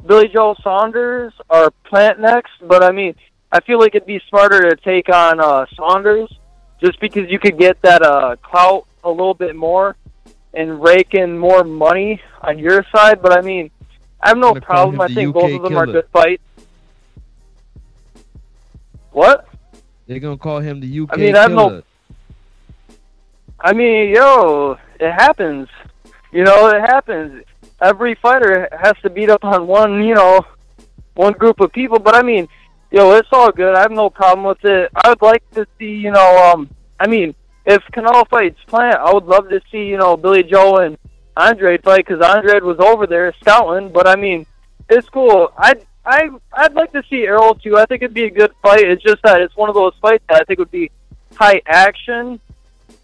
[0.05, 2.51] Billy Joe Saunders or Plant next.
[2.61, 3.15] But I mean,
[3.51, 6.31] I feel like it'd be smarter to take on uh, Saunders
[6.79, 9.95] just because you could get that uh, clout a little bit more
[10.53, 13.21] and rake in more money on your side.
[13.21, 13.71] But I mean,
[14.21, 14.99] I have no problem.
[15.01, 16.43] I think UK both of them are good fights.
[19.11, 19.47] What?
[20.07, 21.69] They're gonna call him the UK I mean, I have no-
[23.59, 25.69] I mean, yo, it happens.
[26.31, 27.43] You know, it happens.
[27.81, 30.45] Every fighter has to beat up on one, you know,
[31.15, 31.97] one group of people.
[31.99, 32.47] But I mean,
[32.91, 33.73] yo, it's all good.
[33.75, 34.91] I have no problem with it.
[34.95, 36.69] I would like to see, you know, um,
[36.99, 37.33] I mean,
[37.65, 40.97] if Canelo fights Plant, I would love to see, you know, Billy Joe and
[41.37, 43.91] Andre fight because Andre was over there scouting.
[43.91, 44.45] But I mean,
[44.89, 45.51] it's cool.
[45.57, 47.77] I'd I I'd like to see Errol too.
[47.77, 48.85] I think it'd be a good fight.
[48.85, 50.91] It's just that it's one of those fights that I think would be
[51.35, 52.39] high action,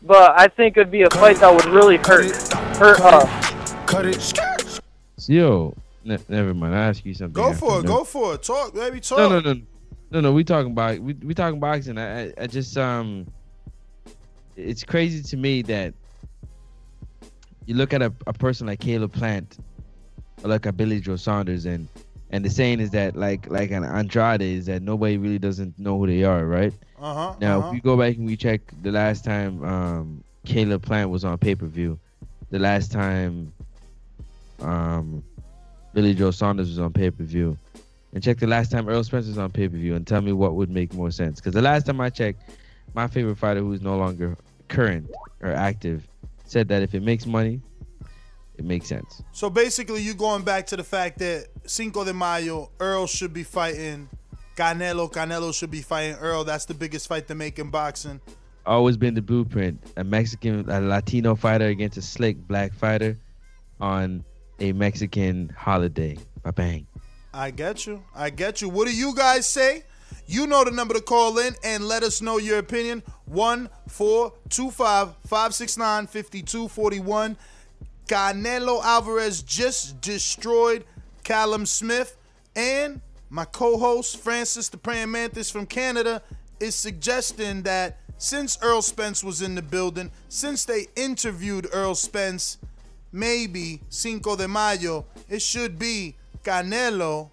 [0.04, 2.32] but I think it'd be a fight that would really hurt
[2.78, 3.26] hurt uh
[3.88, 4.80] Cut it.
[5.28, 5.76] Yo,
[6.06, 6.76] ne- never mind.
[6.76, 7.34] I ask you something.
[7.34, 7.84] Go for it.
[7.84, 7.98] no?
[7.98, 8.44] Go for it.
[8.44, 9.00] Talk, baby.
[9.00, 9.18] Talk.
[9.18, 9.62] No, no, no,
[10.12, 10.32] no, no.
[10.32, 11.98] We talking about we we talking boxing.
[11.98, 13.28] I I, I just um,
[14.62, 15.94] it's crazy to me that
[17.66, 19.58] you look at a, a person like Caleb Plant,
[20.44, 21.88] or like a Billy Joe Saunders, and
[22.32, 25.98] and the saying is that like like an Andrade is that nobody really doesn't know
[25.98, 26.74] who they are, right?
[27.00, 27.36] Uh huh.
[27.40, 27.68] Now, uh-huh.
[27.68, 31.38] if we go back and we check the last time um, Caleb Plant was on
[31.38, 32.00] pay per view,
[32.50, 33.52] the last time
[34.60, 35.24] um,
[35.94, 37.58] Billy Joe Saunders was on pay per view,
[38.14, 40.32] and check the last time Errol Spence was on pay per view, and tell me
[40.32, 41.40] what would make more sense.
[41.40, 42.50] Because the last time I checked,
[42.94, 44.38] my favorite fighter who is no longer
[44.72, 45.12] current
[45.42, 46.08] or active
[46.46, 47.62] said that if it makes money,
[48.58, 49.22] it makes sense.
[49.32, 53.44] So basically, you going back to the fact that Cinco de Mayo, Errol should be
[53.44, 54.10] fighting
[54.56, 55.12] Canelo.
[55.12, 56.44] Canelo should be fighting Errol.
[56.44, 58.22] That's the biggest fight to make in boxing.
[58.66, 63.18] Always been the blueprint: a Mexican, a Latino fighter against a slick black fighter
[63.80, 64.24] on
[64.60, 66.18] a Mexican holiday.
[66.44, 66.88] Ba bang.
[67.34, 68.04] I get you.
[68.14, 68.70] I get you.
[68.70, 69.84] What do you guys say?
[70.28, 73.04] You know the number to call in and let us know your opinion.
[73.26, 77.38] 1 425 569 5241.
[78.08, 80.86] Canelo Alvarez just destroyed
[81.24, 82.18] Callum Smith.
[82.56, 86.22] And my co host, Francis the Praying Mantis from Canada,
[86.60, 92.58] is suggesting that since Errol Spence was in the building, since they interviewed Errol Spence,
[93.12, 97.30] maybe Cinco de Mayo, it should be Canelo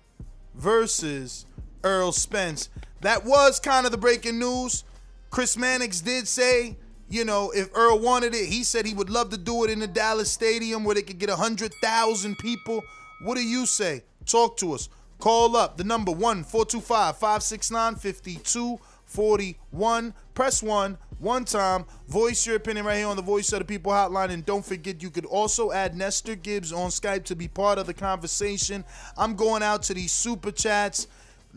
[0.55, 1.45] versus
[1.85, 2.69] Errol Spence.
[3.01, 4.85] That was kind of the breaking news.
[5.31, 6.77] Chris Mannix did say,
[7.09, 9.79] you know, if Errol wanted it, he said he would love to do it in
[9.79, 12.83] the Dallas Stadium where they could get 100,000 people.
[13.23, 14.03] What do you say?
[14.27, 14.89] Talk to us.
[15.19, 20.15] Call up the number 1 425 569 5241.
[20.35, 21.85] Press 1 one time.
[22.07, 24.31] Voice your opinion right here on the Voice of the People hotline.
[24.31, 27.87] And don't forget, you could also add Nestor Gibbs on Skype to be part of
[27.87, 28.85] the conversation.
[29.17, 31.09] I'm going out to these super chats.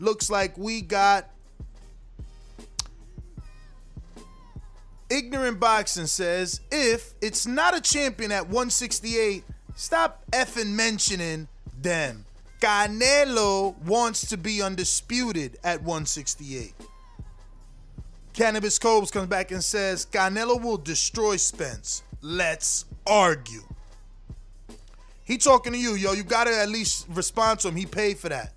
[0.02, 1.30] Looks like we got
[5.08, 9.44] Ignorant Boxing says, if it's not a champion at 168,
[9.76, 11.46] stop effing mentioning
[11.80, 12.24] them.
[12.60, 16.74] Canelo wants to be undisputed at 168.
[18.32, 22.02] Cannabis Cobes comes back and says, Canelo will destroy Spence.
[22.22, 23.62] Let's argue.
[25.22, 26.10] He talking to you, yo.
[26.10, 27.76] You gotta at least respond to him.
[27.76, 28.52] He paid for that.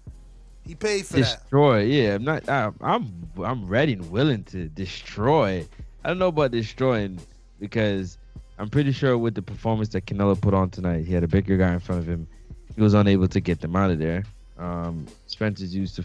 [0.65, 1.39] He paid for that.
[1.41, 1.83] destroy.
[1.83, 2.47] Yeah, I'm not.
[2.49, 5.67] I'm I'm ready and willing to destroy.
[6.03, 7.19] I don't know about destroying
[7.59, 8.17] because
[8.57, 11.57] I'm pretty sure with the performance that Canelo put on tonight, he had a bigger
[11.57, 12.27] guy in front of him.
[12.75, 14.23] He was unable to get them out of there.
[14.57, 16.03] Um, Spencer's used to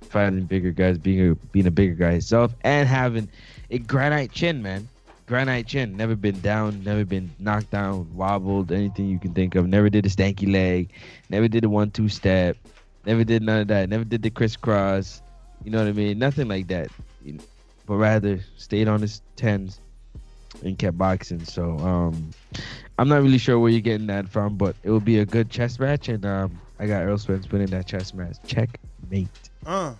[0.00, 3.28] fighting bigger guys, being a being a bigger guy himself, and having
[3.70, 4.88] a granite chin, man.
[5.26, 5.96] Granite chin.
[5.96, 9.66] Never been down, never been knocked down, wobbled, anything you can think of.
[9.66, 10.90] Never did a stanky leg.
[11.30, 12.56] Never did a one-two step.
[13.04, 13.88] Never did none of that.
[13.88, 15.22] Never did the crisscross.
[15.64, 16.18] You know what I mean?
[16.18, 16.88] Nothing like that.
[17.86, 19.80] But rather stayed on his tens
[20.64, 21.44] and kept boxing.
[21.44, 22.30] So um,
[22.98, 25.50] I'm not really sure where you're getting that from, but it will be a good
[25.50, 28.36] chess match, and um, I got Errol Spence winning that chess match.
[28.46, 29.28] Checkmate.
[29.66, 29.94] Uh.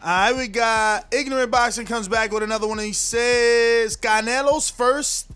[0.00, 2.78] All right, we got Ignorant Boxing comes back with another one.
[2.78, 5.28] He says Canelo's first.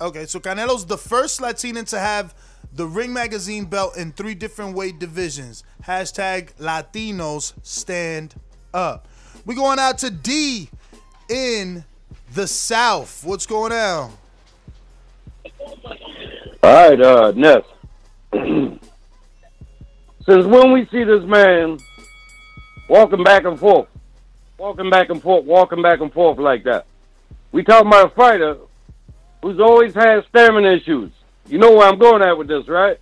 [0.00, 2.34] Okay, so Canelo's the first Latino to have
[2.72, 5.64] the Ring Magazine belt in three different weight divisions.
[5.84, 8.34] Hashtag Latinos stand
[8.74, 9.08] up.
[9.44, 10.68] We going out to D
[11.28, 11.84] in
[12.34, 13.24] the South.
[13.24, 14.12] What's going on?
[16.62, 17.62] All right, uh, Ness.
[18.32, 21.78] Since when we see this man
[22.88, 23.88] walking back and forth,
[24.58, 26.86] walking back and forth, walking back and forth like that,
[27.52, 28.56] we talking about a fighter
[29.42, 31.12] who's always had stamina issues.
[31.48, 32.98] You know where I'm going at with this, right?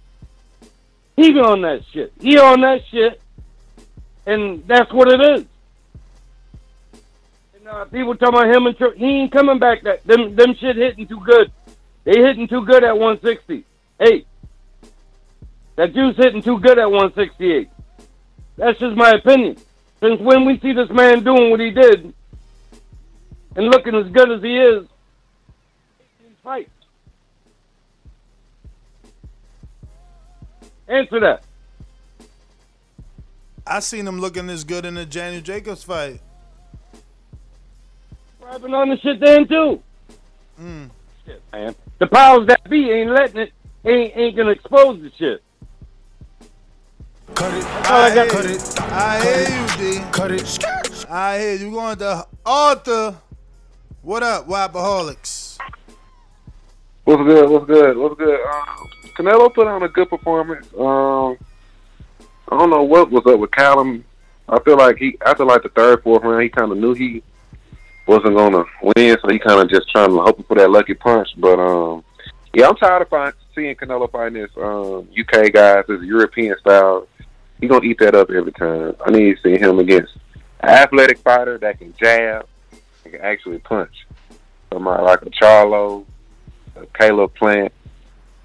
[1.16, 2.12] He on that shit.
[2.20, 3.20] He on that shit,
[4.26, 5.46] and that's what it is.
[7.56, 9.82] And uh, people talking about him and Tri- he ain't coming back.
[9.82, 11.52] That them them shit hitting too good.
[12.04, 13.64] They hitting too good at 160.
[13.98, 14.26] Hey,
[15.76, 17.70] that juice hitting too good at 168.
[18.56, 19.56] That's just my opinion.
[20.00, 22.12] Since when we see this man doing what he did
[23.56, 24.86] and looking as good as he is,
[26.42, 26.68] fight.
[30.88, 31.44] Answer that.
[33.66, 36.20] I seen him looking this good in the Daniel Jacobs fight.
[38.42, 39.82] Rapping on the shit then too.
[40.60, 40.90] Mm.
[41.24, 41.74] Shit, man.
[41.98, 43.52] The powers that be ain't letting it.
[43.86, 45.42] Ain't ain't gonna expose the shit.
[47.34, 47.62] Cut it.
[47.62, 48.28] That's all I got.
[48.28, 48.80] Cut it.
[48.80, 50.04] I hear you, D.
[50.12, 51.06] Cut it.
[51.10, 51.70] I hear you.
[51.70, 53.16] Going to Arthur.
[54.02, 55.58] What up, Wapaholics?
[57.04, 57.48] What's good?
[57.48, 57.96] What's good?
[57.96, 58.40] What's good?
[58.40, 60.66] Um, Canelo put on a good performance.
[60.78, 61.38] Um,
[62.50, 64.04] I don't know what was up with Callum.
[64.48, 67.22] I feel like he after like the third, fourth round, he kind of knew he
[68.06, 71.28] wasn't gonna win, so he kind of just trying to hoping for that lucky punch.
[71.38, 72.04] But um,
[72.52, 77.08] yeah, I'm tired of find, seeing Canelo fighting this um, UK guys, this European style.
[77.60, 78.94] He gonna eat that up every time.
[79.04, 80.12] I need to see him against
[80.60, 82.46] an athletic fighter that can jab
[83.04, 84.06] and can actually punch.
[84.72, 86.04] Somebody like a Charlo,
[86.76, 87.72] a Caleb Plant.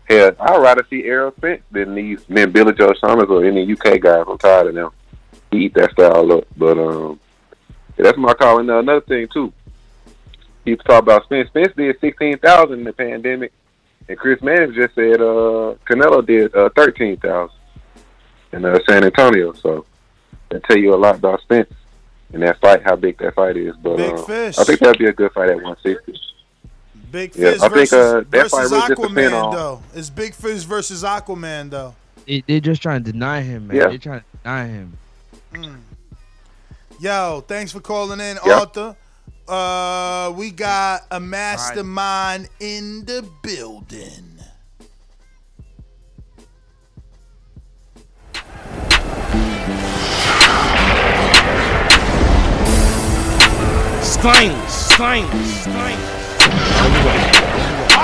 [0.09, 4.01] Hell, I'd rather see Errol Spence than these than Billy Joe Saunders or any UK
[4.01, 4.25] guys.
[4.27, 4.91] I'm tired of them.
[5.51, 6.45] He eat that style up.
[6.57, 7.19] But um
[7.97, 8.59] yeah, that's my call.
[8.59, 9.53] And uh, another thing too.
[10.65, 11.49] People talk about Spence.
[11.49, 13.53] Spence did sixteen thousand in the pandemic
[14.09, 17.55] and Chris Mannix just said uh Canelo did uh thirteen thousand
[18.51, 19.53] in uh, San Antonio.
[19.53, 19.85] So
[20.49, 21.71] that tell you a lot about Spence
[22.33, 23.75] and that fight, how big that fight is.
[23.77, 24.57] But fish.
[24.57, 26.19] I think that'd be a good fight at one sixty.
[27.11, 29.81] Big Yeah, Fish I think, versus, uh, versus really Aquaman, though.
[29.93, 31.95] It's Big Fish versus Aquaman, though.
[32.27, 33.77] They, they're just trying to deny him, man.
[33.77, 33.87] Yeah.
[33.89, 34.97] They're trying to deny him.
[36.99, 38.59] Yo, thanks for calling in, Yeah.
[38.59, 38.95] Arthur.
[39.47, 44.25] Uh, we got a mastermind in the building.
[54.01, 56.18] Slang, slang, slang.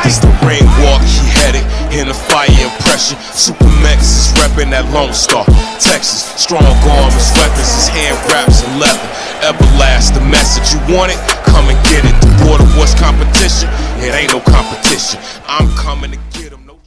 [0.05, 3.17] It's the ring walk, he had it in the fire impression.
[3.33, 5.41] Supermax is reppin' that Lone Star,
[5.81, 6.29] Texas.
[6.37, 9.01] Strong arms, weapons, his hand wraps in leather.
[9.41, 11.17] Everlast, the message you want it,
[11.49, 12.13] come and get it.
[12.21, 13.65] The border wars competition,
[14.05, 15.17] it ain't no competition.
[15.49, 16.69] I'm coming to get him.
[16.69, 16.77] No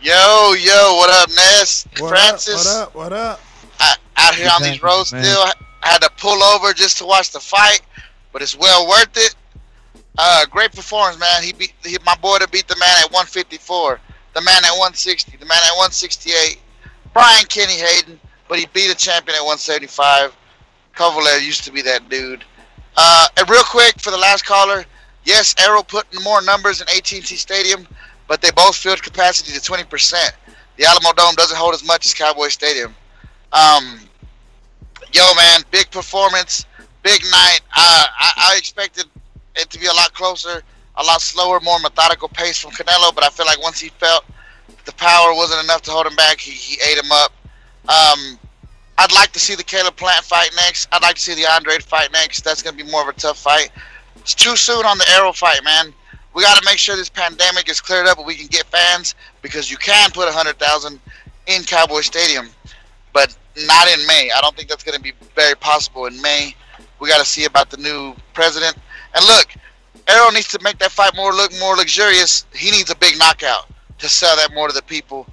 [0.00, 1.84] Yo, yo, what up, Ness?
[2.00, 2.64] What Francis?
[2.64, 2.94] up?
[2.96, 3.36] What up?
[3.36, 4.00] What up?
[4.16, 5.24] I, out here on these roads man.
[5.24, 5.44] still.
[5.44, 5.52] I
[5.92, 7.82] had to pull over just to watch the fight,
[8.32, 9.34] but it's well worth it.
[10.22, 11.42] Uh, great performance, man.
[11.42, 13.98] He beat he, my boy to beat the man at 154,
[14.34, 16.60] the man at 160, the man at 168.
[17.14, 20.36] Brian Kenny Hayden, but he beat a champion at 175.
[20.94, 22.44] Kovalev used to be that dude.
[22.98, 24.84] Uh, and real quick for the last caller,
[25.24, 27.88] yes, Errol put in more numbers in AT&T Stadium,
[28.28, 30.32] but they both filled capacity to 20%.
[30.76, 32.94] The Alamo Dome doesn't hold as much as Cowboy Stadium.
[33.54, 34.00] Um,
[35.14, 36.66] yo, man, big performance,
[37.02, 37.60] big night.
[37.74, 39.06] Uh, I, I expected
[39.56, 40.62] it to be a lot closer,
[40.96, 44.24] a lot slower, more methodical pace from Canelo, but I feel like once he felt
[44.84, 47.32] the power wasn't enough to hold him back, he, he ate him up.
[47.88, 48.38] Um,
[48.98, 50.88] I'd like to see the Caleb Plant fight next.
[50.92, 52.44] I'd like to see the Andre fight next.
[52.44, 53.70] That's going to be more of a tough fight.
[54.16, 55.94] It's too soon on the Errol fight, man.
[56.34, 59.14] We got to make sure this pandemic is cleared up and we can get fans
[59.42, 61.00] because you can put 100,000
[61.46, 62.48] in Cowboy Stadium,
[63.12, 64.30] but not in May.
[64.34, 66.54] I don't think that's going to be very possible in May.
[67.00, 68.76] We got to see about the new president.
[69.14, 69.54] And look,
[70.08, 72.44] Errol needs to make that fight more look more luxurious.
[72.54, 73.68] He needs a big knockout
[73.98, 75.26] to sell that more to the people.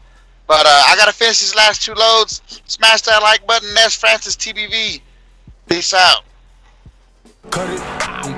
[0.47, 2.41] But uh, I got to finish these last two loads.
[2.67, 3.73] Smash that like button.
[3.73, 5.01] That's Francis TBV.
[5.67, 6.23] Peace out.
[7.49, 7.79] Cut it,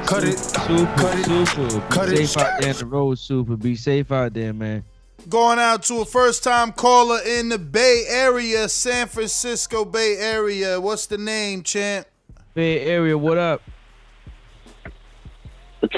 [0.08, 1.80] cut it, super, super.
[1.80, 2.28] Be cut it.
[2.28, 3.58] safe out there in the road, super.
[3.58, 4.84] Be safe out there, man.
[5.28, 10.80] Going out to a first time caller in the Bay Area, San Francisco Bay Area.
[10.80, 12.08] What's the name, champ?
[12.54, 13.62] Bay Area, what up?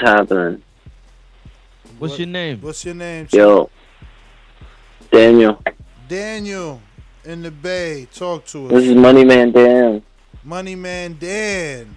[0.02, 0.62] What's happening?
[2.00, 2.60] What's your name?
[2.60, 3.28] What's your name?
[3.28, 3.34] champ?
[3.34, 3.70] Yo,
[5.12, 5.62] Daniel.
[6.08, 6.80] Daniel
[7.24, 8.08] in the Bay.
[8.12, 8.72] Talk to us.
[8.72, 10.02] This is Money Man Dan.
[10.42, 11.94] Money Man Dan.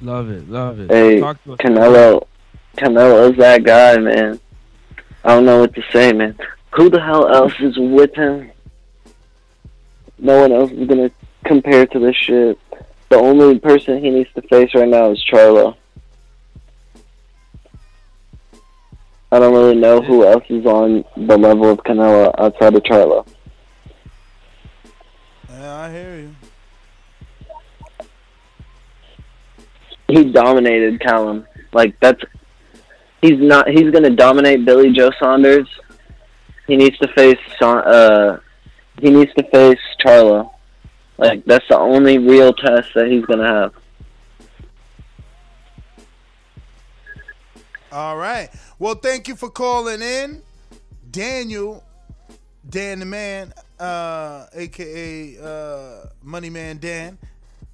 [0.00, 0.92] Love it, love it.
[0.92, 1.58] Hey, Talk to us.
[1.58, 2.28] Canelo.
[2.76, 4.38] Canelo is that guy, man.
[5.24, 6.38] I don't know what to say, man.
[6.76, 8.52] Who the hell else is with him?
[10.20, 11.10] No one else is gonna
[11.44, 12.60] compare to this shit.
[13.08, 15.74] The only person he needs to face right now is Charlo.
[19.32, 23.26] I don't really know who else is on the level of Canelo outside of Charlo.
[25.48, 26.34] Yeah, I hear you.
[30.10, 31.46] he dominated Callum.
[31.72, 32.22] Like that's
[33.22, 35.68] he's not he's gonna dominate Billy Joe Saunders.
[36.66, 38.40] He needs to face Sa- uh
[39.00, 40.50] he needs to face Charlo.
[41.18, 43.74] Like that's the only real test that he's gonna have.
[47.92, 48.50] All right.
[48.80, 50.40] Well, thank you for calling in,
[51.10, 51.84] Daniel,
[52.66, 57.18] Dan the Man, uh, aka uh, Money Man Dan.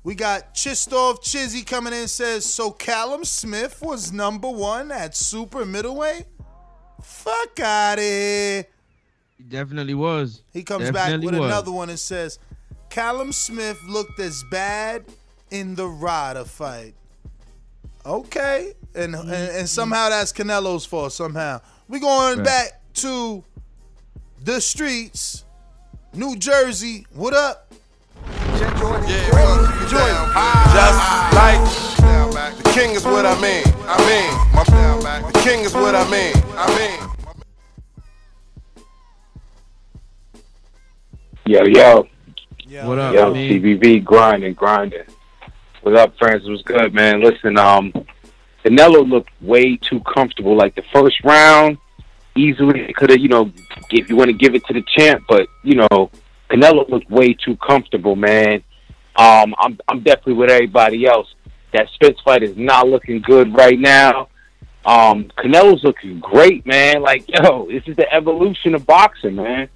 [0.02, 2.72] We got Chistov Chizzy coming in says so.
[2.72, 6.26] Callum Smith was number one at super middleweight.
[7.00, 8.66] Fuck out here.
[9.38, 10.42] He definitely was.
[10.52, 11.50] He comes Definitely back with was.
[11.52, 12.40] another one and says,
[12.90, 15.04] Callum Smith looked as bad
[15.52, 16.94] in the Ryder fight.
[18.04, 18.72] Okay.
[18.96, 21.60] And, and and somehow that's Canelo's fault somehow.
[21.86, 22.44] We going Right.
[22.46, 23.44] back to
[24.42, 25.44] the streets,
[26.14, 27.06] New Jersey.
[27.12, 27.70] What up?
[28.26, 28.70] Yeah,
[30.72, 33.64] Just like the king is what I mean.
[33.86, 34.64] I mean, my
[35.32, 36.32] the king is what I mean.
[36.56, 37.00] I mean.
[41.44, 42.08] Yo, yo.
[42.66, 43.50] Yo, What up, Yo, man?
[43.50, 45.04] CBV grinding, grinding.
[45.82, 46.48] What up, Francis?
[46.48, 47.20] Was good, man.
[47.22, 47.92] Listen, um,
[48.66, 50.56] Canelo looked way too comfortable.
[50.56, 51.78] Like the first round,
[52.34, 53.52] easily could have, you know,
[53.90, 56.10] if you want to give it to the champ, but you know,
[56.50, 58.64] Canelo looked way too comfortable, man.
[59.14, 61.32] Um, I'm I'm definitely with everybody else.
[61.72, 64.28] That Spence fight is not looking good right now.
[64.84, 67.02] Um, Canelo's looking great, man.
[67.02, 69.68] Like, yo, this is the evolution of boxing, man.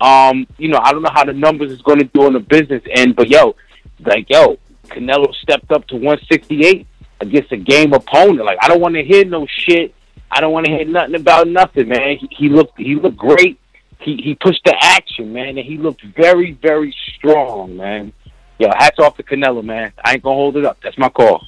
[0.00, 2.40] Um, you know, I don't know how the numbers is going to do on the
[2.40, 3.56] business end, but yo,
[4.00, 6.86] like, yo, Canelo stepped up to 168
[7.22, 8.44] against a game opponent.
[8.44, 9.94] Like, I don't want to hear no shit.
[10.30, 12.16] I don't want to hear nothing about nothing, man.
[12.18, 13.58] He, he looked, he looked great.
[14.00, 18.12] he he pushed the action, man, and he looked very very strong, man.
[18.58, 19.92] Yo, hats off to Canelo, man.
[20.04, 20.78] I ain't gonna hold it up.
[20.82, 21.46] That's my call.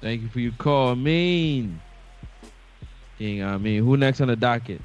[0.00, 1.80] Thank you for your call, Mean.
[3.18, 4.80] King, I mean, who next on the docket?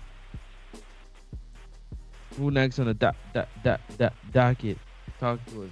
[2.38, 4.78] Who next on the do- do- do- do- docket?
[5.20, 5.70] Talk to us.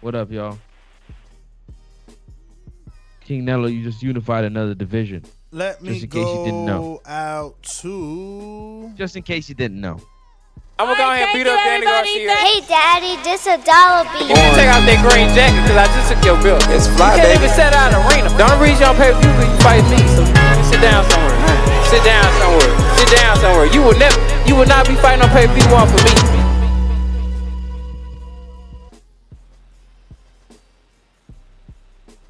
[0.00, 0.58] What up, y'all?
[3.28, 5.20] King Nello, you just unified another division.
[5.52, 6.80] Let me just in case you didn't know.
[6.80, 8.88] go out to.
[8.96, 10.00] Just in case you didn't know.
[10.80, 12.32] I'm gonna go ahead and beat up Danny Garcia.
[12.40, 14.32] Hey, Daddy, this a dollar bill.
[14.32, 16.56] You can take out that green jacket because I just took your bill.
[16.72, 17.44] It's fly, You can't baby.
[17.44, 18.32] even set out an arena.
[18.32, 20.00] The only reason y'all pay per view because you fight me.
[20.16, 20.24] So
[20.64, 21.36] sit down somewhere.
[21.84, 22.72] Sit down somewhere.
[22.96, 23.68] Sit down somewhere.
[23.68, 24.16] You will never.
[24.48, 26.16] You will not be fighting on pay per view one for me.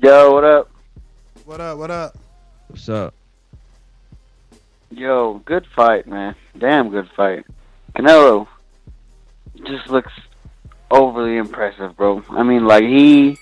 [0.02, 0.66] Yo, what up?
[1.48, 1.78] What up?
[1.78, 2.14] What up?
[2.66, 3.14] What's up?
[4.90, 6.34] Yo, good fight, man.
[6.58, 7.46] Damn good fight.
[7.96, 8.46] Canelo
[9.64, 10.12] just looks
[10.90, 12.22] overly impressive, bro.
[12.28, 13.38] I mean, like he,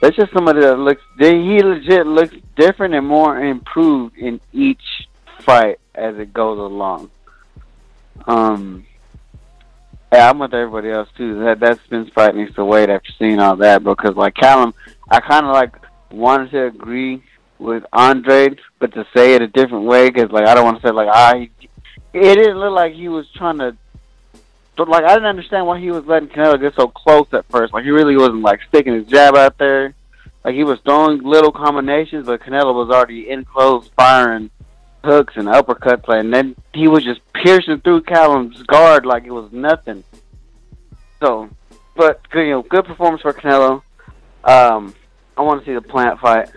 [0.00, 1.00] that's just somebody that looks.
[1.16, 5.06] He legit looks different and more improved in each
[5.38, 7.08] fight as it goes along.
[8.26, 8.84] Um,
[10.12, 11.38] yeah, I'm with everybody else too.
[11.44, 14.74] That that Spence fight needs to wait after seeing all that, because like Callum,
[15.08, 15.76] I kind of like
[16.10, 17.22] wanted to agree
[17.58, 20.88] with Andre, but to say it a different way, because like I don't want to
[20.88, 21.50] say like I,
[22.12, 23.76] it didn't look like he was trying to.
[24.76, 27.72] But like I didn't understand why he was letting Canelo get so close at first.
[27.72, 29.94] Like he really wasn't like sticking his jab out there.
[30.44, 34.50] Like he was throwing little combinations, but Canelo was already in close, firing
[35.04, 39.52] hooks and uppercuts, and then he was just piercing through Callum's guard like it was
[39.52, 40.02] nothing.
[41.20, 41.48] So,
[41.94, 43.82] but good, you know, good performance for Canelo.
[44.42, 44.94] Um,
[45.36, 46.50] I want to see the Plant fight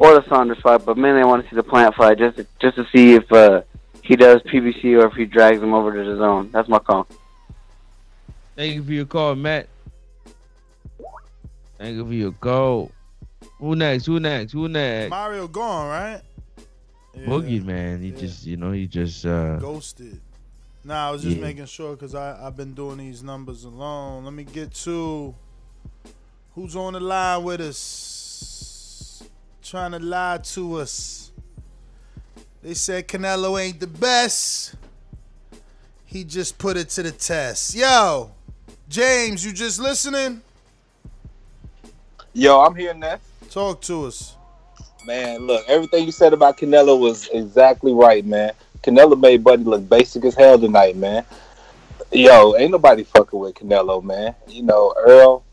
[0.00, 2.46] or the Saunders fight, but mainly I want to see the Plant fight just to,
[2.58, 3.60] just to see if uh,
[4.02, 6.50] he does PBC or if he drags him over to DAZN.
[6.50, 7.06] That's my call.
[8.56, 9.68] Thank you for your call, Matt.
[11.78, 12.90] Thank you for your call.
[13.58, 14.06] Who next?
[14.06, 14.52] Who next?
[14.52, 15.10] Who next?
[15.10, 16.22] Mario gone, right?
[17.14, 20.20] Boogie man, he just you know he just uh Ghosted.
[20.82, 21.42] Nah, I was just Yeah.
[21.42, 24.24] making sure because I I've been doing these numbers alone.
[24.24, 25.34] Let me get to
[26.54, 28.19] who's on the line with us.
[29.70, 31.30] Trying to lie to us.
[32.60, 34.74] They said Canelo ain't the best.
[36.06, 37.76] He just put it to the test.
[37.76, 38.32] Yo,
[38.88, 40.40] James, you just listening?
[42.32, 43.20] Yo, I'm here, Ness.
[43.48, 44.34] Talk to us.
[45.06, 48.50] Man, look, everything you said about Canelo was exactly right, man.
[48.82, 51.24] Canelo made Buddy look basic as hell tonight, man.
[52.10, 54.34] Yo, ain't nobody fucking with Canelo, man.
[54.48, 55.44] You know, Earl,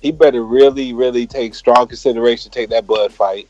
[0.00, 3.48] he better really, really take strong consideration to take that Bud fight.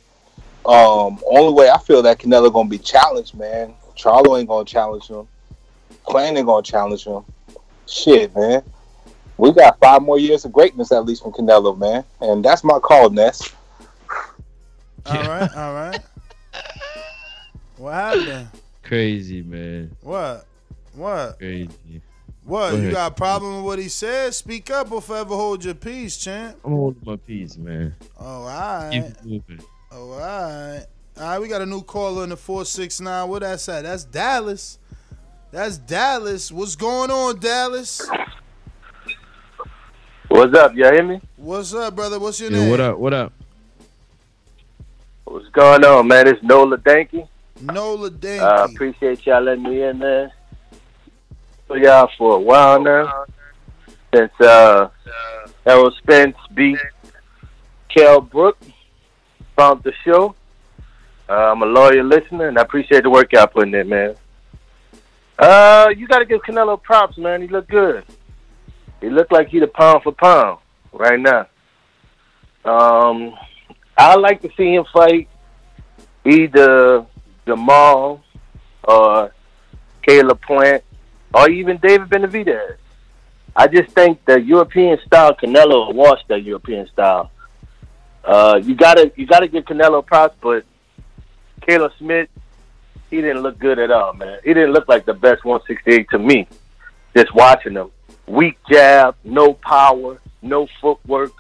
[0.66, 3.74] Um, only way I feel that Canelo gonna be challenged, man.
[3.96, 5.26] Charlo ain't gonna challenge him.
[6.04, 7.24] Clan ain't gonna challenge him.
[7.86, 8.62] Shit, man.
[9.36, 12.04] We got five more years of greatness at least from Canelo, man.
[12.20, 13.54] And that's my call, Ness.
[15.06, 16.00] All right, all right.
[17.76, 18.48] What happened?
[18.82, 19.94] crazy man.
[20.02, 20.46] What?
[20.94, 21.38] What?
[21.38, 22.02] Crazy.
[22.48, 22.70] What?
[22.70, 22.92] Go You ahead.
[22.94, 24.32] got a problem with what he said?
[24.32, 26.56] Speak up or forever hold your peace, champ.
[26.64, 27.94] I'm holding my peace, man.
[28.18, 28.90] Oh, all right.
[28.90, 29.60] Keep it moving.
[29.92, 30.86] Oh, all right.
[31.18, 33.28] All right, we got a new caller in the 469.
[33.28, 33.82] What that's at?
[33.82, 34.78] That's Dallas.
[35.50, 36.50] That's Dallas.
[36.50, 38.08] What's going on, Dallas?
[40.28, 40.74] What's up?
[40.74, 41.20] You hear me?
[41.36, 42.18] What's up, brother?
[42.18, 42.70] What's your Yo, name?
[42.70, 42.98] what up?
[42.98, 43.32] What up?
[45.24, 46.28] What's going on, man?
[46.28, 47.28] It's Nola Danky.
[47.60, 48.40] Nola Danky.
[48.40, 50.32] Uh, appreciate y'all letting me in there.
[51.69, 53.24] For y'all for a while now.
[54.15, 54.89] Since uh,
[55.66, 56.78] Errol Spence beat
[57.95, 58.57] Kell Brook,
[59.55, 60.35] found the show.
[61.28, 64.16] Uh, I'm a loyal listener, and I appreciate the work y'all putting in, man.
[65.39, 67.43] Uh, you got to give Canelo props, man.
[67.43, 68.03] He looked good.
[69.03, 71.47] He looked like he the pound for pound right now.
[72.65, 73.35] Um,
[73.97, 75.28] I like to see him fight
[76.24, 77.05] either
[77.47, 78.23] Jermall
[78.85, 79.35] or
[80.03, 80.82] Caleb Plant
[81.34, 82.76] or even David Benavidez.
[83.55, 87.30] I just think the European style Canelo will wash that European style.
[88.24, 90.64] Uh, you gotta you gotta give Canelo props, but
[91.66, 92.28] Caleb Smith,
[93.10, 94.38] he didn't look good at all, man.
[94.44, 96.46] He didn't look like the best 168 to me.
[97.16, 97.90] Just watching him,
[98.26, 101.32] weak jab, no power, no footwork.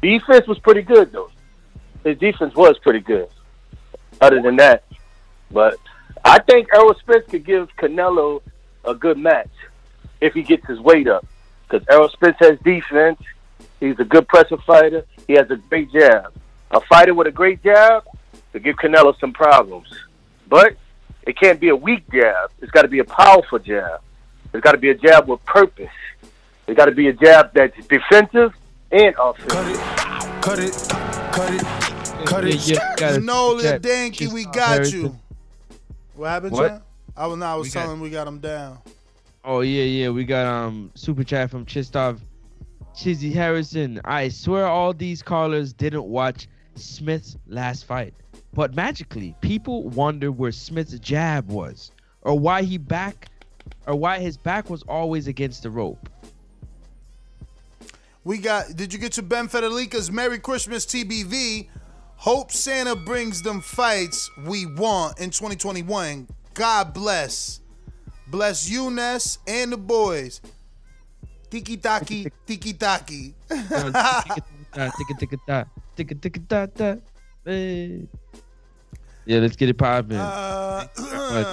[0.00, 1.30] Defense was pretty good though.
[2.04, 3.28] His defense was pretty good.
[4.20, 4.84] Other than that,
[5.50, 5.78] but
[6.24, 8.42] I think Errol Spence could give Canelo
[8.84, 9.50] a good match
[10.20, 11.26] if he gets his weight up.
[11.68, 13.20] Because Errol Spence has defense.
[13.80, 15.04] He's a good pressure fighter.
[15.26, 16.32] He has a great jab.
[16.70, 18.04] A fighter with a great jab
[18.52, 19.88] to give Canelo some problems.
[20.48, 20.76] But
[21.26, 22.50] it can't be a weak jab.
[22.60, 24.00] It's got to be a powerful jab.
[24.52, 25.88] It's got to be a jab with purpose.
[26.66, 28.54] It's got to be a jab that's defensive
[28.90, 29.48] and offensive.
[29.48, 30.70] Cut it,
[31.32, 32.58] cut it, cut it.
[32.58, 35.18] cut Yeah, yeah, Nola Jack, Danky, we got you.
[36.14, 36.82] What happened, What?
[37.16, 38.78] I was, no, I was We telling him we got him down.
[39.44, 40.08] Oh yeah, yeah.
[40.10, 42.20] We got um super chat from Chistov
[42.94, 44.00] Chizzy Harrison.
[44.04, 48.14] I swear all these callers didn't watch Smith's last fight.
[48.54, 51.90] But magically, people wonder where Smith's jab was.
[52.22, 53.28] Or why he back
[53.86, 56.08] or why his back was always against the rope.
[58.24, 58.76] We got.
[58.76, 61.68] Did you get your Ben Federica's Merry Christmas TBV?
[62.16, 66.28] Hope Santa brings them fights we want in 2021.
[66.54, 67.60] God bless.
[68.28, 70.40] Bless you, Ness, and the boys.
[71.50, 73.34] Tiki taki, tiki taki.
[77.44, 78.08] Hey.
[79.24, 80.16] Yeah, let's get it popping.
[80.16, 80.86] Uh,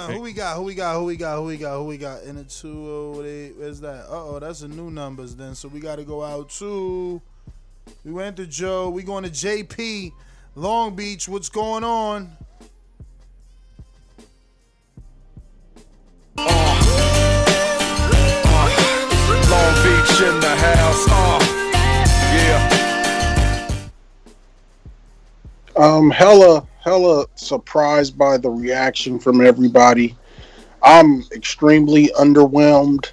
[0.08, 0.56] who we got?
[0.56, 0.96] Who we got?
[0.96, 1.36] Who we got?
[1.36, 1.76] Who we got?
[1.76, 2.22] Who we got?
[2.24, 3.52] In oh eight.
[3.56, 4.06] Where's that?
[4.06, 5.54] Uh oh, that's a new numbers then.
[5.54, 7.20] So we got to go out to.
[8.04, 8.90] We went to Joe.
[8.90, 10.12] We going to JP,
[10.54, 11.28] Long Beach.
[11.28, 12.36] What's going on?
[19.50, 21.06] Long Beach in the house.
[21.08, 21.38] Uh,
[22.34, 22.80] yeah.
[25.76, 30.16] Um, hella, hella surprised by the reaction from everybody.
[30.82, 33.12] I'm extremely underwhelmed.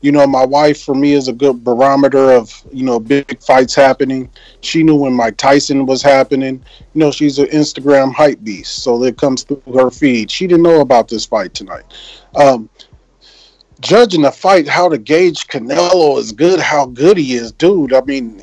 [0.00, 3.74] You know, my wife for me is a good barometer of you know big fights
[3.74, 4.30] happening.
[4.60, 6.62] She knew when Mike Tyson was happening.
[6.94, 10.30] You know, she's an Instagram hype beast, so it comes through her feed.
[10.30, 11.84] She didn't know about this fight tonight.
[12.34, 12.68] Um,
[13.80, 17.92] judging the fight, how to gauge Canelo is good, how good he is, dude.
[17.92, 18.42] I mean,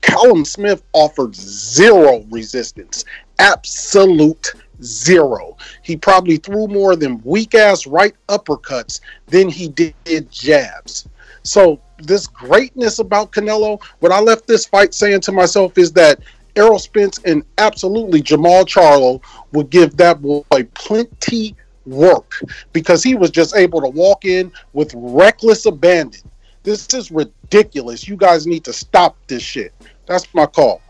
[0.00, 3.04] Callum Smith offered zero resistance,
[3.38, 4.52] absolute
[4.82, 5.56] zero.
[5.82, 11.08] He probably threw more than weak ass right uppercuts than he did jabs.
[11.42, 16.20] So this greatness about Canelo, what I left this fight saying to myself is that
[16.56, 19.22] Errol Spence and absolutely Jermall Charlo
[19.52, 20.42] would give that boy
[20.74, 21.56] plenty
[21.86, 22.40] work
[22.72, 26.20] because he was just able to walk in with reckless abandon.
[26.62, 28.06] This is ridiculous.
[28.06, 29.72] You guys need to stop this shit.
[30.06, 30.80] That's my call.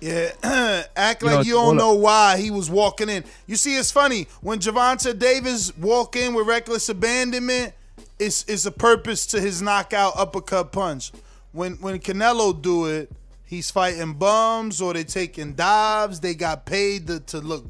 [0.00, 0.32] Yeah,
[0.96, 3.24] act like you don't know why he was walking in.
[3.46, 7.74] You see, it's funny when Gervonta Davis walk in with reckless abandonment.
[8.18, 11.12] It's it's a purpose to his knockout uppercut punch.
[11.52, 13.12] When when Canelo do it,
[13.44, 16.20] he's fighting bums or they taking dives.
[16.20, 17.66] They got paid to, to look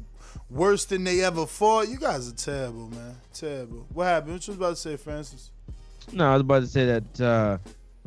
[0.49, 1.89] worse than they ever fought.
[1.89, 3.17] You guys are terrible, man.
[3.33, 3.85] Terrible.
[3.93, 4.33] What happened?
[4.33, 5.51] What you was about to say, Francis?
[6.11, 7.57] No, I was about to say that uh,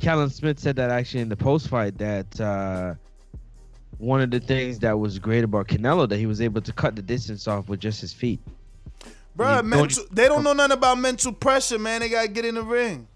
[0.01, 2.95] Callum Smith said that actually in the post fight that uh,
[3.99, 6.97] one of the things that was great about Canelo that he was able to cut
[6.97, 8.41] the distance off with just his feet.
[9.37, 12.01] Bruh, You mental, they don't know nothing about mental pressure, man.
[12.01, 13.07] They gotta get in the ring.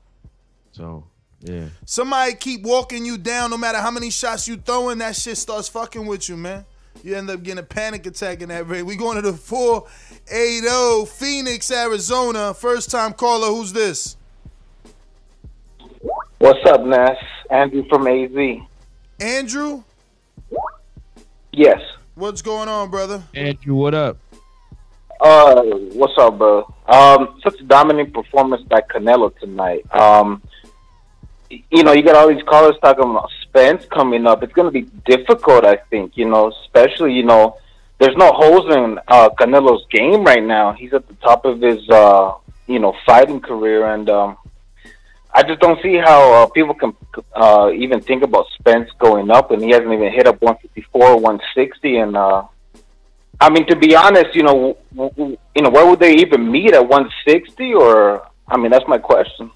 [0.73, 1.05] So
[1.41, 5.39] yeah, Somebody keep walking you down no matter how many shots you throwing, that shit
[5.39, 6.65] starts fucking with you, man.
[7.03, 8.85] You end up getting a panic attack in that ring.
[8.85, 12.53] We going to the 480 Phoenix, Arizona.
[12.53, 14.17] First time caller, who's this?
[16.39, 17.17] What's up, Ness?
[17.51, 18.61] Andrew from AZ.
[19.19, 19.83] Andrew?
[21.53, 21.81] Yes.
[22.15, 23.23] What's going on, brother?
[23.35, 24.19] Andrew, what up?
[25.21, 25.63] Uh,
[25.93, 26.75] what's up, bro?
[26.87, 29.85] Um, such a dominant performance by Canelo tonight.
[29.95, 30.43] Um,
[31.51, 34.43] you know, you got all these callers talking about Spence coming up.
[34.43, 36.17] It's going to be difficult, I think.
[36.17, 37.59] You know, especially you know,
[37.99, 40.73] there's no holes in uh, Canelo's game right now.
[40.73, 42.35] He's at the top of his uh,
[42.67, 44.37] you know fighting career, and um,
[45.33, 46.95] I just don't see how uh, people can
[47.35, 51.17] uh, even think about Spence going up, and he hasn't even hit up 154 or
[51.17, 51.97] 160.
[51.99, 52.43] And uh,
[53.41, 56.51] I mean, to be honest, you know, w- w- you know, where would they even
[56.51, 57.75] meet at 160?
[57.75, 59.51] Or I mean, that's my question.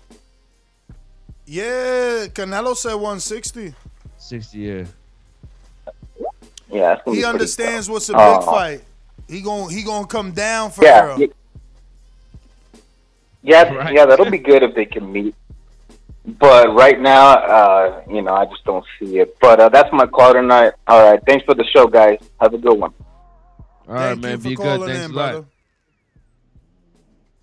[1.47, 3.75] Yeah, Canelo said 160.
[4.17, 4.87] 60 year.
[6.71, 7.93] Yeah, it's gonna be He understands tough.
[7.93, 8.81] what's a Uh, big fight.
[9.29, 11.19] He gon' he gonna come down for Yeah, Errol.
[11.19, 11.29] y-
[13.43, 14.07] yeah, yeah.
[14.07, 15.35] That'll be good if they can meet.
[16.27, 19.37] But right now, uh, you know, I just don't see it.
[19.41, 20.73] But uh, that's my call tonight.
[20.87, 22.19] All right, thanks for the show, guys.
[22.41, 22.95] Have a good one.
[23.87, 24.41] All right, man.
[24.41, 24.81] Be good.
[24.87, 25.45] Thanks a lot.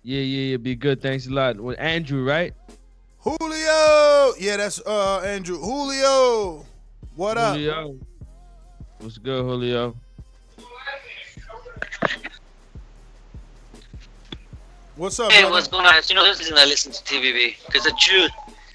[0.02, 0.56] Yeah, yeah, yeah.
[0.56, 1.00] Be good.
[1.00, 1.60] Thanks a lot.
[1.60, 2.54] With Andrew, right?
[3.20, 4.32] Julio.
[4.40, 5.58] Yeah, that's uh Andrew.
[5.58, 6.66] Julio.
[7.14, 7.54] What up?
[7.54, 7.96] Julio.
[8.98, 9.94] What's good, Julio?
[14.96, 15.54] What's up, Hey, brother?
[15.54, 15.94] what's going on?
[16.08, 18.30] You know, this is I listen to TVB because the truth.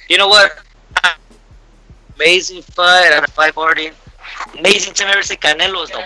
[0.10, 0.60] You know what?
[2.16, 3.92] Amazing fight a fight party.
[4.58, 6.04] Amazing time ever say Canelo's though.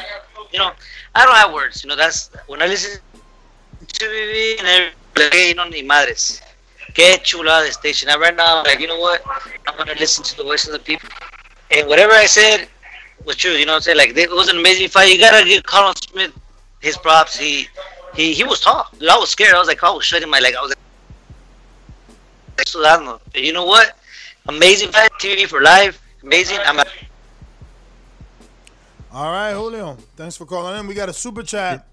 [0.51, 0.71] You know,
[1.15, 1.83] I don't have words.
[1.83, 2.99] You know, that's when I listen
[3.79, 6.41] to TVB and everybody, hey, no ni madres.
[6.93, 8.09] Que chulada de station.
[8.09, 9.21] I right now, like, you know what?
[9.67, 11.07] I'm gonna listen to the voice of the people.
[11.69, 12.67] And whatever I said
[13.23, 13.51] was true.
[13.51, 13.97] You know what I'm saying?
[13.97, 15.13] Like, it was an amazing fight.
[15.13, 16.33] You gotta give Callum Smith
[16.81, 17.37] his props.
[17.37, 17.67] He
[18.13, 18.93] he he was tough.
[19.01, 19.55] I was scared.
[19.55, 20.55] I was like, I was shutting my leg.
[20.55, 20.77] I was like,
[22.65, 23.19] sudando.
[23.31, 23.97] But you know what?
[24.47, 25.11] Amazing fight.
[25.19, 26.01] TV for life.
[26.23, 26.59] Amazing.
[26.65, 26.85] I'm a
[29.13, 29.97] All right, Julio.
[30.15, 30.87] Thanks for calling in.
[30.87, 31.85] We got a super chat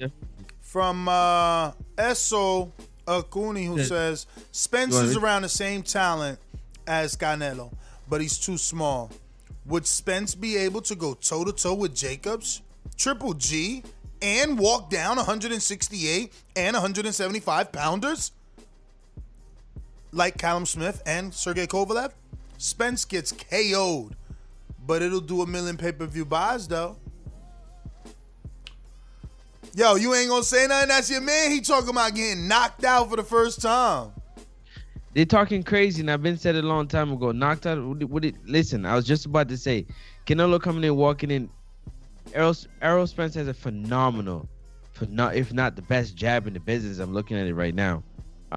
[0.61, 2.73] from uh, Eso
[3.07, 3.85] Acuni who Yeah.
[3.85, 6.39] says Spence is around the same talent
[6.87, 7.73] as Canelo,
[8.09, 9.11] but he's too small.
[9.67, 12.63] Would Spence be able to go toe to toe with Jacobs,
[12.97, 13.83] Triple G,
[14.23, 18.33] and walk down 168 and 175 pounders
[20.13, 22.13] like Callum Smith and Sergey Kovalev?
[22.59, 24.17] Spence gets KO'd,
[24.87, 26.97] but it'll do a million pay per view buys though.
[29.75, 30.89] Yo, you ain't gonna say nothing.
[30.89, 31.51] That's your man.
[31.51, 34.13] He talking about getting knocked out for the first time.
[35.15, 37.33] They're talking crazy, and I've been said it a long time ago.
[37.33, 37.79] Knocked out.
[37.83, 39.87] Would it, listen, I was just about to say,
[40.27, 41.49] Canelo coming in, walking in.
[42.35, 44.49] Errol, Errol Spence has a phenomenal,
[44.95, 46.99] pheno- if not the best jab in the business.
[46.99, 48.03] I'm looking at it right now,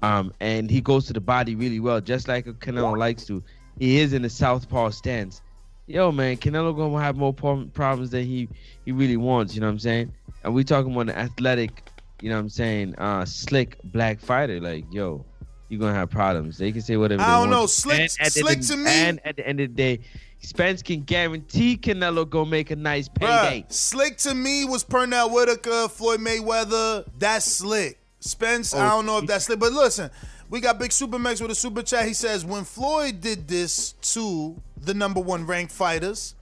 [0.02, 3.42] um, and he goes to the body really well, just like Canelo likes to.
[3.78, 5.42] He is in the southpaw stance.
[5.86, 8.48] Yo, man, Canelo gonna have more problems than he
[8.84, 9.54] he really wants.
[9.54, 10.12] You know what I'm saying?
[10.44, 11.82] And we talking about an athletic,
[12.20, 14.60] you know what I'm saying, uh, slick black fighter.
[14.60, 15.24] Like, yo,
[15.68, 16.58] you're gonna have problems.
[16.58, 17.22] They can say whatever.
[17.22, 17.66] I don't know.
[17.66, 20.00] Slick- at the to me- And at the end of the day,
[20.40, 23.64] Spence can guarantee Canelo go make a nice payday.
[23.68, 27.04] Bruh, slick to me was Pernell Whitaker, Floyd Mayweather.
[27.18, 27.98] That's slick.
[28.22, 30.10] Spence, oh, I Oh, don't know if that's slick, but listen,
[30.48, 32.06] we got Big Super Max with a super chat.
[32.06, 36.34] He says when Floyd did this to the number one ranked fighters,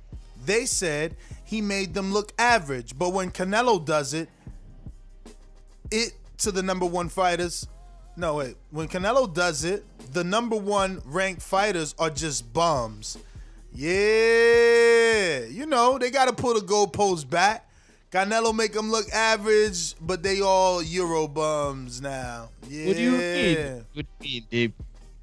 [0.44, 2.98] they said he made them look average.
[2.98, 4.28] But when Canelo does it,
[5.90, 7.66] it to the number one fighters.
[8.16, 8.56] No, wait.
[8.70, 13.16] When Canelo does it, the number one ranked fighters are just bums.
[13.72, 17.69] Yeah, you know they got to pull the goalpost back.
[18.10, 22.48] Canelo make them look average, but they all Euro bums now.
[22.68, 22.86] Yeah.
[22.86, 23.84] What do you mean?
[23.94, 24.72] What do you mean?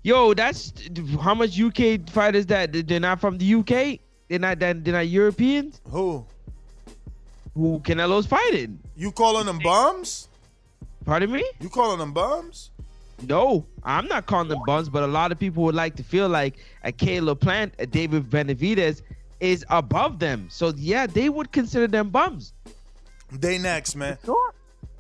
[0.03, 0.71] Yo, that's
[1.19, 3.99] how much UK fighters that they're not from the UK.
[4.29, 5.81] They're not that they're not Europeans.
[5.89, 6.25] Who?
[7.55, 8.79] Who Canelo's fighting?
[8.95, 10.29] You calling them bums?
[11.03, 11.43] Pardon me?
[11.59, 12.71] You calling them bums?
[13.27, 16.29] No, I'm not calling them bums, but a lot of people would like to feel
[16.29, 19.01] like a Caleb Plant, a David Benavidez
[19.41, 20.47] is above them.
[20.49, 22.53] So yeah, they would consider them bums.
[23.31, 24.17] They next, man.
[24.23, 24.53] Sure.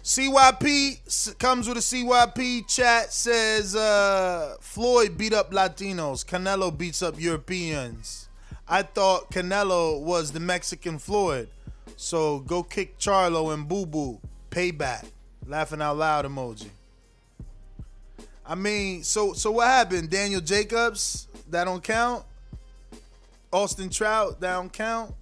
[0.03, 6.25] CYP comes with a CYP chat says uh, Floyd beat up Latinos.
[6.25, 8.29] Canelo beats up Europeans.
[8.67, 11.49] I thought Canelo was the Mexican Floyd.
[11.97, 14.19] So go kick Charlo and Boo Boo.
[14.49, 15.05] Payback.
[15.45, 16.69] Laughing out loud emoji.
[18.45, 20.09] I mean, so so what happened?
[20.09, 22.23] Daniel Jacobs, that don't count.
[23.51, 25.13] Austin Trout, that don't count.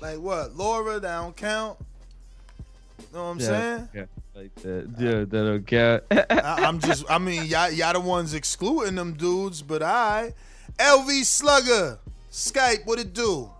[0.00, 0.54] Like what?
[0.56, 1.78] Lara, that don't count.
[3.12, 3.88] Know what I'm saying?
[3.94, 4.04] Yeah,
[4.34, 4.88] like that.
[4.98, 6.02] Yeah, that don't count.
[6.10, 10.34] I, I'm just, I mean, y'all, y'all the ones excluding them dudes, but I,
[10.78, 11.98] LV Slugger,
[12.30, 13.50] Skype, what it do?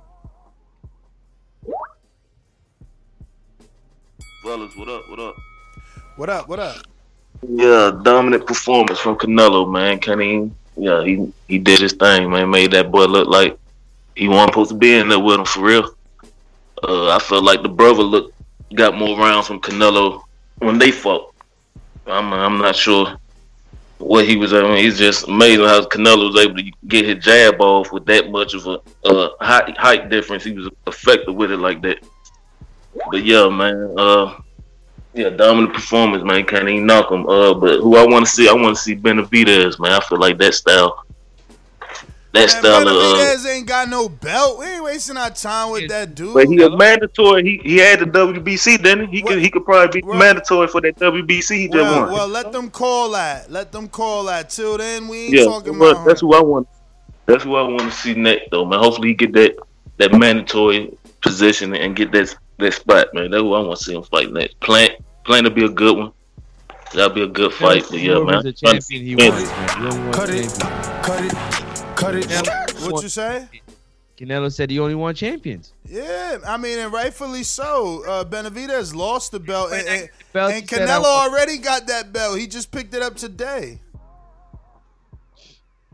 [4.43, 5.09] Fellas, what up?
[5.09, 5.35] What up?
[6.17, 6.49] What up?
[6.49, 6.77] What up?
[7.49, 9.99] Yeah, dominant performance from Canelo, man.
[9.99, 10.51] Can he?
[10.77, 12.51] yeah, he he did his thing, man.
[12.51, 13.59] Made that boy look like
[14.17, 15.95] he wasn't supposed to be in there with him for real.
[16.83, 18.33] Uh, I felt like the brother look
[18.75, 20.23] got more rounds from Canelo
[20.59, 21.35] when they fought.
[22.07, 23.17] I'm I'm not sure
[23.99, 24.53] what he was.
[24.53, 28.05] I mean, it's just amazing how Canelo was able to get his jab off with
[28.07, 30.45] that much of a uh, height height difference.
[30.45, 31.99] He was effective with it like that.
[33.11, 33.95] But yeah, man.
[33.97, 34.39] Uh,
[35.15, 36.45] yeah, dominant performance, man.
[36.47, 37.29] Can't even knock him.
[37.29, 39.93] Uh, but who I want to see, I want to see Benavidez, man.
[39.93, 41.05] I feel like that style,
[42.33, 42.87] that style of.
[42.87, 44.59] Uh, Benavidez ain't got no belt.
[44.59, 46.35] We ain't wasting our time with that dude.
[46.35, 47.43] but he a mandatory.
[47.43, 49.17] He he had the WBC, didn't he?
[49.17, 51.57] He could he could probably be mandatory for that WBC.
[51.57, 52.13] He just well, won.
[52.13, 53.51] well, let them call that.
[53.51, 54.51] Let them call that.
[54.51, 56.07] Till then, we ain't yeah, talking well, about.
[56.07, 56.69] that's who I want.
[57.27, 58.81] That's who I want to see next, though, man.
[58.81, 59.57] Hopefully, he get that
[59.99, 63.31] that mandatory position and get that that spot, man.
[63.31, 64.59] That's who I want to see him fight next.
[64.61, 64.93] Plant,
[65.25, 66.13] Plant will be a good one.
[66.95, 67.85] That'll be a good fight.
[67.89, 68.43] But yeah, man.
[68.55, 69.69] Champion he wants, man.
[69.69, 71.03] He only wants Cut it.
[71.03, 71.62] Cut it.
[72.03, 72.91] Cut it.
[72.91, 73.47] What you say?
[74.19, 75.73] Canelo said he only want champions.
[75.89, 78.03] Yeah, I mean, and rightfully so.
[78.05, 81.87] Uh, Benavidez lost the belt, and, and, Belt and he said I Canelo already got
[81.87, 82.41] that belt.
[82.41, 83.79] He just picked it up today.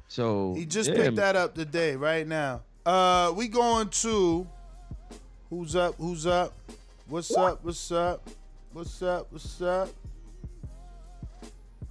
[0.09, 2.62] So He just yeah, picked that up today, right now.
[2.86, 4.47] Uh, we going to
[5.51, 5.94] who's up?
[5.98, 6.55] Who's up?
[7.06, 7.62] What's up?
[7.62, 8.26] What's up?
[8.72, 9.26] What's up?
[9.30, 9.89] What's up?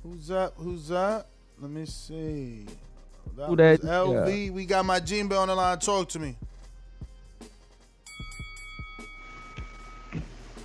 [0.02, 0.54] Who's up?
[0.58, 1.30] Who's up?
[1.60, 2.66] Let me see.
[3.38, 4.52] That that- was LV.
[4.52, 5.78] We got my Jimbe on the line.
[5.78, 6.36] Talk to me.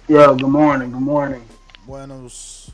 [0.09, 0.91] Yo, good morning.
[0.91, 1.45] Good morning.
[1.87, 2.71] Buenos.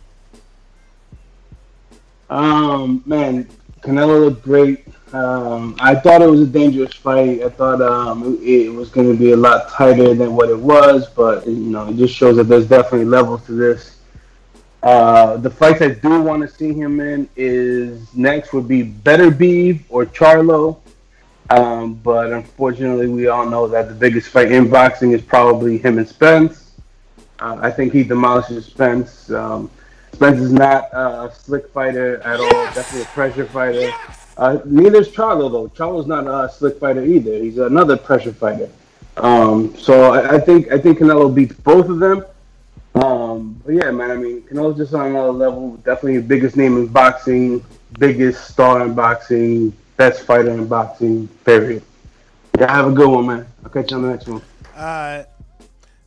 [2.31, 3.49] Um, man,
[3.81, 4.87] Canelo looked great.
[5.13, 7.43] Um, I thought it was a dangerous fight.
[7.43, 10.59] I thought um, it, it was going to be a lot tighter than what it
[10.59, 13.98] was, but you know, it just shows that there's definitely levels to this.
[14.89, 19.83] Uh, the fights I do want to see him in is next would be Beterbiev
[19.91, 20.79] or Charlo.
[21.51, 25.99] Um, but unfortunately, we all know that the biggest fight in boxing is probably him
[25.99, 26.73] and Spence.
[27.39, 29.31] Uh, I think he demolishes Spence.
[29.31, 29.71] Um,
[30.15, 32.65] Spence is not a slick fighter at all.
[32.73, 33.93] Definitely a pressure fighter.
[34.39, 35.69] Uh, neither is Charlo though.
[35.69, 37.35] Charlo's not a slick fighter either.
[37.35, 38.71] He's another pressure fighter.
[39.19, 42.25] Um, so I, I think I think Canelo beats both of them.
[42.99, 44.11] Um, but yeah, man.
[44.11, 45.77] I mean, Canelo's just on another level.
[45.77, 47.65] Definitely the biggest name in boxing,
[47.99, 51.29] biggest star in boxing, best fighter in boxing.
[51.45, 51.83] Period.
[52.59, 53.47] Yeah, have a good one, man.
[53.63, 54.43] I'll catch you on the next one.
[54.77, 55.27] All right.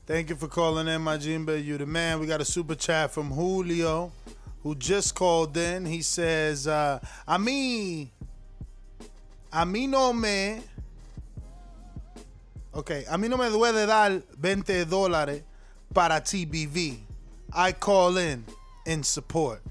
[0.05, 1.63] Thank you for calling in, my Jimbe.
[1.63, 2.19] You the man.
[2.19, 4.11] We got a super chat from Julio,
[4.63, 5.85] who just called in.
[5.85, 8.09] He says, uh, "A mí,
[9.53, 10.61] a mí no me,
[12.73, 15.43] okay, a mí no me duele dar 20 dólares
[15.93, 16.99] para TBV.
[17.53, 18.45] I call in
[18.85, 19.61] in support."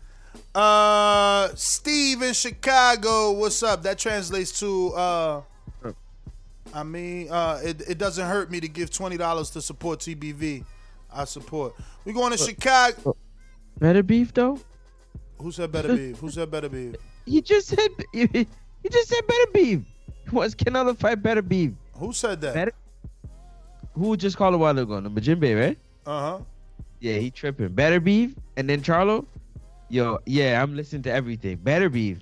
[0.55, 3.83] Uh, Steve in Chicago, what's up?
[3.83, 5.43] That translates to uh.
[6.73, 10.65] I mean, uh, it, it doesn't hurt me to give twenty dollars to support TBV.
[11.13, 11.75] I support.
[12.05, 13.17] We going to Chicago.
[13.81, 14.61] Beterbiev though.
[15.39, 16.17] Who said Beterbiev?
[16.19, 16.97] Who said Beterbiev?
[17.27, 18.27] He just said he
[18.91, 19.85] just said Beterbiev.
[20.31, 21.75] What's Canelo fight Beterbiev?
[21.95, 22.55] Who said that?
[22.55, 22.73] Better.
[23.95, 24.99] Who just called a while ago?
[25.01, 25.79] Number Jimbe, right?
[26.11, 26.39] Uh huh.
[26.99, 27.69] Yeah, he tripping.
[27.69, 29.27] Beterbiev, and then Charlo.
[29.89, 31.57] Yo, yeah, I'm listening to everything.
[31.59, 32.19] Beterbiev.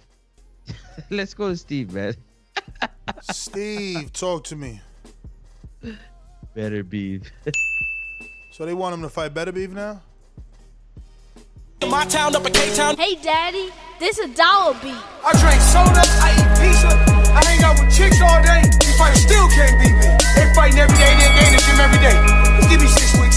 [1.10, 2.14] Let's go to Steve, man.
[3.30, 4.82] Steve, talk to me.
[6.54, 7.30] Beterbiev.
[8.52, 10.02] So they want him to fight Beterbiev now?
[11.88, 12.98] My town up in K-Town.
[12.98, 15.00] Hey, Daddy, this a dollar beat.
[15.24, 16.92] I drink soda, I eat pizza,
[17.32, 18.60] I hang out with chicks all day.
[18.84, 20.12] These fighters still can't beat me.
[20.36, 22.48] They fighting every day, they in the gym every day.
[22.58, 23.27] Just give me six weeks,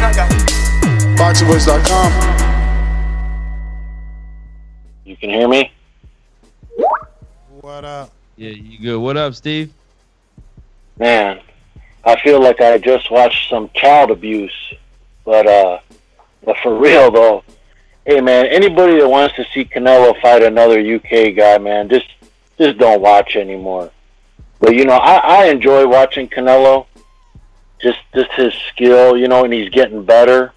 [0.00, 0.38] and I got it.
[1.18, 2.12] BoxingVoice.com.
[5.04, 5.72] You can hear me?
[7.60, 8.12] What up?
[8.36, 8.98] Yeah, you good?
[8.98, 9.72] What up, Steve?
[10.98, 11.40] Man,
[12.04, 14.74] I feel like I just watched some child abuse.
[15.24, 15.80] But uh
[16.44, 17.44] but for real though,
[18.06, 22.06] hey man, anybody that wants to see Canelo fight another UK guy, man, just
[22.58, 23.90] just don't watch anymore.
[24.60, 26.86] But you know, I, I enjoy watching Canelo.
[27.82, 30.52] Just just his skill, you know, and he's getting better.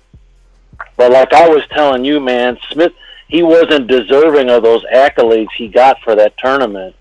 [0.98, 2.94] But like I was telling you, man, Smith
[3.28, 6.96] he wasn't deserving of those accolades he got for that tournament.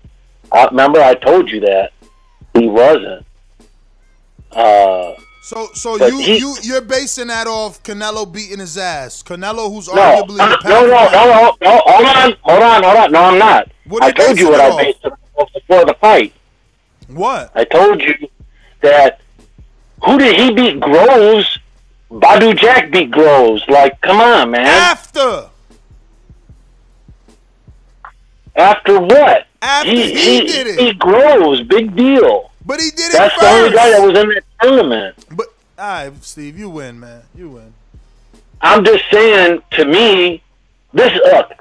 [0.51, 1.91] I, remember I told you that.
[2.57, 3.25] He wasn't.
[4.51, 9.23] Uh So so you he- you you're basing that off Canelo beating his ass.
[9.23, 12.83] Canelo, who's No, arguably uh, the no, no, no, no, no, hold on, hold on,
[12.83, 13.11] hold on.
[13.11, 13.69] No, I'm not.
[14.01, 16.33] I told you what I based it off before the fight.
[17.07, 17.51] What?
[17.55, 18.13] I told you
[18.81, 19.19] that
[20.05, 20.79] who did he beat?
[20.79, 21.59] Groves.
[22.11, 23.63] Badou Jack beat Groves.
[23.67, 24.65] Like, come on, man.
[24.65, 25.49] After.
[28.55, 29.47] After what?
[29.61, 30.77] After he, he did it.
[30.77, 31.61] beat Groves.
[31.63, 32.51] Big deal.
[32.65, 35.15] But he did it That's the only guy that was in that tournament.
[35.31, 35.47] But
[35.77, 37.23] all right, Steve, you win, man.
[37.35, 37.73] You win.
[38.61, 40.41] I'm just saying, to me,
[40.93, 41.51] this look.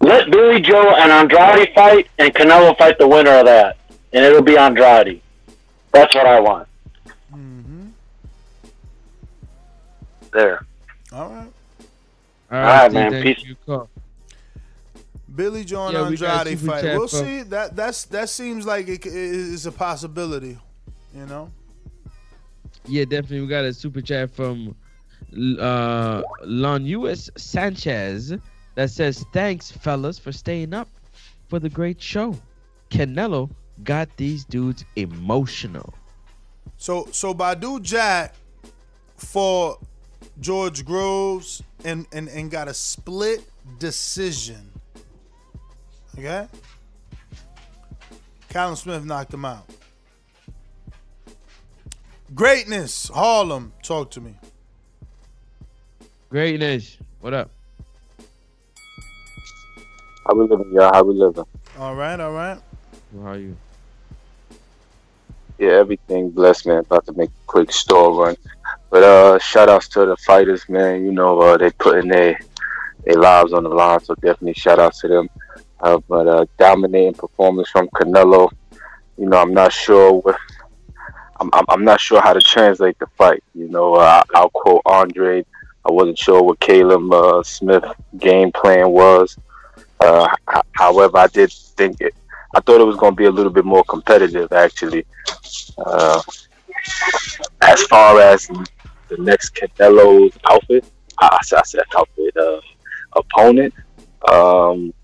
[0.00, 3.76] Let Billy Joe and Andrade fight, and Canelo fight the winner of that,
[4.14, 5.20] and it'll be Andrade.
[5.92, 6.68] That's what I want.
[10.32, 10.64] There.
[11.12, 11.52] All right.
[12.52, 13.12] All All right, man.
[13.12, 13.44] thank Peace.
[13.46, 13.90] you for your call.
[15.34, 16.82] Billy Joe and Yeah, Andrade super fight.
[16.82, 17.42] chat We'll from- see.
[17.42, 20.58] That that's that seems like it c- a possibility.
[21.14, 21.50] You know.
[22.86, 23.42] Yeah, definitely.
[23.42, 24.74] We got a super chat from
[25.60, 28.32] uh Lon US Sanchez
[28.74, 30.88] that says, Thanks, fellas, for staying up
[31.48, 32.36] for the great show.
[32.90, 33.50] Canelo
[33.84, 35.94] got these dudes emotional.
[36.76, 38.34] So so Badu Jack
[39.16, 39.78] for
[40.40, 43.44] George Groves and and and got a split
[43.78, 44.70] decision.
[46.18, 46.46] Okay.
[48.48, 49.64] Callum Smith knocked him out.
[52.34, 54.34] Greatness, Harlem, talk to me.
[56.28, 56.96] Greatness.
[57.20, 57.50] What up?
[60.26, 60.92] How we living, y'all?
[60.92, 61.44] How we living?
[61.78, 62.58] All right, all right.
[63.16, 63.56] How are you?
[65.58, 66.78] Yeah, everything blessed, man.
[66.78, 68.36] About to make a quick store run.
[68.90, 71.04] But uh shout outs to the fighters, man.
[71.04, 72.38] You know, uh they putting their
[73.04, 75.28] their lives on the line, so definitely shout outs to them.
[75.80, 78.50] uh, but a dominating performance from Canelo.
[79.16, 80.36] You know, I'm not sure what.
[81.40, 83.42] I'm, I'm, not sure how to translate the fight.
[83.54, 85.42] You know, uh, I'll quote Andre.
[85.88, 87.84] I wasn't sure what Caleb uh, Smith
[88.18, 89.38] game plan was.
[90.00, 90.28] Uh,
[90.72, 92.14] however, I did think it.
[92.54, 95.06] I thought it was going to be a little bit more competitive, actually.
[95.78, 96.20] Uh,
[97.62, 98.50] as far as
[99.10, 100.84] the next Canelo's outfit,
[101.18, 102.60] I, I said outfit, uh,
[103.14, 103.74] opponent.
[104.30, 104.94] Um,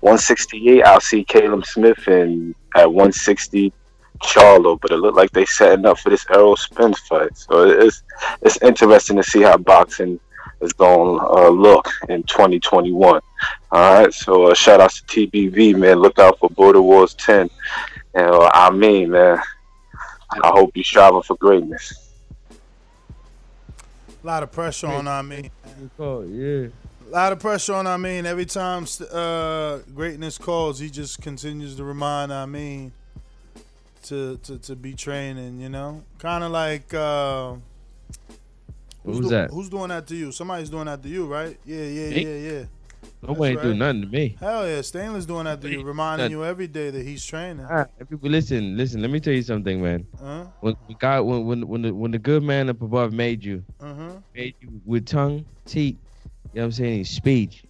[0.00, 3.72] 168, I'll see Caleb Smith, and at 160,
[4.18, 4.78] Charlo.
[4.80, 7.36] But it looked like they setting up for this Errol Spence fight.
[7.36, 8.02] So it's
[8.42, 10.20] it's interesting to see how boxing
[10.60, 13.20] is going to uh, look in 2021.
[13.72, 15.98] All right, so uh, shout out to TBV, man.
[15.98, 17.50] Look out for Border Wars 10.
[18.14, 19.38] And uh, I mean, man,
[20.30, 22.05] I hope you're striving for greatness.
[24.26, 25.50] A lot of pressure on I mean.
[26.00, 26.66] yeah.
[27.06, 28.26] A lot of pressure on I mean.
[28.26, 32.90] Every time uh, greatness calls, he just continues to remind I mean
[34.06, 35.60] to to, to be training.
[35.60, 36.92] You know, kind of like.
[36.92, 37.54] Uh,
[39.04, 39.50] Who's do- that?
[39.50, 40.32] Who's doing that to you?
[40.32, 41.56] Somebody's doing that to you, right?
[41.64, 42.24] Yeah, yeah, Me?
[42.26, 42.64] yeah, yeah.
[43.22, 44.36] Nobody That's do nothing to me.
[44.38, 46.38] Hell yeah, Stainless doing that to you, reminding Nothing.
[46.38, 47.66] you every day that he's training.
[47.68, 49.00] Ah, people, listen, listen.
[49.02, 50.06] Let me tell you something, man.
[50.20, 50.44] Uh-huh.
[50.60, 53.64] When when God, when when when the, when the good man up above made you,
[53.80, 54.12] Uh-huh.
[54.34, 55.96] made you with tongue, teeth,
[56.52, 57.64] you know what I'm saying, and speech,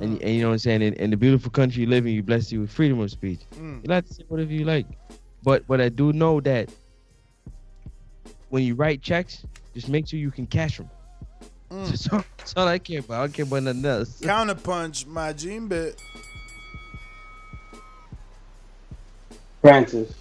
[0.00, 2.12] and, and you know what I'm saying, in, in the beautiful country you live in,
[2.12, 3.40] you blessed you with freedom of speech.
[3.56, 3.82] Mm.
[3.82, 4.86] You like to say whatever you like,
[5.42, 6.70] but but I do know that
[8.48, 9.44] when you write checks,
[9.74, 10.88] just make sure you can cash them.
[11.70, 11.88] Mm.
[11.88, 13.14] That's, all, that's all I care about.
[13.14, 14.20] I don't care about nothing else.
[14.22, 16.00] Counterpunch, my gene bit.
[19.60, 20.12] Francis.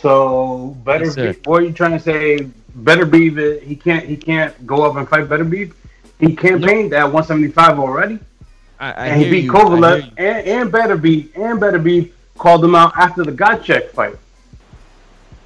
[0.00, 2.48] So better Yes, be, what are you trying to say?
[2.78, 5.72] Beterbiev that he can't he can't go up and fight Beterbiev.
[6.18, 8.18] He campaigned at 175 already,
[8.78, 9.52] I, I and he beat you.
[9.52, 10.12] I hear Kovalev you.
[10.18, 14.16] and, and Beterbiev and Better be called him out after the Gvozdyk fight.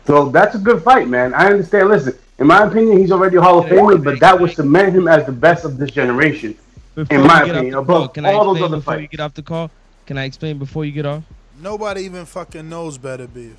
[0.07, 1.35] So that's a good fight, man.
[1.35, 1.89] I understand.
[1.89, 5.09] Listen, in my opinion, he's already a Hall of Famer, but that would cement him
[5.09, 6.57] as the best of this generation.
[6.95, 9.03] Before in my opinion, the call, above can I all those explain other before fights.
[9.03, 9.71] you get off the call?
[10.07, 11.25] Can I explain before you get off?
[11.61, 13.55] Nobody even fucking knows Beterbiev.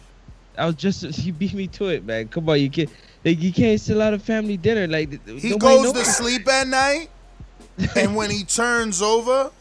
[0.58, 2.28] I was just he beat me to it, man.
[2.30, 2.90] Come on, you can't
[3.24, 7.10] like, you can't sell out a family dinner like He goes to sleep at night,
[7.96, 9.52] and when he turns over,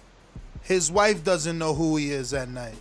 [0.63, 2.77] his wife doesn't know who he is at night.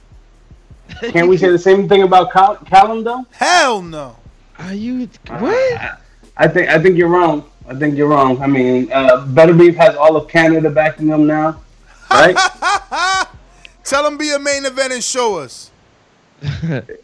[1.01, 3.25] Can't we say the same thing about Cal- Callum though?
[3.31, 4.15] Hell no.
[4.59, 5.77] Are you what?
[5.79, 5.99] Ah,
[6.37, 7.43] I think I think you're wrong.
[7.67, 8.41] I think you're wrong.
[8.41, 11.59] I mean, uh, Beterbiev has all of Canada backing him now,
[12.09, 12.35] right?
[13.83, 15.71] Tell him be a main event and show us.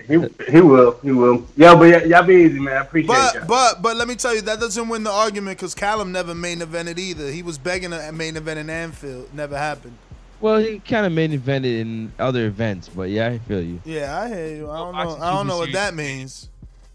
[0.07, 0.19] he
[0.49, 0.99] he will.
[1.01, 1.47] He will.
[1.57, 2.77] Yeah, but y'all be easy, man.
[2.77, 3.45] I appreciate But y'all.
[3.47, 6.60] but but let me tell you that doesn't win the argument because Callum never main
[6.60, 7.31] evented either.
[7.31, 9.97] He was begging a main event in Anfield, never happened.
[10.39, 13.81] Well, he kind of main evented in other events, but yeah, I feel you.
[13.85, 14.69] Yeah, I hear you.
[14.69, 15.18] I don't know.
[15.26, 16.49] I don't know what that means.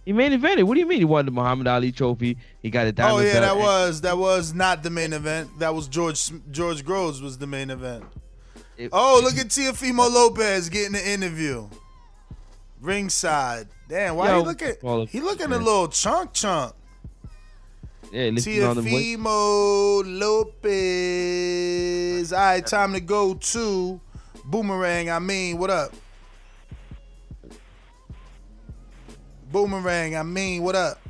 [0.09, 0.63] He main evented.
[0.63, 1.01] What do you mean?
[1.01, 2.39] He won the Muhammad Ali Trophy.
[2.63, 3.19] He got a diamond.
[3.19, 5.51] Oh yeah, that was that was not the main event.
[5.59, 8.07] That was George George Groves was the main event.
[8.91, 11.69] oh, look at Teofimo Lopez getting the interview.
[12.81, 13.69] Ringside.
[13.87, 15.09] Damn, why Yo, he looking?
[15.09, 16.73] He looking a little chunk chunk.
[18.11, 19.19] Yeah, lifting on the weight.
[19.19, 22.33] Teofimo Lopez.
[22.33, 24.01] All right, time to go to
[24.47, 25.11] Boomerang.
[25.11, 25.93] I mean, what up?
[29.51, 30.17] Boomerang.
[30.17, 31.01] I mean, what up?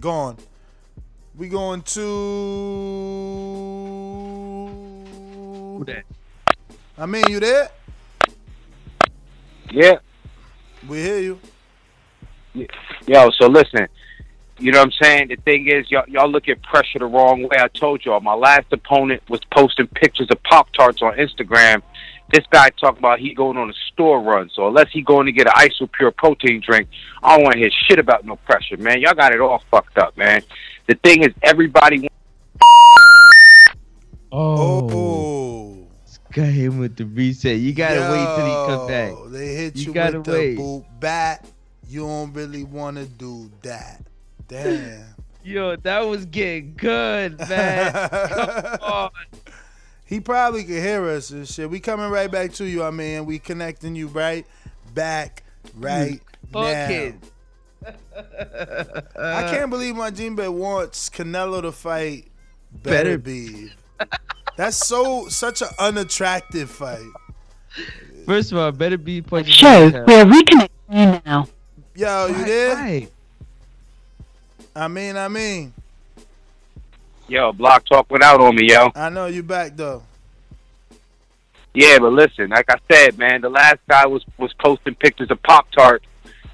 [0.00, 0.36] Gone.
[1.36, 2.04] We going to.
[6.96, 7.70] I mean, you there?
[9.72, 9.98] Yeah.
[10.88, 11.40] We hear you.
[13.06, 13.88] Yo, so listen,
[14.58, 15.28] you know what I'm saying?
[15.28, 17.56] The thing is, y'all, y'all look at pressure the wrong way.
[17.58, 21.82] I told y'all, my last opponent was posting pictures of Pop Tarts on Instagram.
[22.32, 24.50] This guy talking about he going on a store run.
[24.54, 26.88] So unless he going to get an Isopure protein drink,
[27.22, 29.00] I don't want to hear shit about no pressure, man.
[29.00, 30.42] Y'all got it all fucked up, man.
[30.88, 32.08] The thing is, everybody.
[34.32, 35.86] Oh.
[36.32, 37.60] Got him with the reset.
[37.60, 39.32] You gotta wait till he come back.
[39.32, 40.50] They hit you, You gotta with wait.
[40.50, 41.48] the boot bat.
[41.86, 44.02] You don't really want to do that.
[44.48, 45.04] Damn.
[45.44, 47.92] Yo, that was getting good, man.
[47.92, 49.10] Come on.
[50.14, 51.68] He probably could hear us and shit.
[51.68, 53.26] We coming right back to you, I mean.
[53.26, 54.46] We connecting you right
[54.94, 55.42] back
[55.74, 56.20] right
[56.52, 56.60] now.
[56.62, 57.20] Fucking.
[59.18, 62.28] I can't believe my Gene Bet wants Canelo to fight
[62.84, 63.72] Better Better Be.
[64.56, 67.10] That's so such an unattractive fight.
[68.24, 69.52] First of all, better be punching.
[69.52, 71.48] Show, his we're reconnecting you now.
[71.96, 72.74] Yo, you Why- there?
[72.76, 73.08] why?
[74.76, 75.72] I mean, I mean.
[77.28, 78.90] Yo, Block Talk went out on me, yo.
[78.94, 80.02] I know you back though.
[81.72, 85.42] Yeah, but listen, like I said, man, the last guy was was posting pictures of
[85.42, 86.02] Pop Tart.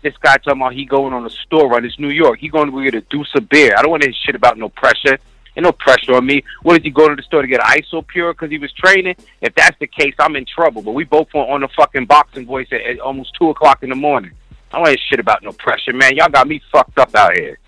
[0.02, 1.84] This guy talking about he going on a store run.
[1.84, 2.38] It's New York.
[2.38, 3.74] He going to get a deuce of beer.
[3.76, 5.18] I don't want to hear shit about no pressure.
[5.56, 6.42] Ain't no pressure on me.
[6.62, 9.16] What did he go to the store to get Isopure because he was training?
[9.42, 10.80] If that's the case, I'm in trouble.
[10.80, 13.90] But we both went on the fucking boxing voice at, at almost two o'clock in
[13.90, 14.30] the morning.
[14.70, 16.16] I don't want to hear shit about no pressure, man.
[16.16, 17.58] Y'all got me fucked up out here.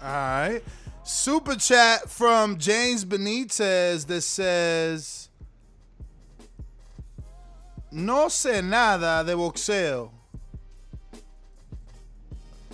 [0.00, 0.62] All right.
[1.14, 5.28] Super chat from James Benitez that says
[7.92, 10.10] No sé nada de boxeo.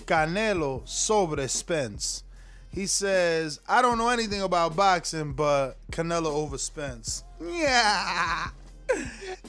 [0.07, 2.23] Canelo sobre Spence.
[2.71, 7.25] He says, I don't know anything about boxing, but Canelo over Spence.
[7.45, 8.51] Yeah.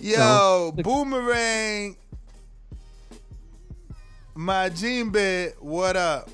[0.02, 1.96] Yo, Boomerang.
[4.36, 6.32] Majimbe, what up?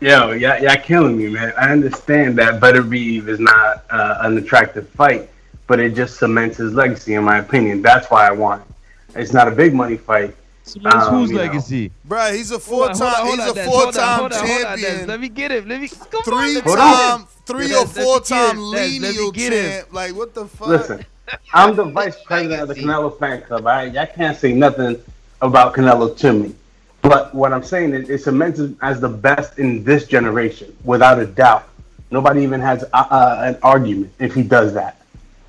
[0.00, 1.52] Yo, y'all, y'all killing me, man.
[1.58, 5.28] I understand that Beterbiev is not uh, an attractive fight,
[5.66, 7.82] but it just cements his legacy, in my opinion.
[7.82, 9.20] That's why I want it.
[9.20, 10.36] It's not a big money fight.
[10.62, 11.64] Cements Um, whose you know.
[11.64, 11.90] legacy?
[12.06, 13.14] Bruh, he's a Hold on, four-time.
[13.16, 15.00] hold on, He's hold a on, hold on, four-time hold on, hold on, Des.
[15.00, 15.06] champion.
[15.06, 15.68] Let me get him.
[15.68, 16.22] Let me come
[16.64, 17.26] Hold Three-time, on.
[17.46, 18.60] three Des, or let me get four-time him.
[18.70, 19.74] Des, let me lineal get him.
[19.74, 19.92] champ.
[19.92, 20.88] Like what the fuck?
[20.88, 21.04] Listen,
[21.52, 23.66] I'm the vice president of the Canelo fan club.
[23.66, 25.02] I y'all can't say nothing
[25.40, 26.54] about Canelo to me.
[27.02, 31.18] But what I'm saying is, it cements him as the best in this generation, without
[31.18, 31.68] a doubt.
[32.10, 35.00] Nobody even has uh, uh, an argument if he does that.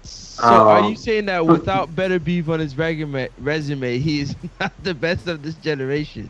[0.03, 4.71] So are Um, you saying that without Beterbiev on his resume, resume, he is not
[4.83, 6.29] the best of this generation?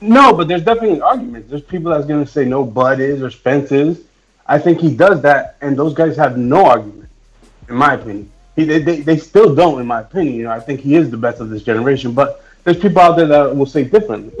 [0.00, 1.48] No, but there's definitely an argument.
[1.48, 4.02] There's people that's going to say no Bud is or Spence is.
[4.46, 7.08] I think he does that, and those guys have no argument,
[7.68, 8.30] in my opinion.
[8.54, 10.34] He, they, they, they still don't, in my opinion.
[10.34, 13.16] You know, I think he is the best of this generation, but there's people out
[13.16, 14.32] there that will say differently.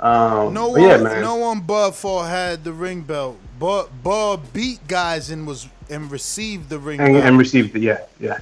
[0.00, 1.20] Um, No one, yeah, man.
[1.20, 3.38] no one but for had the ring belt.
[3.60, 7.24] But Bud beat guys and was and received the ring and, belt.
[7.26, 7.82] and received it.
[7.82, 8.40] Yeah, yes.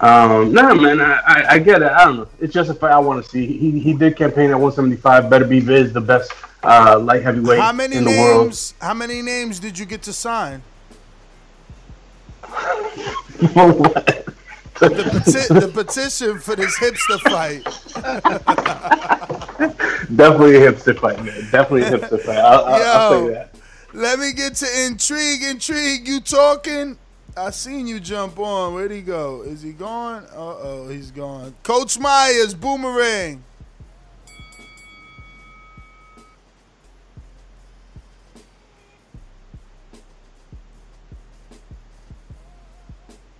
[0.00, 1.90] Um, nah, man, I, I, I get it.
[1.90, 2.28] I don't know.
[2.40, 3.46] It's just a fight I want to see.
[3.46, 5.30] He, he did campaign at 175.
[5.30, 6.30] Better be Viz, the best
[6.62, 8.46] uh, light heavyweight How many in the world.
[8.48, 8.74] names?
[8.82, 10.62] How many names did you get to sign?
[14.88, 17.64] the, peti- the petition for this hipster fight.
[20.16, 21.48] Definitely a hipster fight, man.
[21.50, 22.38] Definitely a hipster fight.
[22.38, 23.26] I'll, I'll, I'll Yo.
[23.28, 23.54] say that.
[23.94, 25.42] Let me get to intrigue.
[25.42, 26.96] Intrigue, you talking?
[27.36, 28.74] I seen you jump on.
[28.74, 29.42] Where'd he go?
[29.42, 30.24] Is he gone?
[30.32, 31.54] Uh oh, he's gone.
[31.62, 33.42] Coach Myers, boomerang.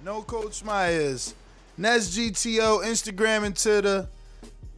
[0.05, 1.35] No Coach Myers.
[1.77, 4.09] Nes GTO, Instagram and Twitter.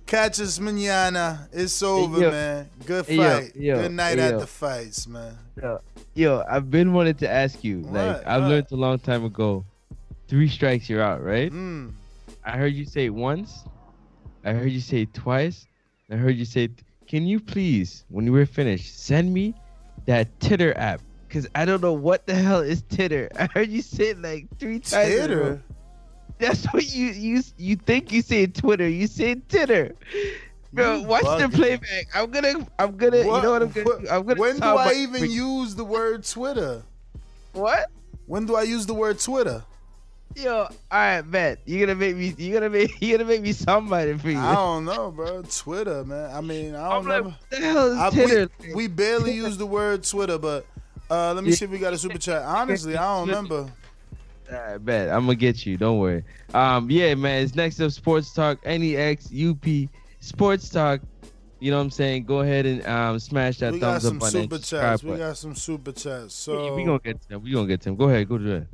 [0.07, 1.49] Catch us manana.
[1.53, 2.31] It's over, yo.
[2.31, 2.69] man.
[2.85, 3.57] Good Hey, yo, fight.
[3.57, 5.37] yo, Good night at the fights, man.
[5.61, 5.81] Yo,
[6.15, 7.81] yo, I've been wanting to ask you.
[7.81, 8.49] like, I've What?
[8.51, 9.65] learned a long time ago.
[10.29, 11.51] Three strikes, you're out, right?
[11.51, 11.93] Mm.
[12.45, 13.65] I heard you say it once.
[14.45, 15.67] I heard you say it twice.
[16.11, 16.69] I heard you say,
[17.09, 19.55] "Can you please, when we're finished, send me
[20.05, 21.01] that Titter app?
[21.35, 23.29] Cause I don't know what the hell is Titter.
[23.39, 25.09] I heard you say it like three times.
[25.09, 25.61] Titter?
[26.39, 28.89] That's what you you you think you say Twitter.
[28.89, 29.97] You say Titter.
[30.73, 32.07] Bro, You watch the playback.
[32.15, 34.09] I'm gonna I'm gonna you know what I'm gonna do?
[34.09, 36.83] I'm gonna When do I my- even use the word Twitter?
[37.53, 37.91] What?
[38.27, 39.65] When do I use the word Twitter?
[40.37, 42.33] Yo, all right, bet you're gonna make me.
[42.39, 42.93] You're gonna make.
[43.01, 44.39] You're gonna make me somebody for you.
[44.39, 45.43] I don't know, bro.
[45.43, 46.31] Twitter, man.
[46.35, 47.31] I mean, I don't I'm like, know.
[47.31, 50.67] what the hell is I- we- We, barely use the word Twitter, but
[51.11, 52.43] uh, let me see if we got a super chat.
[52.43, 53.71] Honestly, I don't remember.
[54.51, 55.77] Right, bet I'm gonna get you.
[55.77, 56.23] Don't worry.
[56.53, 57.43] Um, yeah, man.
[57.43, 57.91] It's next up.
[57.93, 58.65] Sports Talk.
[58.67, 59.65] NEX UP
[60.21, 61.01] Sports Talk.
[61.61, 62.25] You know what I'm saying?
[62.25, 64.41] Go ahead and um smash that We got thumbs some up button.
[64.43, 65.03] and super chats.
[65.03, 66.47] We got some super chats.
[66.47, 67.43] Yeah, So we gonna get to them.
[67.43, 67.97] We gonna get to them.
[67.97, 68.29] Go ahead.
[68.29, 68.67] Go to that.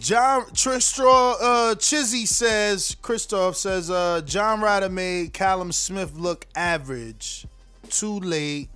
[0.00, 7.46] John Tristraw uh Chizzy says Christoph says uh John Ryder made Callum Smith look average.
[7.90, 8.68] Too late.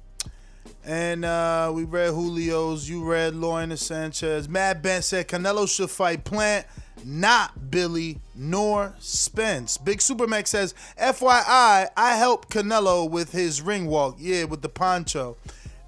[0.84, 4.48] And uh we read Julio's, you read Lorna Sanchez.
[4.48, 6.66] Matt Ben said Canelo should fight Plant,
[7.04, 9.78] not Billy nor Spence.
[9.78, 14.16] Big Supermax says, FYI, I helped Canelo with his ring walk.
[14.18, 15.36] Yeah, with the poncho.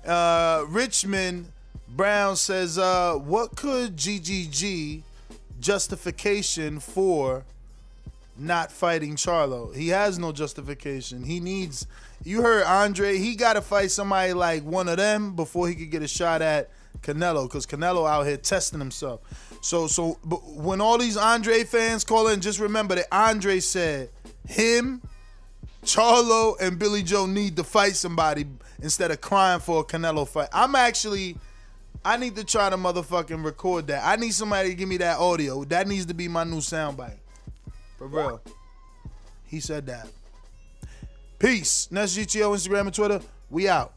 [0.06, 1.46] Uh Richmond
[1.94, 5.02] Brown says, uh, what could GGG
[5.60, 7.44] justification for
[8.36, 9.74] not fighting Charlo?
[9.74, 11.22] He has no justification.
[11.24, 11.86] He needs.
[12.24, 13.18] You heard Andre.
[13.18, 16.42] He got to fight somebody like one of them before he could get a shot
[16.42, 16.70] at
[17.02, 19.20] Canelo, because Canelo out here testing himself.
[19.60, 24.10] So, so but when all these Andre fans call in, just remember that Andre said
[24.48, 25.02] him,
[25.84, 28.46] Charlo, and Billy Joe need to fight somebody
[28.82, 30.48] instead of crying for a Canelo fight.
[30.52, 31.36] I'm actually
[32.04, 34.02] I need to try to motherfucking record that.
[34.04, 35.64] I need somebody to give me that audio.
[35.64, 37.16] That needs to be my new soundbite.
[37.96, 38.42] For real.
[39.46, 40.08] He said that.
[41.44, 41.88] Peace.
[41.90, 43.20] Next GTO, Instagram, and Twitter.
[43.50, 43.92] We out.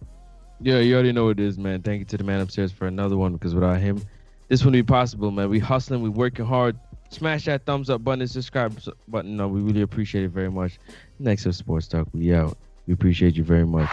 [0.59, 1.81] Yeah, you already know what it is, man.
[1.81, 4.01] Thank you to the man upstairs for another one because without him,
[4.49, 5.49] this wouldn't be possible, man.
[5.49, 6.77] We hustling, we working hard.
[7.09, 9.37] Smash that thumbs up button subscribe button.
[9.37, 10.77] No, we really appreciate it very much.
[11.19, 12.09] Next up, Sports Talk.
[12.13, 12.57] We out.
[12.85, 13.89] We appreciate you very much.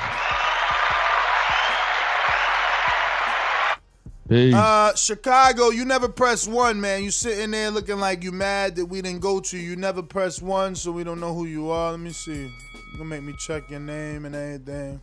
[4.28, 4.54] Peace.
[4.54, 7.04] Uh, Chicago, you never press one, man.
[7.04, 9.58] You sitting there looking like you mad that we didn't go to.
[9.58, 11.90] You You never press one, so we don't know who you are.
[11.90, 12.44] Let me see.
[12.44, 12.50] You
[12.96, 15.00] gonna make me check your name and everything.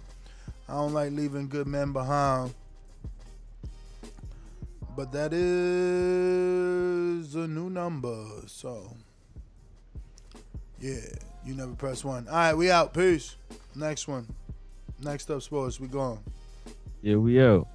[0.68, 2.54] I don't like leaving good men behind.
[4.96, 5.44] But that is
[7.36, 8.96] a new number, so
[10.80, 11.00] yeah,
[11.46, 12.28] you never press one.
[12.28, 12.94] All right, we out.
[12.94, 13.36] Peace.
[13.76, 14.26] Next one.
[15.02, 15.80] Next up, sports.
[15.80, 16.20] We gone.
[17.02, 17.68] Yeah, we out.